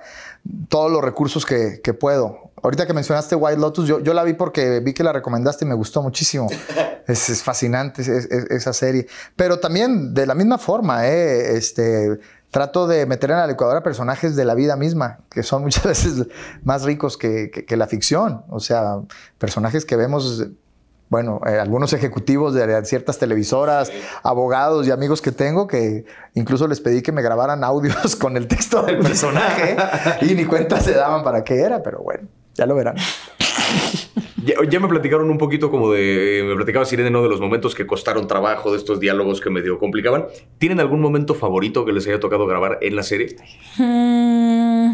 todos 0.69 0.91
los 0.91 1.03
recursos 1.03 1.45
que, 1.47 1.81
puedo. 1.99 2.51
Ahorita 2.63 2.87
que 2.87 2.93
mencionaste 2.93 3.35
White 3.35 3.61
Lotus, 3.61 3.87
yo, 3.87 4.01
yo, 4.01 4.15
la 4.15 4.25
vi 4.25 4.35
porque 4.35 4.81
vi 4.81 4.93
que 4.93 5.05
la 5.05 5.13
recomendaste 5.13 5.65
y 5.65 5.69
me 5.69 5.75
gustó 5.75 6.03
muchísimo. 6.03 6.49
es, 7.07 7.43
fascinante 7.43 8.03
esa 8.51 8.73
serie. 8.73 9.07
Pero 9.35 9.59
también 9.59 10.15
de 10.15 10.27
la 10.27 10.35
misma 10.35 10.59
forma, 10.59 11.07
¿eh? 11.09 11.57
este, 11.57 12.19
trato 12.51 12.87
de 12.87 13.07
meter 13.07 13.31
en 13.31 13.37
la 13.37 13.47
licuadora 13.47 13.83
personajes 13.83 14.37
de 14.37 14.45
la 14.45 14.55
vida 14.55 14.77
misma, 14.77 15.21
que 15.31 15.43
son 15.43 15.63
muchas 15.65 15.85
veces 15.85 16.27
más 16.63 16.85
ricos 16.85 17.17
que, 17.17 17.51
que 17.51 17.77
la 17.77 17.87
ficción. 17.87 18.45
O 18.49 18.61
sea, 18.61 19.01
personajes 19.39 19.85
que 19.85 19.97
vemos 19.97 20.47
bueno, 21.09 21.41
eh, 21.47 21.59
algunos 21.59 21.93
ejecutivos 21.93 22.55
de 22.55 22.85
ciertas 22.85 23.19
televisoras, 23.19 23.93
abogados 24.23 24.87
y 24.89 24.91
amigos 24.91 25.23
que 25.23 25.31
tengo 25.31 25.67
que 25.67 26.05
incluso 26.35 26.67
les 26.67 26.81
pedí 26.81 27.03
que 27.03 27.13
me 27.13 27.23
grabaran 27.23 27.63
audios 27.63 28.17
con 28.21 28.37
el 28.37 28.49
texto 28.49 28.83
del 28.83 28.99
personaje 28.99 29.77
y 30.23 30.35
ni 30.35 30.45
cuenta 30.45 30.81
se 30.81 30.95
daban 30.95 31.23
para 31.23 31.45
qué 31.45 31.61
era, 31.61 31.83
pero 31.83 32.01
bueno, 32.01 32.29
ya 32.55 32.67
lo 32.67 32.75
verán. 32.75 32.97
Ya, 34.71 34.79
me 34.79 34.87
platicaron 34.87 35.29
un 35.29 35.39
poquito 35.39 35.71
como 35.71 35.91
de. 35.91 36.45
Me 36.47 36.55
platicaba 36.55 36.85
Sirene, 36.85 37.11
¿no? 37.11 37.23
De 37.23 37.29
los 37.29 37.41
momentos 37.41 37.75
que 37.75 37.87
costaron 37.87 38.29
trabajo, 38.29 38.71
de 38.71 38.79
estos 38.79 39.01
diálogos 39.01 39.41
que 39.41 39.51
medio 39.51 39.79
complicaban. 39.79 40.27
¿Tienen 40.59 40.79
algún 40.79 41.01
momento 41.01 41.35
favorito 41.35 41.85
que 41.85 41.93
les 41.93 42.07
haya 42.07 42.21
tocado 42.21 42.47
grabar 42.47 42.79
en 42.81 42.95
la 42.95 43.03
serie? 43.03 43.37
Mm. 43.79 44.93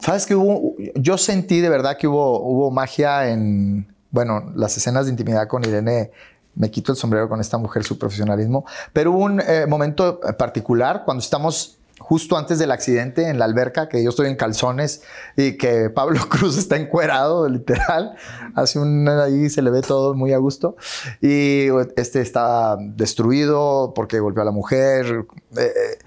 Sabes 0.00 0.26
que 0.26 0.34
hubo. 0.34 0.74
Yo 0.96 1.16
sentí 1.16 1.60
de 1.60 1.70
verdad 1.70 1.96
que 1.98 2.06
hubo, 2.06 2.40
hubo 2.40 2.70
magia 2.70 3.30
en 3.30 3.86
bueno, 4.14 4.52
las 4.54 4.76
escenas 4.76 5.06
de 5.06 5.10
intimidad 5.10 5.48
con 5.48 5.64
Irene, 5.64 6.12
me 6.54 6.70
quito 6.70 6.92
el 6.92 6.96
sombrero 6.96 7.28
con 7.28 7.40
esta 7.40 7.58
mujer, 7.58 7.82
su 7.82 7.98
profesionalismo, 7.98 8.64
pero 8.92 9.10
hubo 9.10 9.24
un 9.24 9.40
eh, 9.40 9.66
momento 9.66 10.20
particular 10.38 11.02
cuando 11.04 11.20
estamos 11.20 11.78
justo 11.98 12.36
antes 12.36 12.58
del 12.58 12.70
accidente 12.70 13.28
en 13.28 13.38
la 13.38 13.44
alberca, 13.44 13.88
que 13.88 14.02
yo 14.02 14.10
estoy 14.10 14.28
en 14.28 14.36
calzones 14.36 15.02
y 15.36 15.56
que 15.56 15.90
Pablo 15.90 16.20
Cruz 16.28 16.58
está 16.58 16.76
encuerado, 16.76 17.48
literal. 17.48 18.16
Hace 18.54 18.78
un 18.78 19.08
ahí 19.08 19.48
se 19.50 19.62
le 19.62 19.70
ve 19.70 19.82
todo 19.82 20.14
muy 20.14 20.32
a 20.32 20.38
gusto. 20.38 20.76
Y 21.20 21.68
este 21.96 22.20
está 22.20 22.76
destruido 22.78 23.92
porque 23.94 24.20
golpeó 24.20 24.42
a 24.42 24.46
la 24.46 24.52
mujer. 24.52 25.26
Eh, 25.56 25.98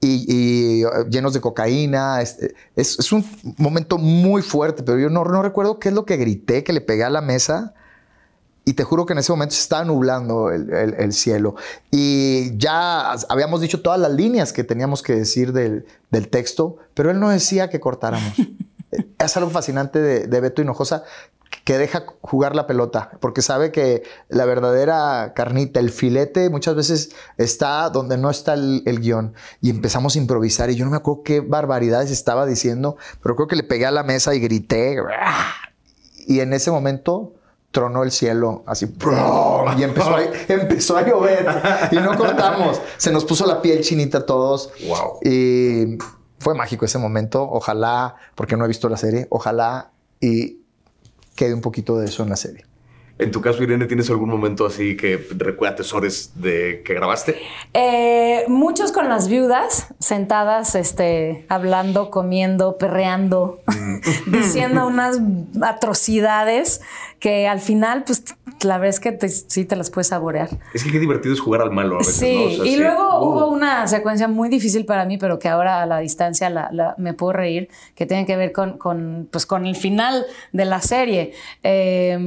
y, 0.00 0.84
llenos 1.10 1.32
de 1.32 1.40
cocaína. 1.40 2.20
Este, 2.22 2.54
es, 2.74 3.12
un 3.12 3.24
momento 3.58 3.98
muy 3.98 4.42
fuerte, 4.42 4.82
pero 4.82 4.98
yo 4.98 5.10
no 5.10 5.24
recuerdo 5.24 5.78
qué 5.78 5.90
es 5.90 5.94
lo 5.94 6.04
que 6.04 6.16
grité, 6.16 6.64
que 6.64 6.72
le 6.72 6.80
pegué 6.80 7.04
a 7.04 7.10
la 7.10 7.20
mesa 7.20 7.74
y 8.64 8.74
te 8.74 8.84
juro 8.84 9.06
que 9.06 9.12
en 9.12 9.18
ese 9.18 9.32
momento 9.32 9.54
se 9.54 9.62
estaba 9.62 9.84
nublando 9.84 10.50
el, 10.50 11.12
cielo. 11.12 11.56
Y 11.90 12.56
ya 12.58 13.12
habíamos 13.28 13.60
dicho 13.60 13.82
todas 13.82 13.98
las 13.98 14.12
líneas 14.12 14.52
que 14.52 14.62
teníamos 14.62 15.02
que 15.02 15.14
decir 15.14 15.52
del, 15.52 15.84
texto, 16.30 16.76
pero 16.94 17.10
él 17.10 17.18
no 17.18 17.30
decía 17.30 17.70
que 17.70 17.80
cortáramos. 17.80 18.34
es 19.18 19.36
algo 19.36 19.50
fascinante 19.50 20.00
de, 20.00 20.40
Beto 20.40 20.62
Hinojosa 20.62 21.02
que 21.64 21.76
deja 21.76 22.06
jugar 22.22 22.56
la 22.56 22.66
pelota, 22.66 23.10
porque 23.20 23.42
sabe 23.42 23.72
que 23.72 24.04
la 24.28 24.46
verdadera 24.46 25.32
carnita, 25.34 25.80
el 25.80 25.90
filete, 25.90 26.48
muchas 26.48 26.74
veces 26.74 27.10
está 27.36 27.90
donde 27.90 28.16
no 28.16 28.30
está 28.30 28.54
el, 28.54 28.82
el, 28.86 29.00
guion. 29.00 29.34
Y 29.60 29.70
empezamos 29.70 30.16
a 30.16 30.18
improvisar 30.18 30.70
y 30.70 30.76
yo 30.76 30.84
no 30.84 30.90
me 30.90 30.96
acuerdo 30.96 31.22
qué 31.24 31.40
barbaridades 31.40 32.10
estaba 32.10 32.46
diciendo, 32.46 32.96
pero 33.22 33.36
creo 33.36 33.48
que 33.48 33.56
le 33.56 33.64
pegué 33.64 33.86
a 33.86 33.90
la 33.90 34.02
mesa 34.02 34.34
y 34.34 34.40
grité. 34.40 34.96
Y 36.26 36.40
en 36.40 36.52
ese 36.52 36.70
momento 36.70 37.34
tronó 37.72 38.04
el 38.04 38.12
cielo 38.12 38.62
así 38.66 38.86
y 38.86 39.82
empezó 39.82 40.14
a, 40.14 40.22
empezó 40.48 40.96
a 40.96 41.08
llover 41.08 41.46
y 41.90 41.96
no 41.96 42.16
cortamos. 42.16 42.80
Se 42.98 43.10
nos 43.10 43.24
puso 43.24 43.46
la 43.46 43.60
piel 43.60 43.80
chinita 43.82 44.18
a 44.18 44.26
todos. 44.26 44.70
Wow. 44.86 45.18
Y 45.24 45.98
fue 46.38 46.54
mágico 46.54 46.84
ese 46.84 46.98
momento. 46.98 47.42
Ojalá, 47.50 48.14
porque 48.34 48.56
no 48.56 48.66
he 48.66 48.68
visto 48.68 48.88
la 48.88 48.96
serie, 48.96 49.26
ojalá 49.30 49.90
y 50.20 50.60
quede 51.34 51.54
un 51.54 51.62
poquito 51.62 51.98
de 51.98 52.06
eso 52.06 52.22
en 52.22 52.28
la 52.28 52.36
serie. 52.36 52.66
En 53.18 53.30
tu 53.30 53.40
caso, 53.40 53.62
Irene, 53.62 53.86
¿tienes 53.86 54.10
algún 54.10 54.30
momento 54.30 54.66
así 54.66 54.96
que 54.96 55.28
recuerda 55.36 55.76
tesores 55.76 56.32
de 56.34 56.82
que 56.84 56.94
grabaste? 56.94 57.40
Eh, 57.72 58.44
muchos 58.48 58.90
con 58.90 59.08
las 59.08 59.28
viudas, 59.28 59.88
sentadas, 60.00 60.74
este, 60.74 61.46
hablando, 61.48 62.10
comiendo, 62.10 62.78
perreando, 62.78 63.60
mm. 63.66 63.98
diciendo 64.32 64.86
unas 64.86 65.20
atrocidades 65.62 66.80
que 67.22 67.46
al 67.46 67.60
final, 67.60 68.02
pues 68.02 68.24
la 68.62 68.78
verdad 68.78 68.88
es 68.88 68.98
que 68.98 69.28
sí 69.28 69.64
te 69.64 69.76
las 69.76 69.90
puedes 69.90 70.08
saborear. 70.08 70.48
Es 70.74 70.82
que 70.82 70.90
qué 70.90 70.98
divertido 70.98 71.32
es 71.32 71.38
jugar 71.38 71.62
al 71.62 71.70
malo 71.70 71.94
a 71.94 71.98
veces. 71.98 72.16
Sí, 72.16 72.60
y 72.64 72.74
luego 72.74 73.20
hubo 73.20 73.46
una 73.46 73.86
secuencia 73.86 74.26
muy 74.26 74.48
difícil 74.48 74.84
para 74.84 75.04
mí, 75.04 75.18
pero 75.18 75.38
que 75.38 75.48
ahora 75.48 75.82
a 75.82 75.86
la 75.86 76.00
distancia 76.00 76.50
la, 76.50 76.96
me 76.98 77.14
puedo 77.14 77.32
reír, 77.32 77.68
que 77.94 78.06
tiene 78.06 78.26
que 78.26 78.36
ver 78.36 78.50
con, 78.50 78.76
con, 78.76 79.28
pues, 79.30 79.46
con 79.46 79.66
el 79.66 79.76
final 79.76 80.26
de 80.50 80.64
la 80.64 80.80
serie. 80.80 81.32
Eh, 81.62 82.18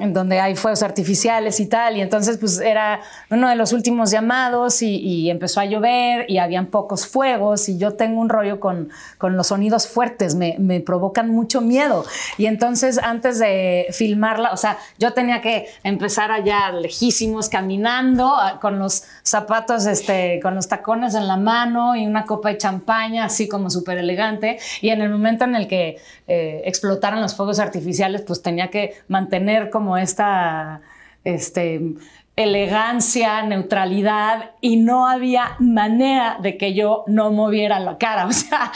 en 0.00 0.14
donde 0.14 0.40
hay 0.40 0.56
fuegos 0.56 0.82
artificiales 0.82 1.60
y 1.60 1.66
tal, 1.66 1.96
y 1.96 2.00
entonces 2.00 2.38
pues 2.38 2.58
era 2.58 3.00
uno 3.30 3.48
de 3.48 3.54
los 3.54 3.72
últimos 3.72 4.10
llamados 4.10 4.82
y, 4.82 5.30
empezó 5.30 5.60
a 5.60 5.66
llover 5.66 6.24
y 6.28 6.38
habían 6.38 6.66
pocos 6.66 7.06
fuegos 7.06 7.68
y 7.68 7.78
yo 7.78 7.92
tengo 7.94 8.20
un 8.20 8.28
rollo 8.28 8.58
con, 8.58 8.88
con 9.18 9.36
los 9.36 9.48
sonidos 9.48 9.86
fuertes, 9.86 10.34
me, 10.34 10.56
me, 10.58 10.80
provocan 10.80 11.28
mucho 11.28 11.60
miedo. 11.60 12.04
Y 12.38 12.46
entonces 12.46 12.98
antes 12.98 13.38
de 13.38 13.88
filmarla, 13.92 14.52
o 14.52 14.56
sea, 14.56 14.78
yo 14.98 15.12
tenía 15.12 15.40
que 15.40 15.66
empezar 15.82 16.30
allá 16.30 16.70
lejísimos 16.72 17.48
caminando 17.48 18.36
con 18.60 18.78
los 18.78 19.04
zapatos, 19.22 19.86
este, 19.86 20.40
con 20.42 20.54
los 20.54 20.68
tacones 20.68 21.14
en 21.14 21.26
la 21.26 21.36
mano 21.36 21.96
y 21.96 22.06
una 22.06 22.24
copa 22.24 22.50
de 22.50 22.58
champaña, 22.58 23.24
así 23.24 23.48
como 23.48 23.70
súper 23.70 23.98
elegante, 23.98 24.58
y 24.80 24.90
en 24.90 25.02
el 25.02 25.10
momento 25.10 25.44
en 25.44 25.54
el 25.54 25.68
que 25.68 25.98
eh, 26.26 26.62
explotaron 26.64 27.20
los 27.20 27.34
fuegos 27.34 27.58
artificiales, 27.58 28.22
pues 28.22 28.42
tenía 28.42 28.68
que 28.68 28.94
mantener 29.08 29.70
como 29.70 29.96
esta 29.96 30.80
este, 31.24 31.94
elegancia, 32.36 33.42
neutralidad 33.42 34.52
y 34.60 34.76
no 34.76 35.06
había 35.06 35.56
manera 35.58 36.38
de 36.40 36.56
que 36.56 36.74
yo 36.74 37.04
no 37.06 37.30
moviera 37.30 37.78
la 37.80 37.98
cara. 37.98 38.26
O 38.30 38.32
sea, 38.32 38.72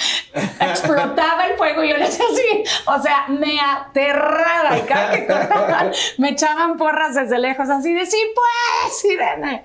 explotaba 0.61 1.47
el 1.47 1.57
fuego 1.57 1.85
y 1.85 1.91
yo 1.91 1.97
le 1.97 2.07
decía 2.07 2.25
así. 2.31 2.65
O 2.87 3.01
sea, 3.01 3.27
me 3.29 3.59
aterraba 3.61 4.77
y 4.77 4.83
cada 4.83 5.11
que 5.13 5.27
cortaban 5.27 5.93
me 6.19 6.31
echaban 6.31 6.77
porras 6.77 7.15
desde 7.15 7.39
lejos 7.39 7.69
así 7.71 7.95
de 7.95 8.05
sí, 8.05 8.19
pues, 8.35 9.05
Irene. 9.05 9.63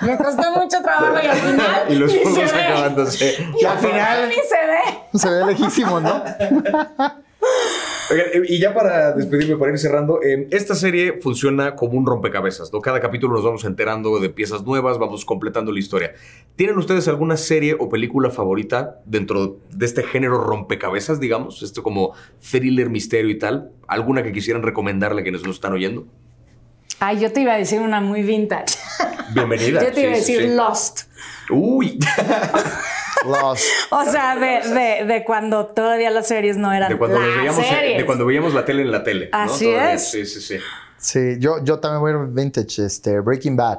Me 0.00 0.16
costó 0.16 0.50
mucho 0.52 0.82
trabajo 0.82 1.14
y 1.22 1.26
al 1.26 1.36
final. 1.36 1.84
y 1.88 1.94
los 1.94 2.16
fuegos 2.16 2.52
acabándose. 2.52 3.48
Y 3.60 3.64
al 3.64 3.78
final. 3.78 4.28
Ni 4.28 4.34
se 4.34 4.66
ve. 4.66 5.18
Se 5.18 5.30
ve 5.30 5.44
lejísimo, 5.46 6.00
¿no? 6.00 6.24
Y 8.48 8.58
ya 8.58 8.74
para 8.74 9.12
despedirme, 9.12 9.56
para 9.56 9.72
ir 9.72 9.78
cerrando, 9.78 10.22
eh, 10.22 10.48
esta 10.50 10.74
serie 10.74 11.20
funciona 11.20 11.76
como 11.76 11.98
un 11.98 12.06
rompecabezas, 12.06 12.72
¿no? 12.72 12.80
Cada 12.80 13.00
capítulo 13.00 13.34
nos 13.34 13.44
vamos 13.44 13.64
enterando 13.64 14.18
de 14.18 14.30
piezas 14.30 14.64
nuevas, 14.64 14.98
vamos 14.98 15.24
completando 15.24 15.72
la 15.72 15.78
historia. 15.78 16.14
¿Tienen 16.56 16.78
ustedes 16.78 17.08
alguna 17.08 17.36
serie 17.36 17.76
o 17.78 17.88
película 17.88 18.30
favorita 18.30 19.00
dentro 19.04 19.58
de 19.70 19.86
este 19.86 20.02
género 20.02 20.40
rompecabezas, 20.40 21.20
digamos? 21.20 21.62
Esto 21.62 21.82
como 21.82 22.14
thriller, 22.50 22.90
misterio 22.90 23.30
y 23.30 23.38
tal. 23.38 23.72
¿Alguna 23.86 24.22
que 24.22 24.32
quisieran 24.32 24.62
recomendarle 24.62 25.20
a 25.20 25.24
quienes 25.24 25.42
nos 25.44 25.56
están 25.56 25.72
oyendo? 25.72 26.06
Ay, 27.00 27.20
yo 27.20 27.32
te 27.32 27.40
iba 27.40 27.54
a 27.54 27.58
decir 27.58 27.80
una 27.80 28.00
muy 28.00 28.22
vintage. 28.22 28.76
Bienvenida. 29.32 29.82
yo 29.84 29.92
te 29.92 30.00
iba 30.02 30.12
a 30.12 30.16
decir 30.16 30.50
Lost. 30.50 31.02
Uy. 31.50 31.98
O 33.90 34.04
sea, 34.04 34.36
de, 34.36 35.24
cuando 35.26 35.66
todavía 35.66 36.08
las 36.08 36.28
series 36.28 36.56
no 36.56 36.72
eran 36.72 36.88
de 36.88 36.96
cuando 36.96 37.18
las 37.18 37.36
veíamos, 37.36 37.66
series. 37.66 37.98
De 37.98 38.06
cuando 38.06 38.24
veíamos 38.24 38.54
la 38.54 38.64
tele 38.64 38.82
en 38.82 38.92
la 38.92 39.02
tele. 39.02 39.28
Así 39.32 39.68
es. 39.68 40.08
Sí, 40.08 40.24
sí, 40.24 40.40
sí. 40.40 40.56
Sí, 40.96 41.36
yo, 41.40 41.62
yo 41.64 41.80
también 41.80 42.00
voy 42.00 42.12
a 42.12 42.16
ver 42.16 42.28
vintage, 42.28 42.84
este, 42.84 43.18
Breaking 43.18 43.56
Bad. 43.56 43.78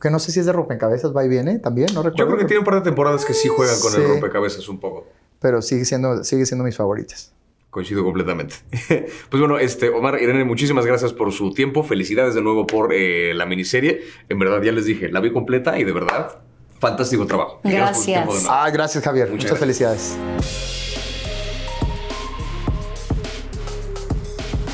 Que 0.00 0.10
no 0.10 0.18
sé 0.18 0.32
si 0.32 0.40
es 0.40 0.46
de 0.46 0.52
rompecabezas, 0.52 1.16
va 1.16 1.24
y 1.24 1.28
viene 1.28 1.58
también, 1.58 1.88
no 1.94 2.02
recuerdo. 2.02 2.18
Yo 2.18 2.26
creo 2.26 2.38
que 2.38 2.44
tiene 2.44 2.58
un 2.58 2.64
par 2.66 2.74
de 2.74 2.82
temporadas 2.82 3.24
que 3.24 3.32
sí 3.32 3.48
juegan 3.48 3.80
con 3.80 3.94
el 3.94 4.06
rompecabezas 4.06 4.68
un 4.68 4.78
poco. 4.78 5.06
Pero 5.40 5.62
sigue 5.62 5.86
siendo, 5.86 6.22
sigue 6.22 6.44
siendo 6.44 6.62
mis 6.62 6.76
favoritas. 6.76 7.32
Coincido 7.74 8.04
completamente. 8.04 8.54
pues 8.88 9.40
bueno, 9.40 9.58
este, 9.58 9.88
Omar, 9.88 10.22
Irene, 10.22 10.44
muchísimas 10.44 10.86
gracias 10.86 11.12
por 11.12 11.32
su 11.32 11.52
tiempo. 11.52 11.82
Felicidades 11.82 12.36
de 12.36 12.40
nuevo 12.40 12.68
por 12.68 12.94
eh, 12.94 13.34
la 13.34 13.46
miniserie. 13.46 14.02
En 14.28 14.38
verdad, 14.38 14.62
ya 14.62 14.70
les 14.70 14.84
dije, 14.84 15.08
la 15.08 15.18
vi 15.18 15.32
completa 15.32 15.76
y 15.76 15.82
de 15.82 15.90
verdad 15.90 16.38
fantástico 16.78 17.26
trabajo. 17.26 17.58
Gracias. 17.64 18.46
ah, 18.48 18.70
gracias, 18.72 19.02
Javier. 19.02 19.28
Muchas, 19.28 19.58
felicidades. 19.58 20.16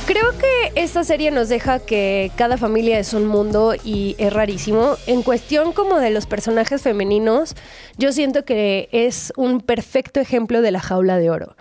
Creo 0.05 0.37
que 0.37 0.73
esta 0.75 1.03
serie 1.03 1.31
nos 1.31 1.49
deja 1.49 1.79
que 1.79 2.31
cada 2.37 2.59
familia 2.59 2.99
es 2.99 3.15
un 3.15 3.25
mundo 3.25 3.75
y 3.83 4.15
es 4.19 4.31
rarísimo. 4.31 4.97
En 5.07 5.23
cuestión 5.23 5.73
como 5.73 6.01
de 6.01 6.11
los 6.11 6.27
personajes 6.27 6.83
femeninos, 6.83 7.57
yo 7.97 8.13
siento 8.13 8.45
que 8.45 8.91
es 8.93 9.33
un 9.39 9.63
perfecto 9.63 10.21
ejemplo 10.21 10.61
de 10.61 10.71
la 10.71 10.81
jaula 10.81 11.17
de 11.17 11.31
oro 11.31 11.57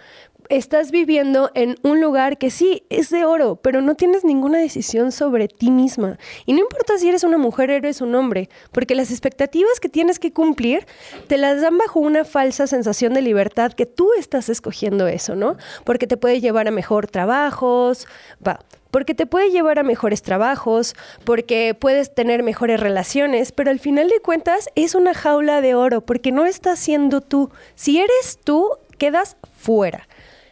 estás 0.49 0.91
viviendo 0.91 1.51
en 1.53 1.75
un 1.83 2.01
lugar 2.01 2.37
que 2.37 2.49
sí 2.49 2.83
es 2.89 3.09
de 3.09 3.23
oro, 3.23 3.55
pero 3.55 3.81
no 3.81 3.95
tienes 3.95 4.25
ninguna 4.25 4.57
decisión 4.57 5.11
sobre 5.11 5.47
ti 5.47 5.69
misma. 5.69 6.17
Y 6.45 6.53
no 6.53 6.59
importa 6.59 6.97
si 6.97 7.07
eres 7.07 7.23
una 7.23 7.37
mujer 7.37 7.69
o 7.69 7.73
eres 7.73 8.01
un 8.01 8.15
hombre, 8.15 8.49
porque 8.71 8.95
las 8.95 9.11
expectativas 9.11 9.79
que 9.79 9.89
tienes 9.89 10.19
que 10.19 10.33
cumplir 10.33 10.85
te 11.27 11.37
las 11.37 11.61
dan 11.61 11.77
bajo 11.77 11.99
una 11.99 12.25
falsa 12.25 12.67
sensación 12.67 13.13
de 13.13 13.21
libertad 13.21 13.73
que 13.73 13.85
tú 13.85 14.09
estás 14.17 14.49
escogiendo 14.49 15.07
eso, 15.07 15.35
¿no? 15.35 15.55
Porque 15.83 16.07
te 16.07 16.17
puede 16.17 16.41
llevar 16.41 16.67
a 16.67 16.71
mejor 16.71 17.07
trabajos, 17.07 18.07
va, 18.45 18.59
porque 18.91 19.13
te 19.13 19.27
puede 19.27 19.51
llevar 19.51 19.77
a 19.77 19.83
mejores 19.83 20.23
trabajos, 20.23 20.95
porque 21.23 21.75
puedes 21.79 22.13
tener 22.13 22.41
mejores 22.41 22.79
relaciones, 22.79 23.51
pero 23.51 23.69
al 23.69 23.79
final 23.79 24.09
de 24.09 24.19
cuentas 24.19 24.69
es 24.73 24.95
una 24.95 25.13
jaula 25.13 25.61
de 25.61 25.75
oro, 25.75 26.01
porque 26.01 26.31
no 26.31 26.45
estás 26.45 26.79
siendo 26.79 27.21
tú. 27.21 27.51
Si 27.75 27.99
eres 27.99 28.39
tú, 28.43 28.67
quedas 28.97 29.37
fuera. 29.57 30.07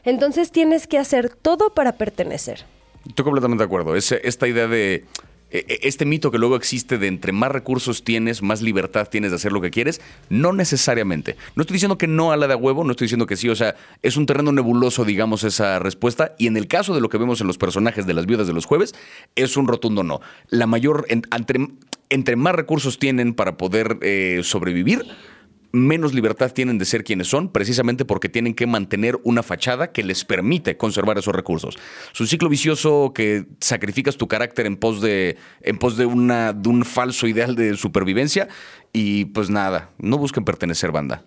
Entonces 0.08 0.54
tienes 0.54 0.88
que 0.88 0.98
hacer 0.98 1.30
todo 1.30 1.74
para 1.74 1.98
pertenecer. 1.98 2.64
Estoy 3.06 3.26
completamente 3.26 3.62
de 3.62 3.66
acuerdo. 3.66 3.94
esta 3.94 4.48
idea 4.48 4.66
de 4.68 5.04
e, 5.52 5.66
e, 5.68 5.80
este 5.84 6.06
mito 6.06 6.32
que 6.32 6.38
luego 6.38 6.56
existe 6.56 6.98
de 6.98 7.08
entre 7.08 7.34
más 7.34 7.52
recursos 7.52 8.06
tienes, 8.06 8.42
más 8.42 8.62
libertad 8.62 9.10
tienes 9.10 9.32
de 9.32 9.36
hacer 9.36 9.52
lo 9.52 9.60
que 9.60 9.70
quieres, 9.70 10.00
no 10.30 10.54
necesariamente. 10.54 11.36
No 11.56 11.62
estoy 11.62 11.76
diciendo 11.76 11.98
que 11.98 12.08
no 12.08 12.32
a 12.32 12.38
la 12.38 12.48
de 12.48 12.56
huevo, 12.56 12.86
no 12.86 12.92
estoy 12.92 13.06
diciendo 13.06 13.26
que 13.26 13.36
sí, 13.36 13.50
o 13.50 13.56
sea, 13.56 13.76
es 14.02 14.16
un 14.16 14.26
terreno 14.26 14.54
nebuloso, 14.54 15.04
digamos, 15.04 15.44
esa 15.44 15.78
respuesta. 15.80 16.36
Y 16.38 16.48
en 16.48 16.56
el 16.56 16.68
caso 16.70 16.96
de 16.96 17.02
lo 17.02 17.10
que 17.10 17.18
vemos 17.18 17.42
en 17.42 17.48
los 17.48 17.58
personajes 17.58 18.08
de 18.08 18.14
las 18.14 18.26
viudas 18.26 18.48
de 18.48 18.54
los 18.54 18.66
jueves, 18.66 18.96
es 19.36 19.58
un 19.58 19.68
rotundo 19.68 20.04
no. 20.04 20.22
La 20.48 20.68
mayor, 20.68 21.06
entre, 21.10 22.36
más 22.38 22.56
recursos 22.56 22.98
tienen 22.98 23.34
para 23.34 23.58
poder 23.58 23.98
eh, 24.02 24.40
sobrevivir, 24.44 25.06
menos 25.78 26.14
libertad 26.14 26.52
tienen 26.52 26.78
de 26.78 26.86
ser 26.86 27.04
quienes 27.04 27.28
son, 27.28 27.52
precisamente 27.52 28.06
porque 28.06 28.30
tienen 28.30 28.54
que 28.54 28.68
mantener 28.68 29.18
una 29.24 29.44
fachada 29.44 29.92
que 29.92 30.04
les 30.04 30.26
permite 30.26 30.78
conservar 30.78 31.18
esos 31.18 31.36
recursos. 31.36 31.78
Es 32.14 32.20
un 32.20 32.28
ciclo 32.28 32.50
vicioso 32.50 33.12
que 33.14 33.46
sacrificas 33.60 34.18
tu 34.18 34.28
carácter 34.28 34.66
en 34.66 34.78
pos 34.78 35.02
de, 35.02 35.38
en 35.62 35.78
pos 35.78 35.98
de, 35.98 36.06
una, 36.06 36.54
de 36.54 36.70
un 36.70 36.86
falso 36.86 37.28
ideal 37.28 37.56
de 37.56 37.76
supervivencia 37.76 38.48
y 38.94 39.26
pues 39.26 39.50
nada, 39.50 39.92
no 39.98 40.18
busquen 40.18 40.44
pertenecer 40.44 40.92
banda. 40.92 41.24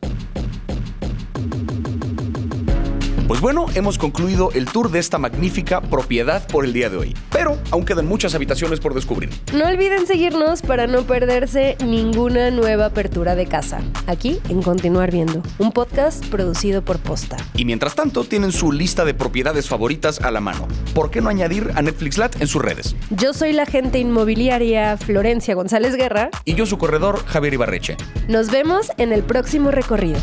Pues 3.30 3.40
bueno, 3.40 3.66
hemos 3.76 3.96
concluido 3.96 4.50
el 4.55 4.64
tour 4.64 4.90
de 4.90 4.98
esta 4.98 5.16
magnífica 5.16 5.80
propiedad 5.80 6.44
por 6.48 6.64
el 6.64 6.72
día 6.72 6.90
de 6.90 6.96
hoy. 6.96 7.14
Pero 7.30 7.57
aún 7.70 7.84
quedan 7.84 8.09
muchas 8.09 8.34
habitaciones 8.34 8.80
por 8.80 8.92
descubrir. 8.92 9.30
No 9.55 9.68
olviden 9.68 10.05
seguirnos 10.05 10.62
para 10.62 10.88
no 10.88 11.02
perderse 11.02 11.76
ninguna 11.80 12.50
nueva 12.50 12.86
apertura 12.86 13.36
de 13.36 13.46
casa. 13.46 13.82
Aquí 14.09 14.40
en 14.48 14.62
Continuar 14.62 15.12
Viendo, 15.12 15.44
un 15.59 15.70
podcast 15.70 16.26
producido 16.26 16.82
por 16.82 16.98
Posta. 16.98 17.36
Y 17.55 17.64
mientras 17.64 17.94
tanto, 17.94 18.24
tienen 18.24 18.50
su 18.50 18.72
lista 18.72 19.05
de 19.05 19.14
propiedades 19.14 19.68
favoritas 19.68 20.20
a 20.22 20.32
la 20.32 20.40
mano. 20.40 20.66
¿Por 20.92 21.12
qué 21.12 21.20
no 21.20 21.28
añadir 21.28 21.70
a 21.76 21.82
Netflix 21.82 22.18
Lat 22.18 22.34
en 22.40 22.48
sus 22.48 22.61
redes? 22.61 22.96
Yo 23.11 23.32
soy 23.32 23.52
la 23.52 23.62
agente 23.62 24.00
inmobiliaria 24.00 24.96
Florencia 24.96 25.55
González 25.55 25.94
Guerra. 25.94 26.30
Y 26.44 26.57
yo 26.57 26.66
su 26.66 26.78
corredor, 26.78 27.24
Javier 27.26 27.55
Ibarreche. 27.55 27.96
Nos 28.26 28.50
vemos 28.50 28.90
en 28.96 29.12
el 29.12 29.22
próximo 29.22 29.70
recorrido. 29.70 30.18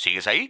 ¿Sigues 0.00 0.26
ahí? 0.26 0.48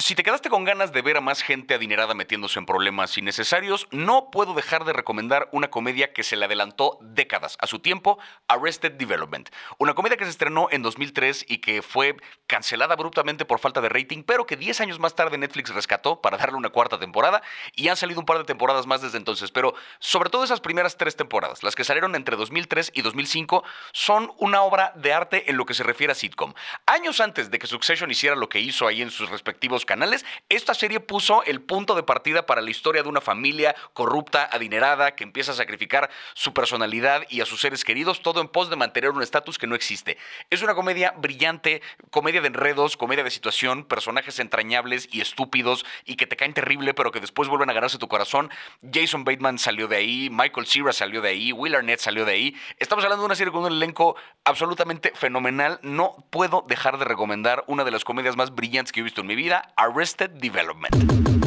Si 0.00 0.14
te 0.14 0.22
quedaste 0.22 0.48
con 0.48 0.62
ganas 0.62 0.92
de 0.92 1.02
ver 1.02 1.16
a 1.16 1.20
más 1.20 1.42
gente 1.42 1.74
adinerada 1.74 2.14
metiéndose 2.14 2.60
en 2.60 2.66
problemas 2.66 3.18
innecesarios, 3.18 3.88
no 3.90 4.30
puedo 4.30 4.54
dejar 4.54 4.84
de 4.84 4.92
recomendar 4.92 5.48
una 5.50 5.70
comedia 5.70 6.12
que 6.12 6.22
se 6.22 6.36
le 6.36 6.44
adelantó 6.44 6.98
décadas 7.02 7.58
a 7.60 7.66
su 7.66 7.80
tiempo, 7.80 8.16
Arrested 8.46 8.92
Development. 8.92 9.50
Una 9.76 9.94
comedia 9.94 10.16
que 10.16 10.22
se 10.22 10.30
estrenó 10.30 10.68
en 10.70 10.82
2003 10.82 11.46
y 11.48 11.58
que 11.58 11.82
fue 11.82 12.16
cancelada 12.46 12.94
abruptamente 12.94 13.44
por 13.44 13.58
falta 13.58 13.80
de 13.80 13.88
rating, 13.88 14.22
pero 14.22 14.46
que 14.46 14.56
10 14.56 14.82
años 14.82 15.00
más 15.00 15.16
tarde 15.16 15.36
Netflix 15.36 15.74
rescató 15.74 16.22
para 16.22 16.38
darle 16.38 16.56
una 16.56 16.70
cuarta 16.70 17.00
temporada 17.00 17.42
y 17.74 17.88
han 17.88 17.96
salido 17.96 18.20
un 18.20 18.26
par 18.26 18.38
de 18.38 18.44
temporadas 18.44 18.86
más 18.86 19.02
desde 19.02 19.18
entonces. 19.18 19.50
Pero 19.50 19.74
sobre 19.98 20.30
todo 20.30 20.44
esas 20.44 20.60
primeras 20.60 20.96
tres 20.96 21.16
temporadas, 21.16 21.64
las 21.64 21.74
que 21.74 21.82
salieron 21.82 22.14
entre 22.14 22.36
2003 22.36 22.92
y 22.94 23.02
2005, 23.02 23.64
son 23.92 24.32
una 24.38 24.62
obra 24.62 24.92
de 24.94 25.12
arte 25.12 25.50
en 25.50 25.56
lo 25.56 25.66
que 25.66 25.74
se 25.74 25.82
refiere 25.82 26.12
a 26.12 26.14
sitcom. 26.14 26.54
Años 26.86 27.18
antes 27.18 27.50
de 27.50 27.58
que 27.58 27.66
Succession 27.66 28.12
hiciera 28.12 28.36
lo 28.36 28.48
que 28.48 28.60
hizo 28.60 28.86
ahí 28.86 29.02
en 29.02 29.10
sus 29.10 29.28
respectivos 29.28 29.84
canales, 29.88 30.24
esta 30.48 30.74
serie 30.74 31.00
puso 31.00 31.42
el 31.44 31.60
punto 31.60 31.96
de 31.96 32.04
partida 32.04 32.46
para 32.46 32.60
la 32.60 32.70
historia 32.70 33.02
de 33.02 33.08
una 33.08 33.20
familia 33.20 33.74
corrupta, 33.94 34.48
adinerada, 34.52 35.16
que 35.16 35.24
empieza 35.24 35.52
a 35.52 35.54
sacrificar 35.54 36.10
su 36.34 36.52
personalidad 36.54 37.22
y 37.28 37.40
a 37.40 37.46
sus 37.46 37.60
seres 37.60 37.84
queridos, 37.84 38.22
todo 38.22 38.40
en 38.40 38.48
pos 38.48 38.70
de 38.70 38.76
mantener 38.76 39.10
un 39.10 39.22
estatus 39.22 39.58
que 39.58 39.66
no 39.66 39.74
existe. 39.74 40.18
Es 40.50 40.62
una 40.62 40.74
comedia 40.74 41.14
brillante, 41.16 41.82
comedia 42.10 42.40
de 42.42 42.48
enredos, 42.48 42.96
comedia 42.96 43.24
de 43.24 43.30
situación, 43.30 43.84
personajes 43.84 44.38
entrañables 44.38 45.08
y 45.10 45.22
estúpidos 45.22 45.86
y 46.04 46.16
que 46.16 46.26
te 46.26 46.36
caen 46.36 46.52
terrible, 46.52 46.92
pero 46.92 47.10
que 47.10 47.20
después 47.20 47.48
vuelven 47.48 47.70
a 47.70 47.72
ganarse 47.72 47.98
tu 47.98 48.08
corazón. 48.08 48.50
Jason 48.92 49.24
Bateman 49.24 49.58
salió 49.58 49.88
de 49.88 49.96
ahí, 49.96 50.28
Michael 50.30 50.66
Cera 50.66 50.92
salió 50.92 51.22
de 51.22 51.30
ahí, 51.30 51.52
Will 51.52 51.74
Arnett 51.74 52.00
salió 52.00 52.26
de 52.26 52.32
ahí. 52.32 52.56
Estamos 52.78 53.04
hablando 53.04 53.22
de 53.22 53.26
una 53.26 53.34
serie 53.34 53.52
con 53.52 53.64
un 53.64 53.72
elenco 53.72 54.16
absolutamente 54.44 55.12
fenomenal. 55.14 55.80
No 55.82 56.26
puedo 56.30 56.64
dejar 56.68 56.98
de 56.98 57.06
recomendar 57.06 57.64
una 57.66 57.84
de 57.84 57.90
las 57.90 58.04
comedias 58.04 58.36
más 58.36 58.54
brillantes 58.54 58.92
que 58.92 59.00
he 59.00 59.02
visto 59.02 59.22
en 59.22 59.26
mi 59.26 59.34
vida, 59.34 59.72
Arrested 59.80 60.40
Development. 60.40 61.37